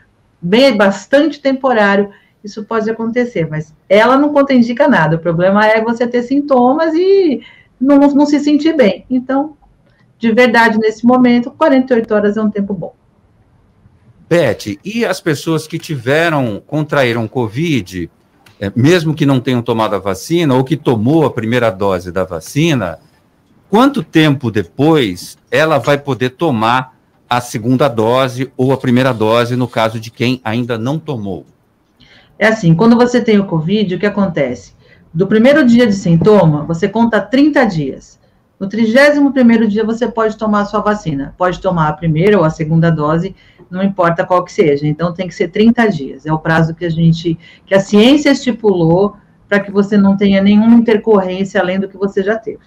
bem 0.41 0.77
bastante 0.77 1.41
temporário, 1.41 2.13
isso 2.45 2.65
pode 2.65 2.91
acontecer, 2.91 3.49
mas 3.49 3.73
ela 3.89 4.17
não 4.17 4.33
contraindica 4.33 4.89
nada. 4.89 5.17
O 5.17 5.21
problema 5.21 5.67
é 5.67 5.83
você 5.83 6.07
ter 6.07 6.23
sintomas 6.23 6.93
e 6.95 7.43
não, 7.81 7.99
não 7.99 8.27
se 8.27 8.41
sentir 8.41 8.77
bem. 8.77 9.05
Então, 9.09 9.57
de 10.19 10.33
verdade, 10.33 10.79
nesse 10.79 11.05
momento, 11.07 11.51
48 11.51 12.15
horas 12.15 12.37
é 12.37 12.43
um 12.43 12.51
tempo 12.51 12.75
bom. 12.75 12.95
Beth, 14.29 14.79
e 14.85 15.05
as 15.05 15.21
pessoas 15.21 15.67
que 15.67 15.79
tiveram, 15.79 16.63
contraíram 16.67 17.29
Covid, 17.29 18.11
é, 18.59 18.73
mesmo 18.75 19.15
que 19.15 19.27
não 19.27 19.41
tenham 19.41 19.61
tomado 19.61 19.95
a 19.95 19.99
vacina, 19.99 20.55
ou 20.55 20.65
que 20.65 20.77
tomou 20.77 21.27
a 21.27 21.31
primeira 21.31 21.71
dose 21.71 22.11
da 22.11 22.25
vacina, 22.25 22.99
quanto 23.69 24.03
tempo 24.03 24.51
depois 24.51 25.37
ela 25.51 25.79
vai 25.79 25.99
poder 25.99 26.31
tomar 26.31 26.97
a 27.29 27.41
segunda 27.41 27.89
dose 27.89 28.53
ou 28.57 28.73
a 28.73 28.77
primeira 28.77 29.13
dose, 29.13 29.57
no 29.57 29.67
caso 29.67 29.99
de 29.99 30.11
quem 30.11 30.41
ainda 30.45 30.79
não 30.79 30.99
tomou? 30.99 31.45
É 32.43 32.49
assim, 32.49 32.75
quando 32.75 32.97
você 32.97 33.21
tem 33.21 33.39
o 33.39 33.47
Covid, 33.47 33.95
o 33.95 33.99
que 34.01 34.05
acontece? 34.05 34.75
Do 35.15 35.29
primeiro 35.29 35.65
dia 35.65 35.87
de 35.87 35.93
sintoma, 35.93 36.65
você 36.65 36.89
conta 36.89 37.21
30 37.21 37.65
dias. 37.67 38.19
No 38.59 38.69
31 38.69 39.31
dia, 39.69 39.85
você 39.85 40.09
pode 40.09 40.37
tomar 40.37 40.63
a 40.63 40.65
sua 40.65 40.81
vacina. 40.81 41.37
Pode 41.39 41.61
tomar 41.61 41.87
a 41.87 41.93
primeira 41.93 42.37
ou 42.37 42.43
a 42.43 42.51
segunda 42.51 42.91
dose, 42.91 43.37
não 43.71 43.81
importa 43.81 44.27
qual 44.27 44.45
que 44.45 44.51
seja. 44.51 44.89
Então, 44.89 45.15
tem 45.15 45.29
que 45.29 45.35
ser 45.37 45.53
30 45.53 45.87
dias. 45.87 46.27
É 46.27 46.33
o 46.33 46.39
prazo 46.41 46.75
que 46.75 46.85
a 46.85 46.91
gente, 46.91 47.39
que 47.65 47.77
a 47.77 47.81
ciência 47.81 48.33
estipulou 48.33 49.17
para 49.49 49.61
que 49.61 49.71
você 49.71 49.97
não 49.97 50.17
tenha 50.17 50.43
nenhuma 50.43 50.75
intercorrência 50.75 51.61
além 51.61 51.79
do 51.79 51.87
que 51.87 51.97
você 51.97 52.25
já 52.25 52.37
teve. 52.37 52.65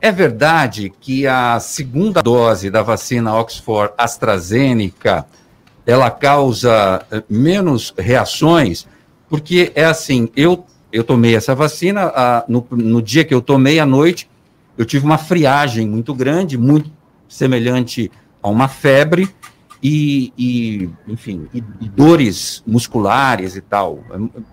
É 0.00 0.10
verdade 0.10 0.90
que 0.98 1.26
a 1.26 1.60
segunda 1.60 2.22
dose 2.22 2.70
da 2.70 2.80
vacina 2.80 3.38
Oxford 3.38 3.92
AstraZeneca 3.98 5.26
ela 5.90 6.08
causa 6.08 7.04
eh, 7.10 7.22
menos 7.28 7.92
reações, 7.98 8.86
porque 9.28 9.72
é 9.74 9.84
assim, 9.84 10.28
eu, 10.36 10.64
eu 10.92 11.02
tomei 11.02 11.34
essa 11.34 11.52
vacina, 11.52 12.12
a, 12.14 12.44
no, 12.46 12.64
no 12.70 13.02
dia 13.02 13.24
que 13.24 13.34
eu 13.34 13.40
tomei 13.40 13.80
à 13.80 13.86
noite, 13.86 14.30
eu 14.78 14.84
tive 14.84 15.04
uma 15.04 15.18
friagem 15.18 15.88
muito 15.88 16.14
grande, 16.14 16.56
muito 16.56 16.88
semelhante 17.28 18.10
a 18.40 18.48
uma 18.48 18.68
febre, 18.68 19.28
e, 19.82 20.32
e 20.38 20.90
enfim, 21.08 21.48
e, 21.52 21.58
e 21.80 21.88
dores 21.88 22.62
musculares 22.66 23.56
e 23.56 23.60
tal. 23.60 24.04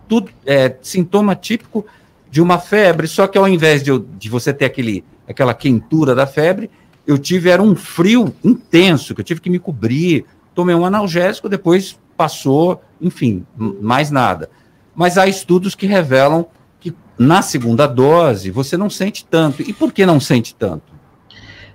Tudo 0.08 0.32
é 0.46 0.76
sintoma 0.82 1.36
típico 1.36 1.86
de 2.32 2.42
uma 2.42 2.58
febre, 2.58 3.08
só 3.08 3.28
que 3.28 3.38
ao 3.38 3.48
invés 3.48 3.84
de, 3.84 3.92
de 4.00 4.30
você 4.30 4.54
ter 4.54 4.66
aquele 4.66 5.04
aquela 5.28 5.54
quentura 5.54 6.16
da 6.16 6.26
febre, 6.26 6.70
eu 7.06 7.18
tive 7.18 7.50
era 7.50 7.62
um 7.62 7.76
frio 7.76 8.34
intenso, 8.44 9.14
que 9.14 9.20
eu 9.20 9.26
tive 9.26 9.42
que 9.42 9.50
me 9.50 9.60
cobrir, 9.60 10.26
tomei 10.58 10.74
um 10.74 10.88
analgésico, 10.88 11.48
depois 11.48 12.00
passou, 12.18 12.82
enfim, 13.00 13.46
mais 13.56 14.10
nada. 14.10 14.50
Mas 14.96 15.16
há 15.16 15.28
estudos 15.28 15.76
que 15.76 15.86
revelam 15.86 16.48
que 16.80 16.96
na 17.16 17.44
segunda 17.44 17.86
dose 17.86 18.50
você 18.50 18.76
não 18.76 18.90
sente 18.90 19.24
tanto. 19.24 19.62
E 19.62 19.72
por 19.72 19.94
que 19.94 20.04
não 20.04 20.20
sente 20.20 20.56
tanto? 20.56 20.98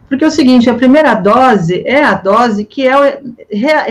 Porque 0.08 0.24
é 0.24 0.26
o 0.26 0.32
seguinte, 0.32 0.68
a 0.68 0.74
primeira 0.74 1.14
dose 1.14 1.84
é 1.86 2.02
a 2.02 2.14
dose 2.14 2.64
que 2.64 2.84
é 2.84 2.98
o, 2.98 3.34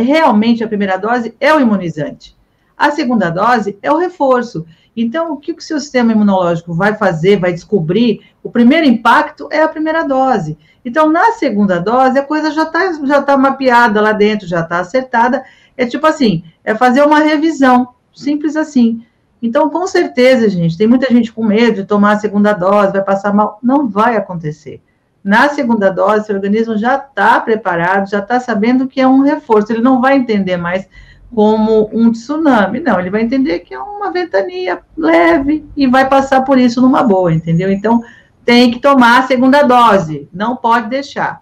realmente 0.03 0.61
a 0.61 0.67
primeira 0.67 0.97
dose 0.97 1.33
é 1.39 1.53
o 1.53 1.61
imunizante. 1.61 2.35
A 2.77 2.91
segunda 2.91 3.29
dose 3.29 3.77
é 3.81 3.89
o 3.89 3.97
reforço. 3.97 4.65
Então, 4.95 5.31
o 5.31 5.37
que 5.37 5.51
o 5.51 5.61
seu 5.61 5.79
sistema 5.79 6.11
imunológico 6.11 6.73
vai 6.73 6.95
fazer, 6.95 7.39
vai 7.39 7.53
descobrir? 7.53 8.21
O 8.43 8.51
primeiro 8.51 8.85
impacto 8.85 9.47
é 9.51 9.61
a 9.61 9.67
primeira 9.67 10.03
dose. 10.03 10.57
Então, 10.83 11.09
na 11.09 11.31
segunda 11.33 11.79
dose, 11.79 12.19
a 12.19 12.23
coisa 12.23 12.51
já 12.51 12.63
está 12.63 12.91
já 13.05 13.21
tá 13.21 13.37
mapeada 13.37 14.01
lá 14.01 14.11
dentro, 14.11 14.47
já 14.47 14.61
está 14.61 14.79
acertada. 14.79 15.43
É 15.77 15.85
tipo 15.85 16.05
assim, 16.05 16.43
é 16.63 16.75
fazer 16.75 17.03
uma 17.03 17.19
revisão, 17.19 17.89
simples 18.13 18.55
assim. 18.55 19.05
Então, 19.41 19.69
com 19.69 19.87
certeza, 19.87 20.49
gente, 20.49 20.77
tem 20.77 20.87
muita 20.87 21.11
gente 21.11 21.31
com 21.31 21.43
medo 21.43 21.77
de 21.77 21.85
tomar 21.85 22.13
a 22.13 22.19
segunda 22.19 22.53
dose, 22.53 22.91
vai 22.91 23.03
passar 23.03 23.33
mal. 23.33 23.59
Não 23.63 23.87
vai 23.87 24.15
acontecer. 24.17 24.81
Na 25.23 25.49
segunda 25.49 25.89
dose, 25.89 26.31
o 26.31 26.35
organismo 26.35 26.77
já 26.77 26.95
está 26.95 27.39
preparado, 27.39 28.09
já 28.09 28.19
está 28.19 28.39
sabendo 28.39 28.87
que 28.87 28.99
é 28.99 29.07
um 29.07 29.21
reforço. 29.21 29.71
Ele 29.71 29.81
não 29.81 30.01
vai 30.01 30.15
entender 30.17 30.57
mais 30.57 30.87
como 31.33 31.89
um 31.93 32.11
tsunami. 32.11 32.79
Não, 32.79 32.99
ele 32.99 33.09
vai 33.09 33.21
entender 33.21 33.59
que 33.59 33.73
é 33.73 33.79
uma 33.79 34.11
ventania 34.11 34.79
leve 34.97 35.65
e 35.75 35.87
vai 35.87 36.07
passar 36.07 36.41
por 36.41 36.57
isso 36.57 36.81
numa 36.81 37.03
boa, 37.03 37.33
entendeu? 37.33 37.71
Então, 37.71 38.03
tem 38.43 38.71
que 38.71 38.79
tomar 38.79 39.19
a 39.19 39.27
segunda 39.27 39.63
dose, 39.63 40.27
não 40.33 40.55
pode 40.55 40.89
deixar. 40.89 41.41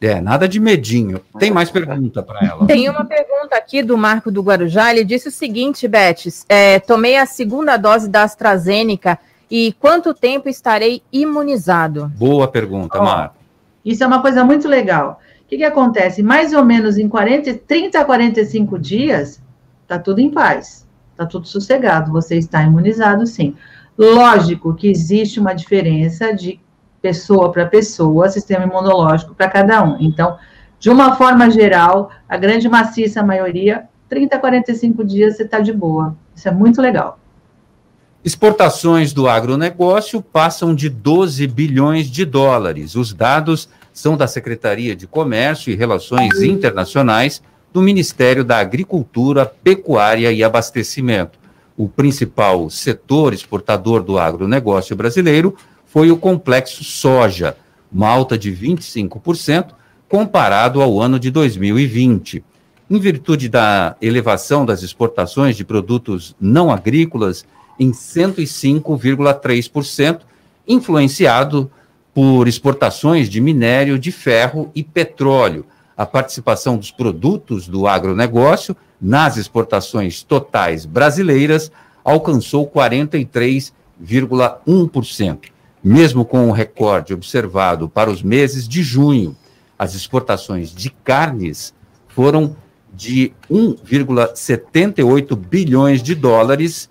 É, 0.00 0.20
nada 0.20 0.46
de 0.46 0.60
medinho. 0.60 1.20
Tem 1.38 1.50
mais 1.50 1.70
pergunta 1.70 2.22
para 2.22 2.46
ela? 2.46 2.66
Tem 2.66 2.90
uma 2.90 3.06
pergunta 3.06 3.56
aqui 3.56 3.82
do 3.82 3.96
Marco 3.96 4.30
do 4.30 4.42
Guarujá. 4.42 4.90
Ele 4.90 5.02
disse 5.02 5.28
o 5.28 5.32
seguinte, 5.32 5.88
Beth: 5.88 6.44
é, 6.46 6.78
tomei 6.78 7.16
a 7.16 7.24
segunda 7.24 7.78
dose 7.78 8.06
da 8.08 8.22
AstraZeneca 8.22 9.18
e 9.50 9.72
quanto 9.80 10.12
tempo 10.12 10.46
estarei 10.46 11.02
imunizado? 11.10 12.12
Boa 12.16 12.46
pergunta, 12.46 13.00
Marco. 13.00 13.36
Isso 13.82 14.04
é 14.04 14.06
uma 14.06 14.20
coisa 14.20 14.44
muito 14.44 14.68
legal. 14.68 15.20
Que, 15.54 15.58
que 15.58 15.64
acontece? 15.64 16.20
Mais 16.20 16.52
ou 16.52 16.64
menos 16.64 16.98
em 16.98 17.08
40, 17.08 17.54
30 17.54 18.00
a 18.00 18.04
45 18.04 18.76
dias, 18.76 19.40
está 19.82 20.00
tudo 20.00 20.18
em 20.18 20.28
paz, 20.28 20.84
está 21.12 21.24
tudo 21.24 21.46
sossegado, 21.46 22.10
você 22.10 22.36
está 22.36 22.60
imunizado 22.64 23.24
sim. 23.24 23.54
Lógico 23.96 24.74
que 24.74 24.88
existe 24.88 25.38
uma 25.38 25.54
diferença 25.54 26.34
de 26.34 26.58
pessoa 27.00 27.52
para 27.52 27.66
pessoa, 27.66 28.28
sistema 28.28 28.64
imunológico 28.64 29.32
para 29.32 29.48
cada 29.48 29.84
um. 29.84 29.96
Então, 30.00 30.36
de 30.80 30.90
uma 30.90 31.14
forma 31.14 31.48
geral, 31.48 32.10
a 32.28 32.36
grande 32.36 32.68
maciça 32.68 33.22
maioria, 33.22 33.84
30 34.08 34.34
a 34.34 34.40
45 34.40 35.04
dias 35.04 35.36
você 35.36 35.44
está 35.44 35.60
de 35.60 35.72
boa. 35.72 36.16
Isso 36.34 36.48
é 36.48 36.50
muito 36.50 36.82
legal. 36.82 37.20
Exportações 38.24 39.12
do 39.12 39.28
agronegócio 39.28 40.20
passam 40.20 40.74
de 40.74 40.88
12 40.88 41.46
bilhões 41.46 42.10
de 42.10 42.24
dólares. 42.24 42.96
Os 42.96 43.12
dados 43.12 43.68
são 43.94 44.14
da 44.16 44.26
Secretaria 44.26 44.96
de 44.96 45.06
Comércio 45.06 45.72
e 45.72 45.76
Relações 45.76 46.42
Internacionais 46.42 47.40
do 47.72 47.80
Ministério 47.80 48.44
da 48.44 48.58
Agricultura, 48.58 49.46
Pecuária 49.46 50.32
e 50.32 50.42
Abastecimento. 50.42 51.38
O 51.76 51.88
principal 51.88 52.68
setor 52.68 53.32
exportador 53.32 54.02
do 54.02 54.18
agronegócio 54.18 54.96
brasileiro 54.96 55.54
foi 55.86 56.10
o 56.10 56.16
complexo 56.16 56.82
soja, 56.82 57.56
uma 57.90 58.08
alta 58.08 58.36
de 58.36 58.52
25% 58.52 59.68
comparado 60.08 60.82
ao 60.82 61.00
ano 61.00 61.20
de 61.20 61.30
2020. 61.30 62.44
Em 62.90 62.98
virtude 62.98 63.48
da 63.48 63.94
elevação 64.02 64.66
das 64.66 64.82
exportações 64.82 65.56
de 65.56 65.64
produtos 65.64 66.34
não 66.40 66.68
agrícolas 66.70 67.46
em 67.78 67.92
105,3%, 67.92 70.20
influenciado 70.66 71.70
por 72.14 72.46
exportações 72.46 73.28
de 73.28 73.40
minério 73.40 73.98
de 73.98 74.12
ferro 74.12 74.70
e 74.74 74.84
petróleo. 74.84 75.66
A 75.96 76.04
participação 76.06 76.76
dos 76.76 76.90
produtos 76.90 77.68
do 77.68 77.86
agronegócio 77.86 78.76
nas 79.00 79.36
exportações 79.36 80.22
totais 80.22 80.84
brasileiras 80.86 81.70
alcançou 82.04 82.68
43,1%, 82.68 85.38
mesmo 85.82 86.24
com 86.24 86.48
o 86.48 86.52
recorde 86.52 87.12
observado 87.12 87.88
para 87.88 88.10
os 88.10 88.22
meses 88.22 88.68
de 88.68 88.80
junho. 88.82 89.36
as 89.76 89.94
exportações 89.94 90.72
de 90.72 90.88
carnes 90.88 91.74
foram 92.06 92.56
de 92.92 93.32
1,78 93.50 95.34
bilhões 95.34 96.00
de 96.00 96.14
dólares, 96.14 96.88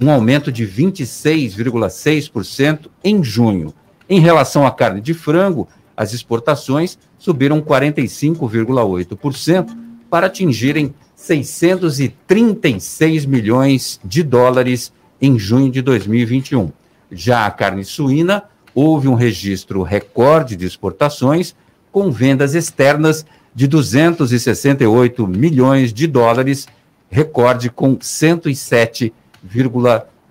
um 0.00 0.10
aumento 0.10 0.50
de 0.50 0.66
26,6% 0.66 2.88
em 3.04 3.22
junho. 3.22 3.74
Em 4.08 4.20
relação 4.20 4.64
à 4.66 4.70
carne 4.70 5.00
de 5.00 5.12
frango, 5.14 5.68
as 5.96 6.12
exportações 6.12 6.98
subiram 7.18 7.60
45,8% 7.60 9.76
para 10.10 10.26
atingirem 10.26 10.94
636 11.14 13.26
milhões 13.26 14.00
de 14.04 14.22
dólares 14.22 14.92
em 15.20 15.38
junho 15.38 15.70
de 15.70 15.80
2021. 15.80 16.72
Já 17.10 17.46
a 17.46 17.50
carne 17.50 17.84
suína, 17.84 18.44
houve 18.74 19.06
um 19.06 19.14
registro 19.14 19.82
recorde 19.82 20.56
de 20.56 20.66
exportações, 20.66 21.54
com 21.92 22.10
vendas 22.10 22.54
externas 22.54 23.24
de 23.54 23.66
268 23.66 25.28
milhões 25.28 25.92
de 25.92 26.06
dólares, 26.06 26.66
recorde 27.10 27.68
com 27.70 27.98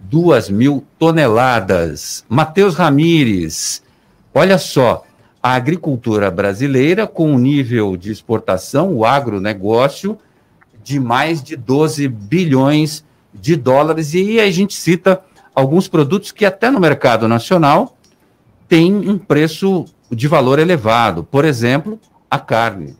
107,2 0.09 0.51
mil 0.51 0.83
toneladas. 0.97 2.25
Matheus 2.27 2.75
Ramires, 2.75 3.83
olha 4.33 4.57
só, 4.57 5.03
a 5.41 5.53
agricultura 5.53 6.29
brasileira 6.31 7.07
com 7.07 7.31
um 7.31 7.37
nível 7.37 7.97
de 7.97 8.11
exportação, 8.11 8.93
o 8.93 9.05
agronegócio, 9.05 10.17
de 10.83 10.99
mais 10.99 11.43
de 11.43 11.55
12 11.55 12.07
bilhões 12.07 13.03
de 13.33 13.55
dólares, 13.55 14.13
e 14.13 14.39
a 14.39 14.49
gente 14.51 14.73
cita 14.73 15.21
alguns 15.53 15.87
produtos 15.87 16.31
que 16.31 16.45
até 16.45 16.69
no 16.69 16.79
mercado 16.79 17.27
nacional 17.27 17.97
têm 18.67 18.93
um 18.93 19.17
preço 19.17 19.85
de 20.11 20.27
valor 20.27 20.59
elevado. 20.59 21.23
Por 21.23 21.45
exemplo, 21.45 21.99
a 22.29 22.39
carne. 22.39 22.95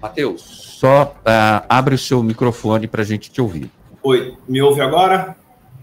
Matheus, 0.00 0.67
só 0.78 1.12
uh, 1.26 1.66
abre 1.68 1.96
o 1.96 1.98
seu 1.98 2.22
microfone 2.22 2.86
para 2.86 3.02
a 3.02 3.04
gente 3.04 3.32
te 3.32 3.40
ouvir. 3.40 3.68
Oi, 4.00 4.36
me 4.48 4.62
ouve 4.62 4.80
agora? 4.80 5.36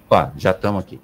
Pá, 0.07 0.31
já 0.37 0.51
estamos 0.51 0.81
aqui. 0.81 1.01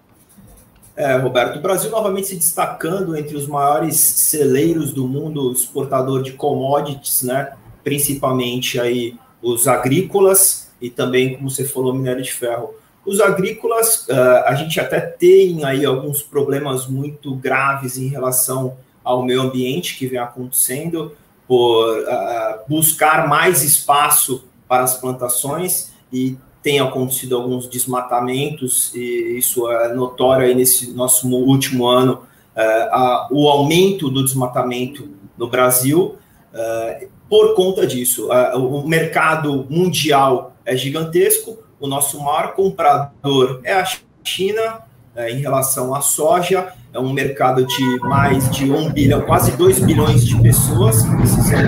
É, 0.95 1.17
Roberto, 1.17 1.59
o 1.59 1.61
Brasil 1.61 1.91
novamente 1.91 2.27
se 2.27 2.35
destacando 2.37 3.17
entre 3.17 3.35
os 3.35 3.47
maiores 3.47 3.99
celeiros 3.99 4.93
do 4.93 5.05
mundo 5.05 5.51
exportador 5.51 6.23
de 6.23 6.31
commodities, 6.31 7.23
né? 7.23 7.51
Principalmente 7.83 8.79
aí 8.79 9.17
os 9.41 9.67
agrícolas 9.67 10.71
e 10.79 10.89
também, 10.89 11.35
como 11.35 11.49
você 11.49 11.65
falou, 11.65 11.93
minério 11.93 12.23
de 12.23 12.31
ferro. 12.31 12.73
Os 13.05 13.19
agrícolas, 13.19 14.07
uh, 14.07 14.45
a 14.45 14.55
gente 14.55 14.79
até 14.79 15.01
tem 15.01 15.65
aí 15.65 15.83
alguns 15.83 16.21
problemas 16.21 16.87
muito 16.87 17.35
graves 17.35 17.97
em 17.97 18.07
relação 18.07 18.77
ao 19.03 19.25
meio 19.25 19.41
ambiente 19.41 19.97
que 19.97 20.07
vem 20.07 20.19
acontecendo, 20.19 21.11
por 21.51 21.99
uh, 21.99 22.59
buscar 22.65 23.27
mais 23.27 23.61
espaço 23.61 24.45
para 24.69 24.83
as 24.85 24.95
plantações 24.95 25.91
e 26.09 26.37
tem 26.63 26.79
acontecido 26.79 27.35
alguns 27.35 27.67
desmatamentos, 27.67 28.95
e 28.95 29.37
isso 29.37 29.69
é 29.69 29.93
notório 29.93 30.45
aí 30.45 30.55
nesse 30.55 30.93
nosso 30.93 31.27
último 31.27 31.85
ano, 31.85 32.21
uh, 32.55 33.27
o 33.35 33.49
aumento 33.49 34.09
do 34.09 34.23
desmatamento 34.23 35.09
no 35.37 35.49
Brasil, 35.49 36.15
uh, 36.53 37.07
por 37.29 37.53
conta 37.53 37.85
disso. 37.85 38.29
Uh, 38.29 38.57
o 38.57 38.87
mercado 38.87 39.67
mundial 39.69 40.55
é 40.65 40.77
gigantesco, 40.77 41.59
o 41.81 41.85
nosso 41.85 42.17
maior 42.23 42.53
comprador 42.53 43.59
é 43.65 43.73
a 43.73 43.85
China, 44.23 44.83
em 45.27 45.41
relação 45.41 45.93
à 45.93 45.99
soja, 45.99 46.73
é 46.93 46.99
um 46.99 47.13
mercado 47.13 47.65
de 47.65 47.99
mais 48.01 48.49
de 48.51 48.71
um 48.71 48.89
bilhão, 48.91 49.21
quase 49.21 49.55
2 49.55 49.79
bilhões 49.79 50.25
de 50.25 50.39
pessoas 50.41 51.01
que 51.03 51.15
precisam. 51.15 51.59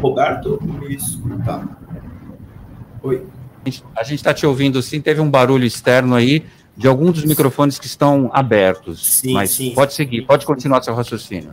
Roberto, 0.00 0.58
isso, 0.88 1.22
tá. 1.44 1.62
Oi. 3.02 3.22
A 3.96 4.02
gente 4.02 4.16
está 4.16 4.32
te 4.32 4.46
ouvindo 4.46 4.82
sim, 4.82 5.00
teve 5.00 5.20
um 5.20 5.30
barulho 5.30 5.64
externo 5.64 6.14
aí 6.14 6.44
de 6.76 6.88
alguns 6.88 7.12
dos 7.12 7.24
microfones 7.24 7.78
que 7.78 7.86
estão 7.86 8.30
abertos. 8.32 9.06
Sim, 9.06 9.34
mas 9.34 9.50
sim. 9.50 9.72
pode 9.74 9.92
seguir, 9.92 10.22
pode 10.22 10.46
continuar 10.46 10.82
seu 10.82 10.94
raciocínio. 10.94 11.52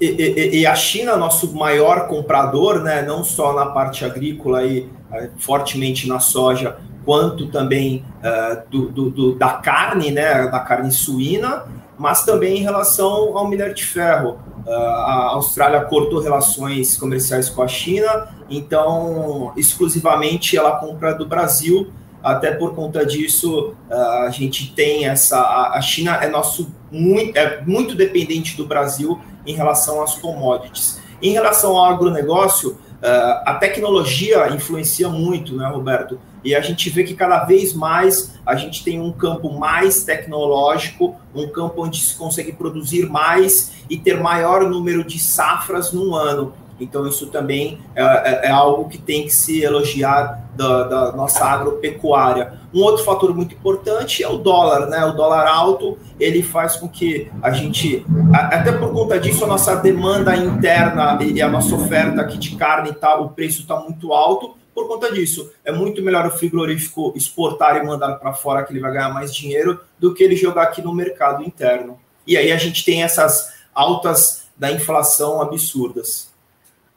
E, 0.00 0.06
e, 0.06 0.60
e, 0.60 0.66
a 0.66 0.74
China, 0.74 1.16
nosso 1.16 1.54
maior 1.54 2.08
comprador, 2.08 2.82
né, 2.82 3.02
não 3.02 3.22
só 3.22 3.52
na 3.52 3.66
parte 3.66 4.04
agrícola 4.04 4.64
e 4.64 4.80
uh, 4.80 5.30
fortemente 5.38 6.08
na 6.08 6.18
soja, 6.18 6.78
quanto 7.04 7.46
também 7.48 8.04
uh, 8.18 8.62
do, 8.68 8.88
do, 8.88 9.10
do, 9.10 9.34
da 9.36 9.50
carne, 9.50 10.10
né, 10.10 10.48
da 10.48 10.58
carne 10.58 10.90
suína, 10.90 11.64
mas 12.02 12.24
também 12.24 12.58
em 12.58 12.62
relação 12.62 13.38
ao 13.38 13.48
minério 13.48 13.72
de 13.72 13.84
ferro. 13.84 14.36
Uh, 14.66 14.70
a 14.72 15.26
Austrália 15.34 15.80
cortou 15.82 16.18
relações 16.18 16.96
comerciais 16.96 17.48
com 17.48 17.62
a 17.62 17.68
China, 17.68 18.28
então 18.50 19.52
exclusivamente 19.56 20.56
ela 20.56 20.72
compra 20.78 21.14
do 21.14 21.24
Brasil. 21.24 21.92
Até 22.20 22.50
por 22.50 22.74
conta 22.74 23.06
disso, 23.06 23.76
uh, 23.88 23.94
a 24.26 24.30
gente 24.30 24.72
tem 24.74 25.06
essa. 25.06 25.40
A, 25.40 25.80
China 25.80 26.16
é 26.16 26.28
nosso 26.28 26.74
muito, 26.90 27.36
é 27.36 27.62
muito 27.64 27.94
dependente 27.94 28.56
do 28.56 28.66
Brasil 28.66 29.20
em 29.46 29.54
relação 29.54 30.02
às 30.02 30.16
commodities. 30.16 31.00
Em 31.22 31.30
relação 31.30 31.76
ao 31.76 31.84
agronegócio, 31.84 32.70
uh, 32.70 33.42
a 33.46 33.54
tecnologia 33.60 34.48
influencia 34.48 35.08
muito, 35.08 35.54
né, 35.54 35.68
Roberto? 35.68 36.18
E 36.44 36.54
a 36.54 36.60
gente 36.60 36.90
vê 36.90 37.04
que 37.04 37.14
cada 37.14 37.44
vez 37.44 37.72
mais 37.72 38.34
a 38.44 38.56
gente 38.56 38.82
tem 38.82 39.00
um 39.00 39.12
campo 39.12 39.52
mais 39.58 40.04
tecnológico, 40.04 41.16
um 41.34 41.48
campo 41.48 41.84
onde 41.84 42.00
se 42.00 42.14
consegue 42.16 42.52
produzir 42.52 43.08
mais 43.08 43.72
e 43.88 43.96
ter 43.96 44.20
maior 44.20 44.68
número 44.68 45.04
de 45.04 45.18
safras 45.18 45.92
num 45.92 46.14
ano. 46.14 46.52
Então, 46.80 47.06
isso 47.06 47.28
também 47.28 47.78
é, 47.94 48.02
é, 48.02 48.48
é 48.48 48.50
algo 48.50 48.88
que 48.88 48.98
tem 48.98 49.22
que 49.22 49.30
se 49.30 49.62
elogiar 49.62 50.50
da, 50.56 50.82
da, 50.84 51.12
nossa 51.12 51.44
agropecuária. 51.44 52.54
Um 52.74 52.82
outro 52.82 53.04
fator 53.04 53.34
muito 53.34 53.54
importante 53.54 54.22
é 54.22 54.28
o 54.28 54.38
dólar, 54.38 54.86
né? 54.88 55.04
O 55.04 55.12
dólar 55.12 55.46
alto, 55.46 55.96
ele 56.18 56.42
faz 56.42 56.76
com 56.76 56.88
que 56.88 57.30
a 57.40 57.52
gente, 57.52 58.04
até 58.32 58.72
por 58.72 58.92
conta 58.92 59.18
disso, 59.20 59.44
a 59.44 59.46
nossa 59.46 59.76
demanda 59.76 60.34
interna 60.36 61.18
e 61.22 61.40
a 61.40 61.48
nossa 61.48 61.74
oferta 61.74 62.20
aqui 62.20 62.36
de 62.36 62.56
carne, 62.56 62.92
tá, 62.92 63.14
o 63.14 63.30
preço 63.30 63.60
está 63.60 63.78
muito 63.78 64.12
alto, 64.12 64.56
por 64.74 64.88
conta 64.88 65.12
disso. 65.12 65.50
É 65.64 65.72
muito 65.72 66.02
melhor 66.02 66.26
o 66.26 66.30
frigorífico 66.30 67.12
exportar 67.16 67.76
e 67.76 67.86
mandar 67.86 68.14
para 68.16 68.32
fora, 68.32 68.64
que 68.64 68.72
ele 68.72 68.80
vai 68.80 68.92
ganhar 68.92 69.12
mais 69.12 69.34
dinheiro, 69.34 69.80
do 69.98 70.14
que 70.14 70.22
ele 70.22 70.36
jogar 70.36 70.64
aqui 70.64 70.82
no 70.82 70.94
mercado 70.94 71.42
interno. 71.42 71.98
E 72.26 72.36
aí 72.36 72.52
a 72.52 72.56
gente 72.56 72.84
tem 72.84 73.02
essas 73.02 73.52
altas 73.74 74.44
da 74.56 74.70
inflação 74.70 75.40
absurdas. 75.40 76.30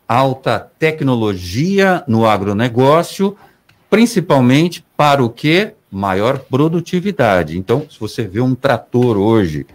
Alta 0.08 0.72
tecnologia 0.78 2.04
no 2.08 2.26
agronegócio, 2.26 3.36
principalmente 3.90 4.86
para 4.96 5.24
o 5.24 5.30
que? 5.30 5.74
Maior 5.90 6.40
produtividade. 6.40 7.58
Então, 7.58 7.88
se 7.90 8.00
você 8.00 8.24
vê 8.24 8.42
um 8.42 8.54
trator 8.54 9.18
hoje 9.18 9.66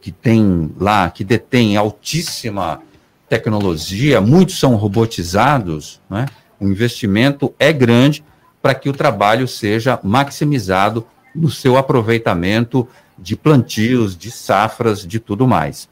que 0.00 0.10
tem 0.10 0.70
lá, 0.78 1.10
que 1.10 1.22
detém 1.22 1.76
altíssima 1.76 2.82
tecnologia, 3.28 4.20
muitos 4.20 4.58
são 4.58 4.74
robotizados, 4.74 6.00
né? 6.08 6.26
O 6.60 6.66
investimento 6.66 7.54
é 7.58 7.72
grande 7.72 8.22
para 8.60 8.74
que 8.74 8.88
o 8.88 8.92
trabalho 8.92 9.48
seja 9.48 9.98
maximizado 10.02 11.06
no 11.34 11.50
seu 11.50 11.76
aproveitamento 11.76 12.86
de 13.18 13.34
plantios, 13.34 14.16
de 14.16 14.30
safras, 14.30 15.06
de 15.06 15.18
tudo 15.18 15.48
mais. 15.48 15.88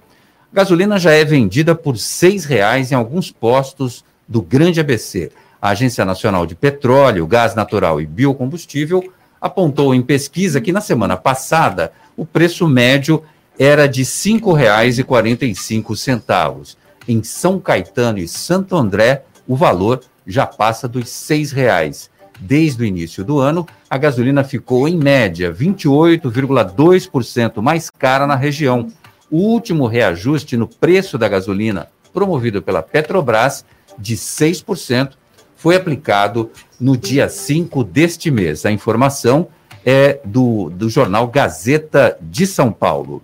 A 0.53 0.57
gasolina 0.57 0.99
já 0.99 1.13
é 1.13 1.25
vendida 1.25 1.75
por 1.75 1.95
R$ 1.95 2.01
6,00 2.01 2.91
em 2.91 2.95
alguns 2.95 3.31
postos 3.31 4.05
do 4.27 4.43
Grande 4.43 4.81
ABC. 4.81 5.31
A 5.61 5.71
Agência 5.71 6.05
Nacional 6.05 6.47
de 6.47 6.55
Petróleo, 6.55 7.27
Gás 7.27 7.55
Natural 7.55 8.01
e 8.01 8.07
Biocombustível 8.07 9.13
apontou 9.41 9.95
em 9.95 10.03
pesquisa 10.03 10.61
que 10.61 10.73
na 10.73 10.81
semana 10.81 11.17
passada 11.17 11.93
o 12.17 12.27
preço 12.27 12.69
médio 12.69 13.23
era 13.59 13.89
de 13.89 14.03
R$ 14.03 14.07
5,45. 14.07 16.77
Em 17.07 17.23
São 17.23 17.59
Caetano 17.59 18.19
e 18.19 18.29
Santo 18.29 18.77
André, 18.77 19.25
o 19.47 19.57
valor 19.57 20.03
já 20.29 20.47
passa 20.47 20.87
dos 20.87 21.09
seis 21.09 21.51
reais. 21.51 22.09
Desde 22.39 22.83
o 22.83 22.87
início 22.87 23.25
do 23.25 23.41
ano, 23.41 23.67
a 23.91 23.99
gasolina 23.99 24.45
ficou, 24.45 24.87
em 24.87 24.97
média, 24.97 25.53
28,2% 25.53 27.61
mais 27.61 27.91
cara 27.91 28.29
na 28.29 28.37
região. 28.37 28.87
O 29.29 29.39
último 29.39 29.89
reajuste 29.89 30.57
no 30.57 30.69
preço 30.69 31.19
da 31.19 31.29
gasolina, 31.29 31.89
promovido 32.13 32.63
pela 32.63 32.81
Petrobras, 32.83 33.65
de 33.99 34.17
6%, 34.17 35.15
foi 35.57 35.75
aplicado 35.75 36.53
no 36.79 36.97
dia 36.97 37.29
5 37.29 37.83
deste 37.83 38.31
mês. 38.31 38.65
A 38.65 38.71
informação 38.71 39.49
é 39.85 40.21
do, 40.25 40.71
do 40.71 40.89
jornal 40.89 41.27
Gazeta 41.27 42.17
de 42.21 42.47
São 42.47 42.71
Paulo. 42.71 43.21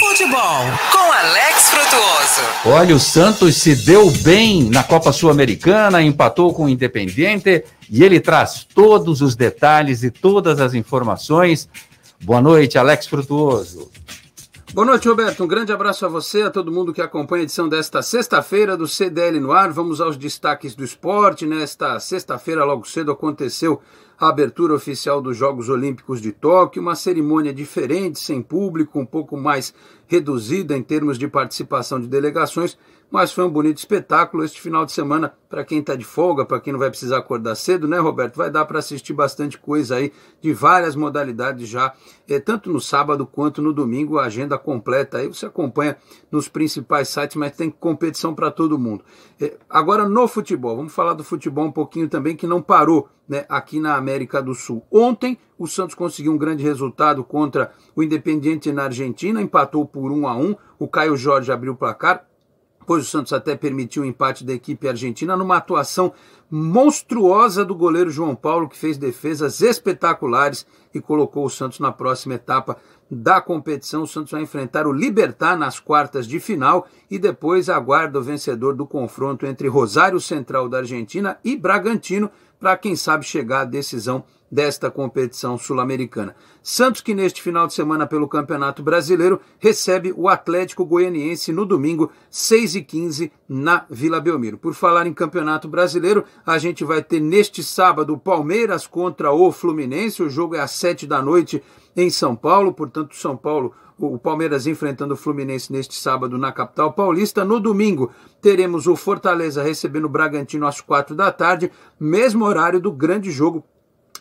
Futebol 0.00 0.64
Frutuoso. 2.34 2.68
Olha, 2.76 2.96
o 2.96 3.00
Santos 3.00 3.56
se 3.56 3.74
deu 3.74 4.10
bem 4.10 4.64
na 4.64 4.82
Copa 4.82 5.12
Sul-Americana, 5.12 6.02
empatou 6.02 6.52
com 6.52 6.64
o 6.64 6.68
Independiente 6.68 7.64
e 7.88 8.02
ele 8.02 8.20
traz 8.20 8.66
todos 8.74 9.20
os 9.20 9.36
detalhes 9.36 10.02
e 10.02 10.10
todas 10.10 10.60
as 10.60 10.74
informações. 10.74 11.68
Boa 12.20 12.40
noite, 12.40 12.78
Alex 12.78 13.06
Frutuoso. 13.06 13.90
Boa 14.74 14.88
noite, 14.88 15.06
Roberto. 15.06 15.44
Um 15.44 15.46
grande 15.46 15.72
abraço 15.72 16.04
a 16.04 16.08
você, 16.08 16.42
a 16.42 16.50
todo 16.50 16.72
mundo 16.72 16.92
que 16.92 17.00
acompanha 17.00 17.42
a 17.42 17.44
edição 17.44 17.68
desta 17.68 18.02
sexta-feira 18.02 18.76
do 18.76 18.88
CDL 18.88 19.38
no 19.38 19.52
ar. 19.52 19.70
Vamos 19.70 20.00
aos 20.00 20.16
destaques 20.16 20.74
do 20.74 20.82
esporte. 20.82 21.46
Nesta 21.46 22.00
sexta-feira, 22.00 22.64
logo 22.64 22.84
cedo, 22.84 23.12
aconteceu 23.12 23.80
a 24.18 24.28
abertura 24.28 24.74
oficial 24.74 25.22
dos 25.22 25.36
Jogos 25.36 25.68
Olímpicos 25.68 26.20
de 26.20 26.32
Tóquio, 26.32 26.82
uma 26.82 26.96
cerimônia 26.96 27.54
diferente, 27.54 28.18
sem 28.18 28.42
público, 28.42 28.98
um 28.98 29.06
pouco 29.06 29.36
mais 29.36 29.72
reduzida 30.08 30.76
em 30.76 30.82
termos 30.82 31.18
de 31.18 31.28
participação 31.28 32.00
de 32.00 32.08
delegações, 32.08 32.76
mas 33.14 33.32
foi 33.32 33.44
um 33.44 33.48
bonito 33.48 33.78
espetáculo 33.78 34.42
este 34.42 34.60
final 34.60 34.84
de 34.84 34.90
semana 34.90 35.32
para 35.48 35.64
quem 35.64 35.78
está 35.78 35.94
de 35.94 36.02
folga, 36.04 36.44
para 36.44 36.58
quem 36.58 36.72
não 36.72 36.80
vai 36.80 36.90
precisar 36.90 37.18
acordar 37.18 37.54
cedo, 37.54 37.86
né, 37.86 37.96
Roberto? 37.96 38.34
Vai 38.34 38.50
dar 38.50 38.64
para 38.64 38.80
assistir 38.80 39.12
bastante 39.12 39.56
coisa 39.56 39.94
aí 39.94 40.12
de 40.40 40.52
várias 40.52 40.96
modalidades 40.96 41.68
já, 41.68 41.94
é, 42.28 42.40
tanto 42.40 42.72
no 42.72 42.80
sábado 42.80 43.24
quanto 43.24 43.62
no 43.62 43.72
domingo, 43.72 44.18
a 44.18 44.24
agenda 44.24 44.58
completa 44.58 45.18
aí 45.18 45.28
você 45.28 45.46
acompanha 45.46 45.96
nos 46.28 46.48
principais 46.48 47.08
sites, 47.08 47.36
mas 47.36 47.56
tem 47.56 47.70
competição 47.70 48.34
para 48.34 48.50
todo 48.50 48.76
mundo. 48.76 49.04
É, 49.40 49.56
agora 49.70 50.08
no 50.08 50.26
futebol, 50.26 50.74
vamos 50.74 50.92
falar 50.92 51.12
do 51.12 51.22
futebol 51.22 51.66
um 51.66 51.72
pouquinho 51.72 52.08
também 52.08 52.34
que 52.34 52.48
não 52.48 52.60
parou, 52.60 53.08
né, 53.28 53.46
aqui 53.48 53.78
na 53.78 53.94
América 53.94 54.42
do 54.42 54.56
Sul. 54.56 54.84
Ontem 54.90 55.38
o 55.56 55.68
Santos 55.68 55.94
conseguiu 55.94 56.32
um 56.32 56.36
grande 56.36 56.64
resultado 56.64 57.22
contra 57.22 57.70
o 57.94 58.02
Independiente 58.02 58.72
na 58.72 58.86
Argentina, 58.86 59.40
empatou 59.40 59.86
por 59.86 60.10
1 60.10 60.26
a 60.26 60.36
1. 60.36 60.56
O 60.80 60.88
Caio 60.88 61.16
Jorge 61.16 61.52
abriu 61.52 61.74
o 61.74 61.76
placar 61.76 62.26
pois 62.86 63.04
o 63.04 63.10
Santos 63.10 63.32
até 63.32 63.56
permitiu 63.56 64.02
o 64.02 64.06
empate 64.06 64.44
da 64.44 64.52
equipe 64.52 64.88
argentina 64.88 65.36
numa 65.36 65.56
atuação 65.56 66.12
monstruosa 66.50 67.64
do 67.64 67.74
goleiro 67.74 68.10
João 68.10 68.34
Paulo, 68.34 68.68
que 68.68 68.78
fez 68.78 68.96
defesas 68.96 69.60
espetaculares 69.60 70.66
e 70.94 71.00
colocou 71.00 71.44
o 71.44 71.50
Santos 71.50 71.80
na 71.80 71.90
próxima 71.90 72.34
etapa 72.34 72.76
da 73.10 73.40
competição. 73.40 74.02
O 74.02 74.06
Santos 74.06 74.32
vai 74.32 74.42
enfrentar 74.42 74.86
o 74.86 74.92
Libertar 74.92 75.56
nas 75.56 75.80
quartas 75.80 76.26
de 76.26 76.38
final 76.38 76.86
e 77.10 77.18
depois 77.18 77.68
aguarda 77.68 78.18
o 78.18 78.22
vencedor 78.22 78.74
do 78.74 78.86
confronto 78.86 79.46
entre 79.46 79.68
Rosário 79.68 80.20
Central 80.20 80.68
da 80.68 80.78
Argentina 80.78 81.38
e 81.44 81.56
Bragantino 81.56 82.30
para 82.64 82.78
quem 82.78 82.96
sabe 82.96 83.26
chegar 83.26 83.60
à 83.60 83.64
decisão 83.66 84.24
desta 84.50 84.90
competição 84.90 85.58
sul-americana. 85.58 86.34
Santos, 86.62 87.02
que 87.02 87.12
neste 87.12 87.42
final 87.42 87.66
de 87.66 87.74
semana 87.74 88.06
pelo 88.06 88.26
Campeonato 88.26 88.82
Brasileiro, 88.82 89.38
recebe 89.58 90.14
o 90.16 90.30
Atlético 90.30 90.82
Goianiense 90.82 91.52
no 91.52 91.66
domingo, 91.66 92.10
6 92.30 92.76
e 92.76 92.82
15 92.82 93.30
na 93.46 93.84
Vila 93.90 94.18
Belmiro. 94.18 94.56
Por 94.56 94.72
falar 94.72 95.06
em 95.06 95.12
Campeonato 95.12 95.68
Brasileiro, 95.68 96.24
a 96.46 96.56
gente 96.56 96.84
vai 96.84 97.02
ter 97.02 97.20
neste 97.20 97.62
sábado 97.62 98.16
Palmeiras 98.16 98.86
contra 98.86 99.30
o 99.30 99.52
Fluminense. 99.52 100.22
O 100.22 100.30
jogo 100.30 100.54
é 100.54 100.60
às 100.60 100.70
7 100.70 101.06
da 101.06 101.20
noite 101.20 101.62
em 101.94 102.08
São 102.08 102.34
Paulo, 102.34 102.72
portanto, 102.72 103.14
São 103.14 103.36
Paulo 103.36 103.74
o 103.98 104.18
Palmeiras 104.18 104.66
enfrentando 104.66 105.14
o 105.14 105.16
Fluminense 105.16 105.72
neste 105.72 105.94
sábado 105.94 106.36
na 106.36 106.52
capital 106.52 106.92
paulista. 106.92 107.44
No 107.44 107.60
domingo, 107.60 108.10
teremos 108.40 108.86
o 108.86 108.96
Fortaleza 108.96 109.62
recebendo 109.62 110.06
o 110.06 110.08
Bragantino 110.08 110.66
às 110.66 110.80
quatro 110.80 111.14
da 111.14 111.30
tarde, 111.30 111.70
mesmo 111.98 112.44
horário 112.44 112.80
do 112.80 112.90
grande 112.90 113.30
jogo 113.30 113.64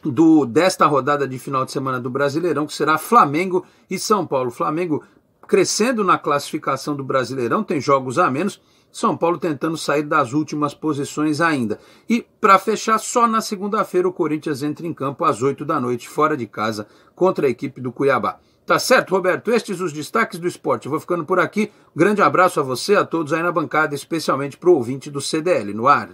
do 0.03 0.45
desta 0.45 0.86
rodada 0.86 1.28
de 1.28 1.39
final 1.39 1.65
de 1.65 1.71
semana 1.71 1.99
do 1.99 2.09
Brasileirão, 2.09 2.67
que 2.67 2.74
será 2.74 2.97
Flamengo 2.97 3.65
e 3.89 3.97
São 3.97 4.28
Paulo. 4.28 4.51
Flamengo 4.51 5.03
crescendo 5.47 6.03
na 6.03 6.17
classificação 6.17 6.95
do 6.95 7.03
Brasileirão, 7.03 7.63
tem 7.63 7.80
jogos 7.80 8.19
a 8.19 8.30
menos. 8.30 8.61
São 8.91 9.17
Paulo 9.17 9.39
tentando 9.39 9.76
sair 9.76 10.03
das 10.03 10.34
últimas 10.34 10.76
posições 10.76 11.41
ainda. 11.41 11.80
E 12.07 12.24
para 12.39 12.59
fechar, 12.59 12.99
só 12.99 13.28
na 13.28 13.41
segunda-feira 13.41 14.07
o 14.07 14.13
Corinthians 14.13 14.61
entra 14.61 14.86
em 14.86 14.93
campo 14.93 15.26
às 15.26 15.41
8 15.41 15.65
da 15.65 15.80
noite, 15.80 16.07
fora 16.07 16.38
de 16.38 16.45
casa, 16.45 16.88
contra 17.15 17.47
a 17.47 17.49
equipe 17.49 17.82
do 17.82 17.91
Cuiabá. 17.91 18.39
Tá 18.66 18.80
certo, 18.80 19.11
Roberto? 19.11 19.51
Estes 19.51 19.82
os 19.82 19.91
destaques 19.91 20.39
do 20.39 20.47
esporte. 20.47 20.86
Eu 20.86 20.91
vou 20.91 20.99
ficando 20.99 21.26
por 21.26 21.39
aqui. 21.39 21.72
Grande 21.95 22.22
abraço 22.22 22.59
a 22.59 22.64
você, 22.64 22.95
a 22.95 23.03
todos 23.03 23.34
aí 23.34 23.43
na 23.43 23.51
bancada, 23.51 23.93
especialmente 23.93 24.57
para 24.57 24.70
o 24.70 24.76
ouvinte 24.76 25.11
do 25.11 25.20
CDL 25.20 25.74
no 25.74 25.88
ar. 25.88 26.09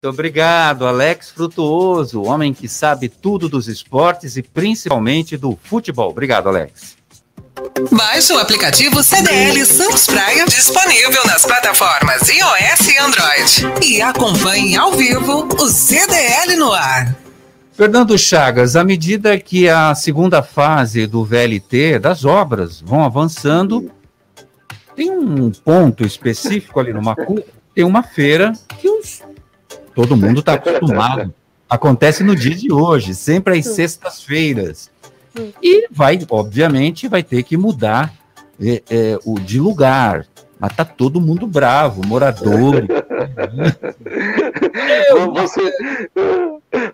Muito 0.00 0.14
obrigado, 0.14 0.86
Alex 0.86 1.30
Frutuoso, 1.30 2.22
homem 2.22 2.54
que 2.54 2.68
sabe 2.68 3.08
tudo 3.08 3.48
dos 3.48 3.66
esportes 3.66 4.36
e 4.36 4.42
principalmente 4.44 5.36
do 5.36 5.58
futebol. 5.60 6.10
Obrigado, 6.10 6.48
Alex. 6.48 6.96
Baixe 7.90 8.32
o 8.32 8.38
aplicativo 8.38 9.02
CDL 9.02 9.66
Santos 9.66 10.06
Praia, 10.06 10.44
disponível 10.46 11.24
nas 11.26 11.44
plataformas 11.44 12.28
iOS 12.28 12.88
e 12.88 12.98
Android. 12.98 13.84
E 13.84 14.00
acompanhe 14.00 14.76
ao 14.76 14.92
vivo 14.92 15.48
o 15.60 15.68
CDL 15.68 16.54
no 16.54 16.72
ar. 16.72 17.27
Fernando 17.78 18.18
Chagas, 18.18 18.74
à 18.74 18.82
medida 18.82 19.38
que 19.38 19.68
a 19.68 19.94
segunda 19.94 20.42
fase 20.42 21.06
do 21.06 21.24
VLT, 21.24 22.00
das 22.00 22.24
obras, 22.24 22.80
vão 22.80 23.04
avançando, 23.04 23.88
tem 24.96 25.08
um 25.08 25.52
ponto 25.52 26.04
específico 26.04 26.80
ali 26.80 26.92
no 26.92 27.00
Macu, 27.00 27.40
tem 27.72 27.84
uma 27.84 28.02
feira 28.02 28.52
que 28.80 28.90
os 28.90 29.22
Todo 29.94 30.16
mundo 30.16 30.40
está 30.40 30.54
acostumado. 30.54 31.32
Acontece 31.70 32.24
no 32.24 32.34
dia 32.34 32.56
de 32.56 32.72
hoje, 32.72 33.14
sempre 33.14 33.56
às 33.56 33.66
sextas-feiras. 33.66 34.90
E 35.62 35.86
vai, 35.88 36.18
obviamente, 36.30 37.06
vai 37.06 37.22
ter 37.22 37.44
que 37.44 37.56
mudar 37.56 38.12
é, 38.60 38.82
é, 38.90 39.16
o 39.24 39.38
de 39.38 39.60
lugar. 39.60 40.26
Mas 40.58 40.74
tá 40.74 40.84
todo 40.84 41.20
mundo 41.20 41.46
bravo, 41.46 42.04
morador. 42.04 42.88
você, 45.32 45.72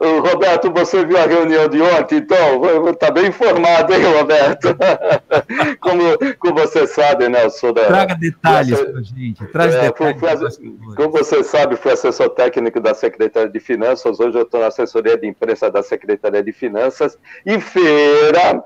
Roberto, 0.01 0.71
você 0.73 1.05
viu 1.05 1.19
a 1.19 1.27
reunião 1.27 1.69
de 1.69 1.81
ontem, 1.81 2.19
então? 2.19 2.89
Está 2.91 3.11
bem 3.11 3.27
informado, 3.27 3.93
hein, 3.95 4.05
Roberto? 4.05 4.77
Como, 5.81 6.03
como 6.39 6.55
você 6.55 6.87
sabe, 6.87 7.29
né? 7.29 7.45
Eu 7.45 7.51
sou 7.51 7.73
da. 7.73 7.85
Traga 7.85 8.15
detalhes 8.15 8.81
para 8.81 9.03
gente. 9.03 9.47
Traz 9.49 9.75
é, 9.75 9.83
detalhes. 9.83 10.61
como 10.97 11.11
você 11.11 11.45
sabe, 11.45 11.77
fui 11.77 11.93
assessor 11.93 12.31
técnico 12.31 12.81
da 12.81 12.95
Secretaria 12.95 13.49
de 13.49 13.61
Finanças. 13.61 14.19
Hoje 14.19 14.39
eu 14.39 14.43
estou 14.43 14.61
na 14.61 14.69
assessoria 14.69 15.17
de 15.19 15.27
imprensa 15.27 15.71
da 15.71 15.83
Secretaria 15.83 16.43
de 16.43 16.53
Finanças. 16.53 17.19
E 17.45 17.61
feira 17.61 18.65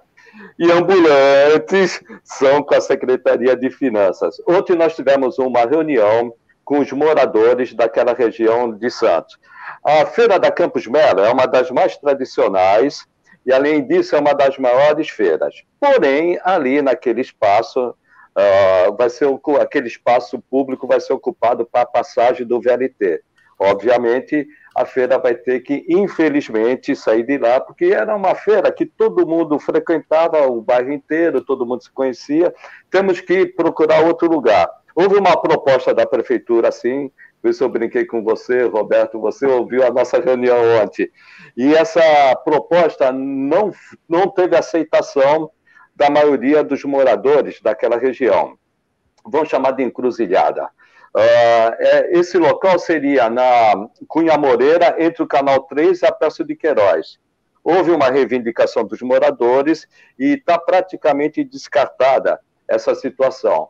e 0.59 0.71
ambulantes 0.71 2.03
são 2.23 2.63
com 2.63 2.75
a 2.75 2.81
Secretaria 2.81 3.57
de 3.57 3.71
Finanças. 3.71 4.37
Ontem 4.47 4.77
nós 4.77 4.95
tivemos 4.95 5.39
uma 5.39 5.65
reunião 5.65 6.33
com 6.65 6.81
os 6.81 6.93
moradores 6.93 7.73
daquela 7.75 8.13
região 8.13 8.71
de 8.71 8.91
Santos. 8.91 9.39
A 9.91 10.05
Feira 10.05 10.39
da 10.39 10.53
Campos 10.53 10.87
Melo 10.87 11.21
é 11.21 11.33
uma 11.33 11.47
das 11.47 11.71
mais 11.71 11.97
tradicionais 11.97 13.07
e, 13.47 13.51
além 13.51 13.87
disso, 13.87 14.15
é 14.15 14.19
uma 14.19 14.35
das 14.35 14.59
maiores 14.59 15.09
feiras. 15.09 15.65
Porém, 15.81 16.39
ali 16.45 16.83
naquele 16.83 17.23
espaço, 17.23 17.89
uh, 17.89 18.97
vai 18.99 19.09
ser 19.09 19.27
aquele 19.59 19.89
espaço 19.89 20.39
público 20.51 20.87
vai 20.87 21.01
ser 21.01 21.15
ocupado 21.15 21.65
para 21.65 21.81
a 21.81 21.87
passagem 21.87 22.47
do 22.47 22.61
VLT. 22.61 23.23
Obviamente, 23.59 24.47
a 24.77 24.85
feira 24.85 25.19
vai 25.19 25.35
ter 25.35 25.61
que, 25.61 25.87
infelizmente, 25.89 26.95
sair 26.95 27.23
de 27.23 27.39
lá, 27.39 27.59
porque 27.59 27.87
era 27.87 28.15
uma 28.15 28.35
feira 28.35 28.71
que 28.71 28.85
todo 28.85 29.27
mundo 29.27 29.59
frequentava, 29.59 30.47
o 30.49 30.61
bairro 30.61 30.93
inteiro, 30.93 31.41
todo 31.41 31.65
mundo 31.65 31.83
se 31.83 31.91
conhecia. 31.91 32.55
Temos 32.91 33.23
que 33.23 33.47
procurar 33.47 34.05
outro 34.05 34.29
lugar. 34.29 34.69
Houve 34.95 35.17
uma 35.17 35.41
proposta 35.41 35.95
da 35.95 36.05
prefeitura, 36.05 36.69
assim, 36.69 37.11
por 37.41 37.51
isso 37.51 37.63
eu 37.63 37.69
brinquei 37.69 38.05
com 38.05 38.23
você, 38.23 38.65
Roberto, 38.65 39.21
você 39.21 39.47
ouviu 39.47 39.87
a 39.87 39.91
nossa 39.91 40.21
reunião 40.21 40.59
ontem. 40.83 41.11
E 41.57 41.75
essa 41.75 42.01
proposta 42.45 43.13
não, 43.13 43.73
não 44.09 44.29
teve 44.29 44.57
aceitação 44.57 45.51
da 45.95 46.11
maioria 46.11 46.65
dos 46.65 46.85
moradores 46.85 47.61
daquela 47.61 47.97
região. 47.97 48.59
Vamos 49.25 49.49
chamar 49.49 49.73
de 49.73 49.83
encruzilhada. 49.83 50.65
Uh, 51.15 51.75
é, 51.79 52.19
esse 52.19 52.39
local 52.39 52.79
seria 52.79 53.31
na 53.31 53.89
Cunha 54.07 54.37
Moreira, 54.37 54.97
entre 54.99 55.23
o 55.23 55.27
Canal 55.27 55.63
3 55.63 56.03
e 56.03 56.07
a 56.07 56.13
Praça 56.13 56.45
de 56.45 56.55
Queiroz. 56.55 57.19
Houve 57.65 57.91
uma 57.91 58.11
reivindicação 58.11 58.85
dos 58.85 59.01
moradores 59.03 59.87
e 60.19 60.35
está 60.35 60.59
praticamente 60.59 61.43
descartada 61.45 62.41
essa 62.67 62.95
situação. 62.95 63.69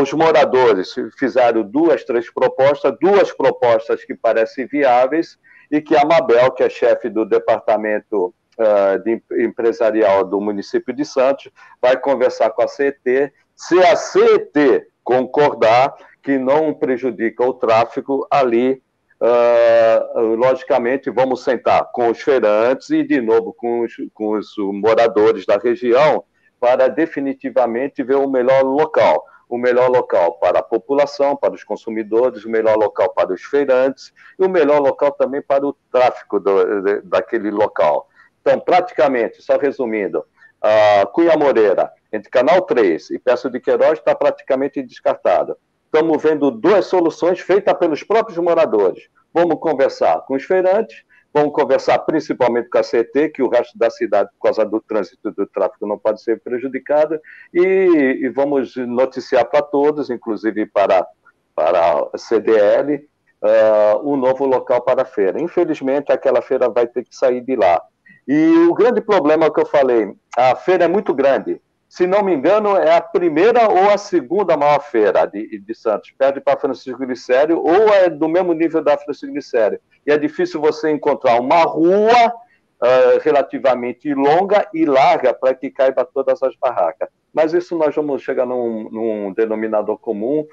Os 0.00 0.12
moradores 0.12 0.94
fizeram 1.18 1.62
duas, 1.62 2.04
três 2.04 2.30
propostas, 2.32 2.94
duas 3.00 3.32
propostas 3.32 4.04
que 4.04 4.14
parecem 4.14 4.66
viáveis 4.66 5.38
e 5.70 5.80
que 5.80 5.96
a 5.96 6.04
Mabel, 6.04 6.50
que 6.52 6.62
é 6.62 6.68
chefe 6.68 7.08
do 7.08 7.24
departamento 7.24 8.34
uh, 8.58 8.98
de 9.02 9.22
empresarial 9.44 10.24
do 10.24 10.40
município 10.40 10.94
de 10.94 11.04
Santos, 11.04 11.50
vai 11.80 11.96
conversar 11.98 12.50
com 12.50 12.62
a 12.62 12.68
CET. 12.68 13.32
Se 13.54 13.78
a 13.82 13.96
CET 13.96 14.86
concordar, 15.04 15.94
que 16.22 16.38
não 16.38 16.72
prejudica 16.72 17.44
o 17.44 17.54
tráfego 17.54 18.26
ali. 18.30 18.82
Uh, 19.20 20.34
logicamente, 20.34 21.08
vamos 21.08 21.44
sentar 21.44 21.90
com 21.92 22.10
os 22.10 22.20
feirantes 22.20 22.90
e, 22.90 23.04
de 23.04 23.20
novo, 23.20 23.52
com 23.52 23.82
os, 23.82 23.92
com 24.12 24.30
os 24.30 24.48
moradores 24.56 25.46
da 25.46 25.56
região 25.58 26.24
para 26.58 26.88
definitivamente 26.88 28.02
ver 28.02 28.16
o 28.16 28.28
melhor 28.28 28.62
local. 28.62 29.24
O 29.52 29.58
melhor 29.58 29.90
local 29.90 30.38
para 30.38 30.60
a 30.60 30.62
população, 30.62 31.36
para 31.36 31.52
os 31.52 31.62
consumidores, 31.62 32.46
o 32.46 32.48
melhor 32.48 32.74
local 32.74 33.12
para 33.12 33.34
os 33.34 33.42
feirantes 33.42 34.10
e 34.38 34.42
o 34.46 34.48
melhor 34.48 34.80
local 34.80 35.12
também 35.12 35.42
para 35.42 35.66
o 35.66 35.76
tráfego 35.92 36.40
do, 36.40 37.02
daquele 37.02 37.50
local. 37.50 38.08
Então, 38.40 38.58
praticamente, 38.58 39.42
só 39.42 39.58
resumindo, 39.58 40.24
a 40.58 41.04
Cunha 41.12 41.36
Moreira, 41.36 41.92
entre 42.10 42.30
Canal 42.30 42.62
3 42.62 43.10
e 43.10 43.18
Peço 43.18 43.50
de 43.50 43.60
Queiroz, 43.60 43.98
está 43.98 44.14
praticamente 44.14 44.82
descartada. 44.82 45.54
Estamos 45.84 46.22
vendo 46.22 46.50
duas 46.50 46.86
soluções 46.86 47.38
feitas 47.38 47.74
pelos 47.74 48.02
próprios 48.02 48.38
moradores. 48.38 49.06
Vamos 49.34 49.60
conversar 49.60 50.22
com 50.22 50.32
os 50.32 50.44
feirantes, 50.44 51.04
vamos 51.32 51.52
conversar 51.52 51.98
principalmente 52.00 52.68
com 52.68 52.78
a 52.78 52.82
CT, 52.82 53.30
que 53.30 53.42
o 53.42 53.48
resto 53.48 53.76
da 53.78 53.90
cidade, 53.90 54.30
por 54.38 54.48
causa 54.48 54.64
do 54.64 54.80
trânsito 54.80 55.30
do 55.30 55.46
tráfego, 55.46 55.86
não 55.86 55.98
pode 55.98 56.22
ser 56.22 56.40
prejudicado, 56.40 57.18
e, 57.52 58.20
e 58.22 58.28
vamos 58.28 58.76
noticiar 58.76 59.44
para 59.46 59.62
todos, 59.62 60.10
inclusive 60.10 60.66
para, 60.66 61.06
para 61.54 62.08
a 62.12 62.18
CDL, 62.18 63.08
uh, 63.42 64.10
um 64.10 64.16
novo 64.16 64.44
local 64.44 64.82
para 64.82 65.02
a 65.02 65.06
feira. 65.06 65.40
Infelizmente, 65.40 66.12
aquela 66.12 66.42
feira 66.42 66.68
vai 66.68 66.86
ter 66.86 67.04
que 67.04 67.14
sair 67.14 67.40
de 67.40 67.56
lá. 67.56 67.80
E 68.26 68.66
o 68.68 68.74
grande 68.74 69.00
problema 69.00 69.52
que 69.52 69.60
eu 69.60 69.66
falei, 69.66 70.14
a 70.36 70.54
feira 70.54 70.84
é 70.84 70.88
muito 70.88 71.12
grande. 71.12 71.60
Se 71.92 72.06
não 72.06 72.22
me 72.22 72.32
engano, 72.32 72.74
é 72.74 72.96
a 72.96 73.02
primeira 73.02 73.68
ou 73.68 73.90
a 73.90 73.98
segunda 73.98 74.56
maior 74.56 74.80
feira 74.80 75.26
de, 75.26 75.58
de 75.58 75.74
Santos. 75.74 76.10
Perde 76.16 76.40
para 76.40 76.58
Francisco 76.58 77.04
Glicério 77.04 77.58
ou 77.58 77.92
é 77.92 78.08
do 78.08 78.30
mesmo 78.30 78.54
nível 78.54 78.82
da 78.82 78.96
Francisco 78.96 79.30
Glicério. 79.30 79.78
E 80.06 80.10
é 80.10 80.16
difícil 80.16 80.58
você 80.58 80.90
encontrar 80.90 81.38
uma 81.38 81.64
rua 81.64 82.28
uh, 82.28 83.20
relativamente 83.20 84.14
longa 84.14 84.66
e 84.72 84.86
larga 84.86 85.34
para 85.34 85.52
que 85.52 85.70
caiba 85.70 86.02
todas 86.02 86.42
as 86.42 86.56
barracas. 86.56 87.10
Mas 87.30 87.52
isso 87.52 87.76
nós 87.76 87.94
vamos 87.94 88.22
chegar 88.22 88.46
num, 88.46 88.88
num 88.90 89.34
denominador 89.34 89.98
comum 89.98 90.46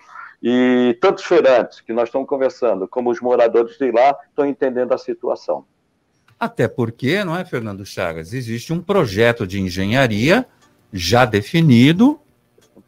e 0.44 0.98
tantos 1.00 1.24
feirantes 1.24 1.80
que 1.80 1.94
nós 1.94 2.10
estamos 2.10 2.28
conversando, 2.28 2.86
como 2.86 3.10
os 3.10 3.22
moradores 3.22 3.78
de 3.78 3.90
lá, 3.94 4.14
estão 4.28 4.46
entendendo 4.46 4.92
a 4.92 4.98
situação. 4.98 5.64
Até 6.38 6.68
porque, 6.68 7.24
não 7.24 7.38
é, 7.38 7.46
Fernando 7.46 7.86
Chagas, 7.86 8.34
existe 8.34 8.74
um 8.74 8.82
projeto 8.82 9.48
de 9.48 9.62
engenharia 9.62 10.46
já 10.92 11.26
definido 11.26 12.20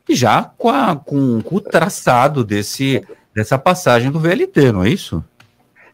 e 0.08 0.16
já 0.16 0.52
com, 0.58 0.70
a, 0.70 0.96
com, 0.96 1.42
com 1.42 1.56
o 1.56 1.62
traçado 1.62 2.44
desse, 2.44 3.06
dessa 3.34 3.58
passagem 3.58 4.12
do 4.12 4.20
VLT, 4.20 4.72
não 4.72 4.84
é 4.84 4.90
isso? 4.90 5.24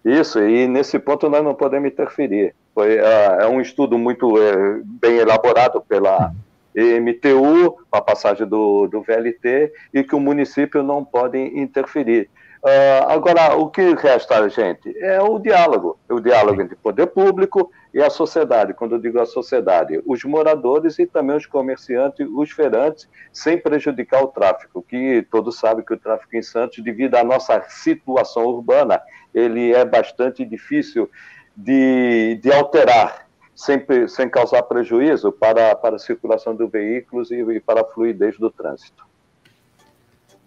Isso, 0.04 0.40
e 0.42 0.68
nesse 0.68 0.98
ponto 1.00 1.30
nós 1.30 1.44
não 1.44 1.54
podemos 1.54 1.92
interferir. 1.92 2.56
Foi, 2.74 2.98
é, 2.98 3.38
é 3.42 3.48
um 3.48 3.60
estudo 3.60 3.98
muito 3.98 4.42
é, 4.42 4.80
bem 4.84 5.18
elaborado 5.18 5.82
pela 5.82 6.32
MTU, 6.76 7.78
a 7.92 8.00
passagem 8.00 8.48
do, 8.48 8.88
do 8.88 9.02
VLT, 9.02 9.74
e 9.94 10.04
que 10.04 10.16
o 10.16 10.20
município 10.20 10.84
não 10.84 11.04
pode 11.04 11.38
interferir. 11.38 12.30
Uh, 12.64 13.08
agora, 13.08 13.56
o 13.56 13.70
que 13.70 13.94
resta, 13.96 14.48
gente, 14.50 14.96
é 15.00 15.22
o 15.22 15.40
diálogo. 15.40 15.98
O 16.10 16.20
diálogo 16.20 16.62
entre 16.62 16.76
poder 16.76 17.08
público 17.08 17.72
e 17.94 18.02
a 18.02 18.10
sociedade. 18.10 18.74
Quando 18.74 18.96
eu 18.96 19.00
digo 19.00 19.20
a 19.20 19.26
sociedade, 19.26 20.02
os 20.06 20.24
moradores 20.24 21.00
e 21.00 21.06
também 21.06 21.36
os 21.36 21.46
comerciantes, 21.46 22.28
os 22.36 22.52
feirantes, 22.52 23.10
sem 23.32 23.58
prejudicar 23.58 24.24
o 24.24 24.28
tráfico, 24.28 24.82
que 24.82 25.26
todos 25.32 25.58
sabem 25.58 25.86
que 25.86 25.94
o 25.94 25.98
tráfico 25.98 26.36
em 26.36 26.42
Santos, 26.42 26.84
devido 26.84 27.16
à 27.16 27.24
nossa 27.24 27.64
situação 27.70 28.46
urbana, 28.46 29.02
ele 29.34 29.74
é 29.74 29.86
bastante 29.86 30.44
difícil 30.46 31.10
de, 31.56 32.40
de 32.42 32.52
alterar 32.52 33.28
sem, 33.56 33.84
sem 34.08 34.30
causar 34.30 34.62
prejuízo 34.64 35.32
para, 35.32 35.76
para 35.76 35.96
a 35.96 36.00
circulação 36.00 36.56
dos 36.56 36.70
veículos 36.70 37.32
e, 37.32 37.40
e 37.42 37.60
para 37.60 37.82
a 37.82 37.86
fluidez 37.86 38.38
do 38.38 38.52
trânsito. 38.52 39.07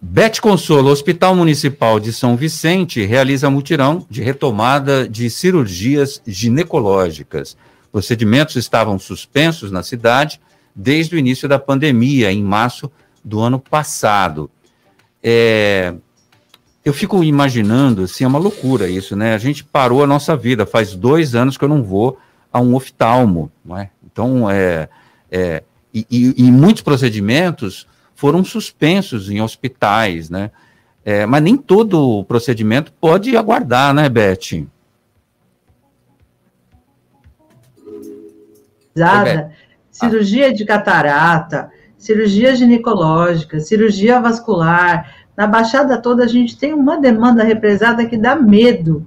Bete 0.03 0.41
Consolo, 0.41 0.89
Hospital 0.89 1.35
Municipal 1.35 1.99
de 1.99 2.11
São 2.11 2.35
Vicente, 2.35 3.05
realiza 3.05 3.51
mutirão 3.51 4.03
de 4.09 4.23
retomada 4.23 5.07
de 5.07 5.29
cirurgias 5.29 6.23
ginecológicas. 6.25 7.55
Procedimentos 7.91 8.55
estavam 8.55 8.97
suspensos 8.97 9.71
na 9.71 9.83
cidade 9.83 10.41
desde 10.75 11.15
o 11.15 11.19
início 11.19 11.47
da 11.47 11.59
pandemia, 11.59 12.31
em 12.31 12.43
março 12.43 12.91
do 13.23 13.39
ano 13.39 13.59
passado. 13.59 14.49
É, 15.21 15.93
eu 16.83 16.93
fico 16.93 17.23
imaginando, 17.23 18.05
assim, 18.05 18.23
é 18.23 18.27
uma 18.27 18.39
loucura 18.39 18.89
isso, 18.89 19.15
né? 19.15 19.35
A 19.35 19.37
gente 19.37 19.63
parou 19.63 20.03
a 20.03 20.07
nossa 20.07 20.35
vida, 20.35 20.65
faz 20.65 20.95
dois 20.95 21.35
anos 21.35 21.57
que 21.57 21.63
eu 21.63 21.69
não 21.69 21.83
vou 21.83 22.17
a 22.51 22.59
um 22.59 22.73
oftalmo, 22.73 23.51
não 23.63 23.77
é? 23.77 23.91
Então, 24.03 24.49
é, 24.49 24.89
é 25.29 25.61
e, 25.93 26.07
e, 26.09 26.45
e, 26.47 26.51
muitos 26.51 26.81
procedimentos 26.81 27.85
foram 28.21 28.43
suspensos 28.43 29.31
em 29.31 29.41
hospitais, 29.41 30.29
né? 30.29 30.51
É, 31.03 31.25
mas 31.25 31.41
nem 31.41 31.57
todo 31.57 32.23
procedimento 32.25 32.93
pode 32.93 33.35
aguardar, 33.35 33.95
né, 33.95 34.07
Beth? 34.07 34.67
Cirurgia 39.89 40.53
de 40.53 40.63
catarata, 40.65 41.71
cirurgia 41.97 42.55
ginecológica, 42.55 43.59
cirurgia 43.59 44.19
vascular. 44.19 45.15
Na 45.35 45.47
Baixada 45.47 45.99
toda 45.99 46.23
a 46.23 46.27
gente 46.27 46.55
tem 46.55 46.75
uma 46.75 47.01
demanda 47.01 47.43
represada 47.43 48.05
que 48.05 48.17
dá 48.17 48.35
medo. 48.35 49.03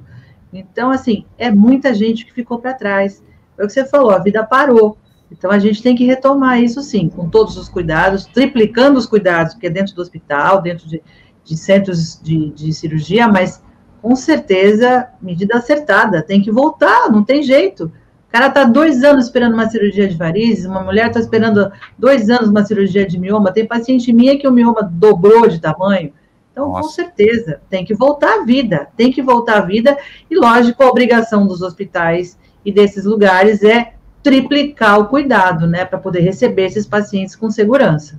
Então, 0.52 0.90
assim, 0.90 1.24
é 1.38 1.52
muita 1.52 1.94
gente 1.94 2.26
que 2.26 2.32
ficou 2.32 2.58
para 2.58 2.74
trás. 2.74 3.22
É 3.56 3.62
o 3.62 3.68
que 3.68 3.72
você 3.72 3.84
falou, 3.84 4.10
a 4.10 4.18
vida 4.18 4.42
parou. 4.42 4.98
Então 5.30 5.50
a 5.50 5.58
gente 5.58 5.82
tem 5.82 5.96
que 5.96 6.04
retomar 6.04 6.62
isso 6.62 6.82
sim, 6.82 7.08
com 7.08 7.28
todos 7.28 7.56
os 7.56 7.68
cuidados, 7.68 8.26
triplicando 8.26 8.98
os 8.98 9.06
cuidados, 9.06 9.54
porque 9.54 9.66
é 9.66 9.70
dentro 9.70 9.94
do 9.94 10.02
hospital, 10.02 10.62
dentro 10.62 10.88
de, 10.88 11.02
de 11.44 11.56
centros 11.56 12.20
de, 12.22 12.50
de 12.50 12.72
cirurgia, 12.72 13.26
mas 13.28 13.62
com 14.00 14.14
certeza, 14.14 15.08
medida 15.20 15.56
acertada, 15.56 16.22
tem 16.22 16.42
que 16.42 16.50
voltar, 16.50 17.10
não 17.10 17.24
tem 17.24 17.42
jeito. 17.42 17.86
O 18.28 18.32
cara 18.32 18.48
está 18.48 18.64
dois 18.64 19.02
anos 19.02 19.24
esperando 19.24 19.54
uma 19.54 19.68
cirurgia 19.70 20.06
de 20.06 20.16
varizes, 20.16 20.66
uma 20.66 20.82
mulher 20.82 21.06
está 21.08 21.20
esperando 21.20 21.72
dois 21.98 22.28
anos 22.28 22.50
uma 22.50 22.64
cirurgia 22.64 23.06
de 23.06 23.18
mioma, 23.18 23.50
tem 23.50 23.66
paciente 23.66 24.12
minha 24.12 24.38
que 24.38 24.46
o 24.46 24.52
mioma 24.52 24.82
dobrou 24.82 25.48
de 25.48 25.58
tamanho. 25.58 26.12
Então, 26.52 26.68
Nossa. 26.68 26.82
com 26.82 26.88
certeza, 26.88 27.60
tem 27.70 27.84
que 27.84 27.94
voltar 27.94 28.40
à 28.40 28.44
vida, 28.44 28.88
tem 28.96 29.10
que 29.10 29.22
voltar 29.22 29.58
à 29.58 29.60
vida, 29.62 29.96
e 30.30 30.36
lógico, 30.36 30.82
a 30.82 30.88
obrigação 30.88 31.46
dos 31.46 31.62
hospitais 31.62 32.38
e 32.64 32.70
desses 32.70 33.04
lugares 33.04 33.62
é 33.64 33.93
triplicar 34.24 34.98
o 34.98 35.06
cuidado, 35.06 35.66
né, 35.66 35.84
para 35.84 35.98
poder 35.98 36.20
receber 36.20 36.64
esses 36.64 36.86
pacientes 36.86 37.36
com 37.36 37.50
segurança. 37.50 38.18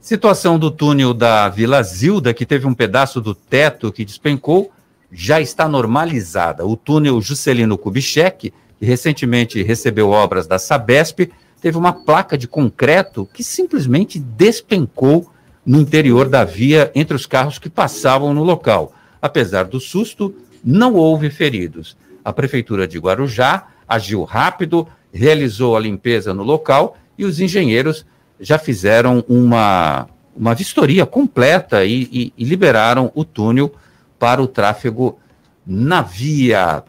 Situação 0.00 0.56
do 0.56 0.70
túnel 0.70 1.12
da 1.12 1.48
Vila 1.48 1.82
Zilda, 1.82 2.32
que 2.32 2.46
teve 2.46 2.64
um 2.64 2.72
pedaço 2.72 3.20
do 3.20 3.34
teto 3.34 3.92
que 3.92 4.04
despencou, 4.04 4.70
já 5.10 5.40
está 5.40 5.68
normalizada. 5.68 6.64
O 6.64 6.76
túnel 6.76 7.20
Juscelino 7.20 7.76
Kubitschek, 7.76 8.52
que 8.78 8.86
recentemente 8.86 9.60
recebeu 9.64 10.10
obras 10.10 10.46
da 10.46 10.60
Sabesp, 10.60 11.28
teve 11.60 11.76
uma 11.76 11.92
placa 11.92 12.38
de 12.38 12.46
concreto 12.46 13.28
que 13.34 13.42
simplesmente 13.42 14.20
despencou 14.20 15.28
no 15.66 15.80
interior 15.80 16.28
da 16.28 16.44
via 16.44 16.92
entre 16.94 17.16
os 17.16 17.26
carros 17.26 17.58
que 17.58 17.68
passavam 17.68 18.32
no 18.32 18.44
local. 18.44 18.92
Apesar 19.20 19.64
do 19.64 19.80
susto, 19.80 20.32
não 20.64 20.94
houve 20.94 21.30
feridos 21.30 21.96
a 22.24 22.32
Prefeitura 22.32 22.86
de 22.86 22.98
Guarujá 22.98 23.66
agiu 23.88 24.24
rápido, 24.24 24.86
realizou 25.12 25.76
a 25.76 25.80
limpeza 25.80 26.34
no 26.34 26.42
local 26.42 26.96
e 27.16 27.24
os 27.24 27.40
engenheiros 27.40 28.04
já 28.38 28.58
fizeram 28.58 29.24
uma, 29.28 30.06
uma 30.36 30.54
vistoria 30.54 31.04
completa 31.06 31.84
e, 31.84 32.08
e, 32.12 32.32
e 32.36 32.44
liberaram 32.44 33.10
o 33.14 33.24
túnel 33.24 33.72
para 34.18 34.42
o 34.42 34.46
tráfego 34.46 35.18
na 35.66 36.02
via. 36.02 36.84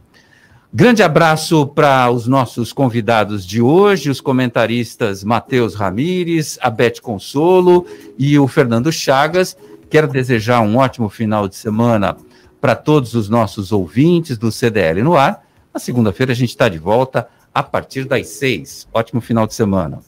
Grande 0.72 1.02
abraço 1.02 1.66
para 1.66 2.12
os 2.12 2.28
nossos 2.28 2.72
convidados 2.72 3.43
de 3.43 3.60
hoje, 3.60 4.12
os 4.12 4.22
comentaristas 4.22 5.24
Matheus 5.24 5.74
Ramires, 5.74 6.60
a 6.62 6.70
Beth 6.70 7.02
Consolo 7.02 7.88
e 8.20 8.38
o 8.38 8.47
Fernando 8.47 8.91
Chagas. 8.91 9.58
Quero 9.89 10.08
desejar 10.08 10.62
um 10.62 10.78
ótimo 10.78 11.10
final 11.10 11.47
de 11.47 11.56
semana 11.56 12.16
para 12.62 12.76
todos 12.76 13.16
os 13.16 13.28
nossos 13.30 13.72
ouvintes 13.72 14.38
do 14.38 14.52
CDL 14.52 15.02
no 15.02 15.18
ar. 15.18 15.43
Na 15.74 15.80
segunda-feira 15.80 16.32
a 16.32 16.36
gente 16.36 16.49
está 16.49 16.67
de 16.67 16.78
volta 16.78 17.28
a 17.53 17.61
partir 17.63 18.05
das 18.05 18.28
seis. 18.28 18.88
Ótimo 18.93 19.22
final 19.22 19.45
de 19.45 19.53
semana. 19.53 19.99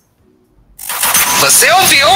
Você 1.39 1.71
ouviu? 1.71 2.07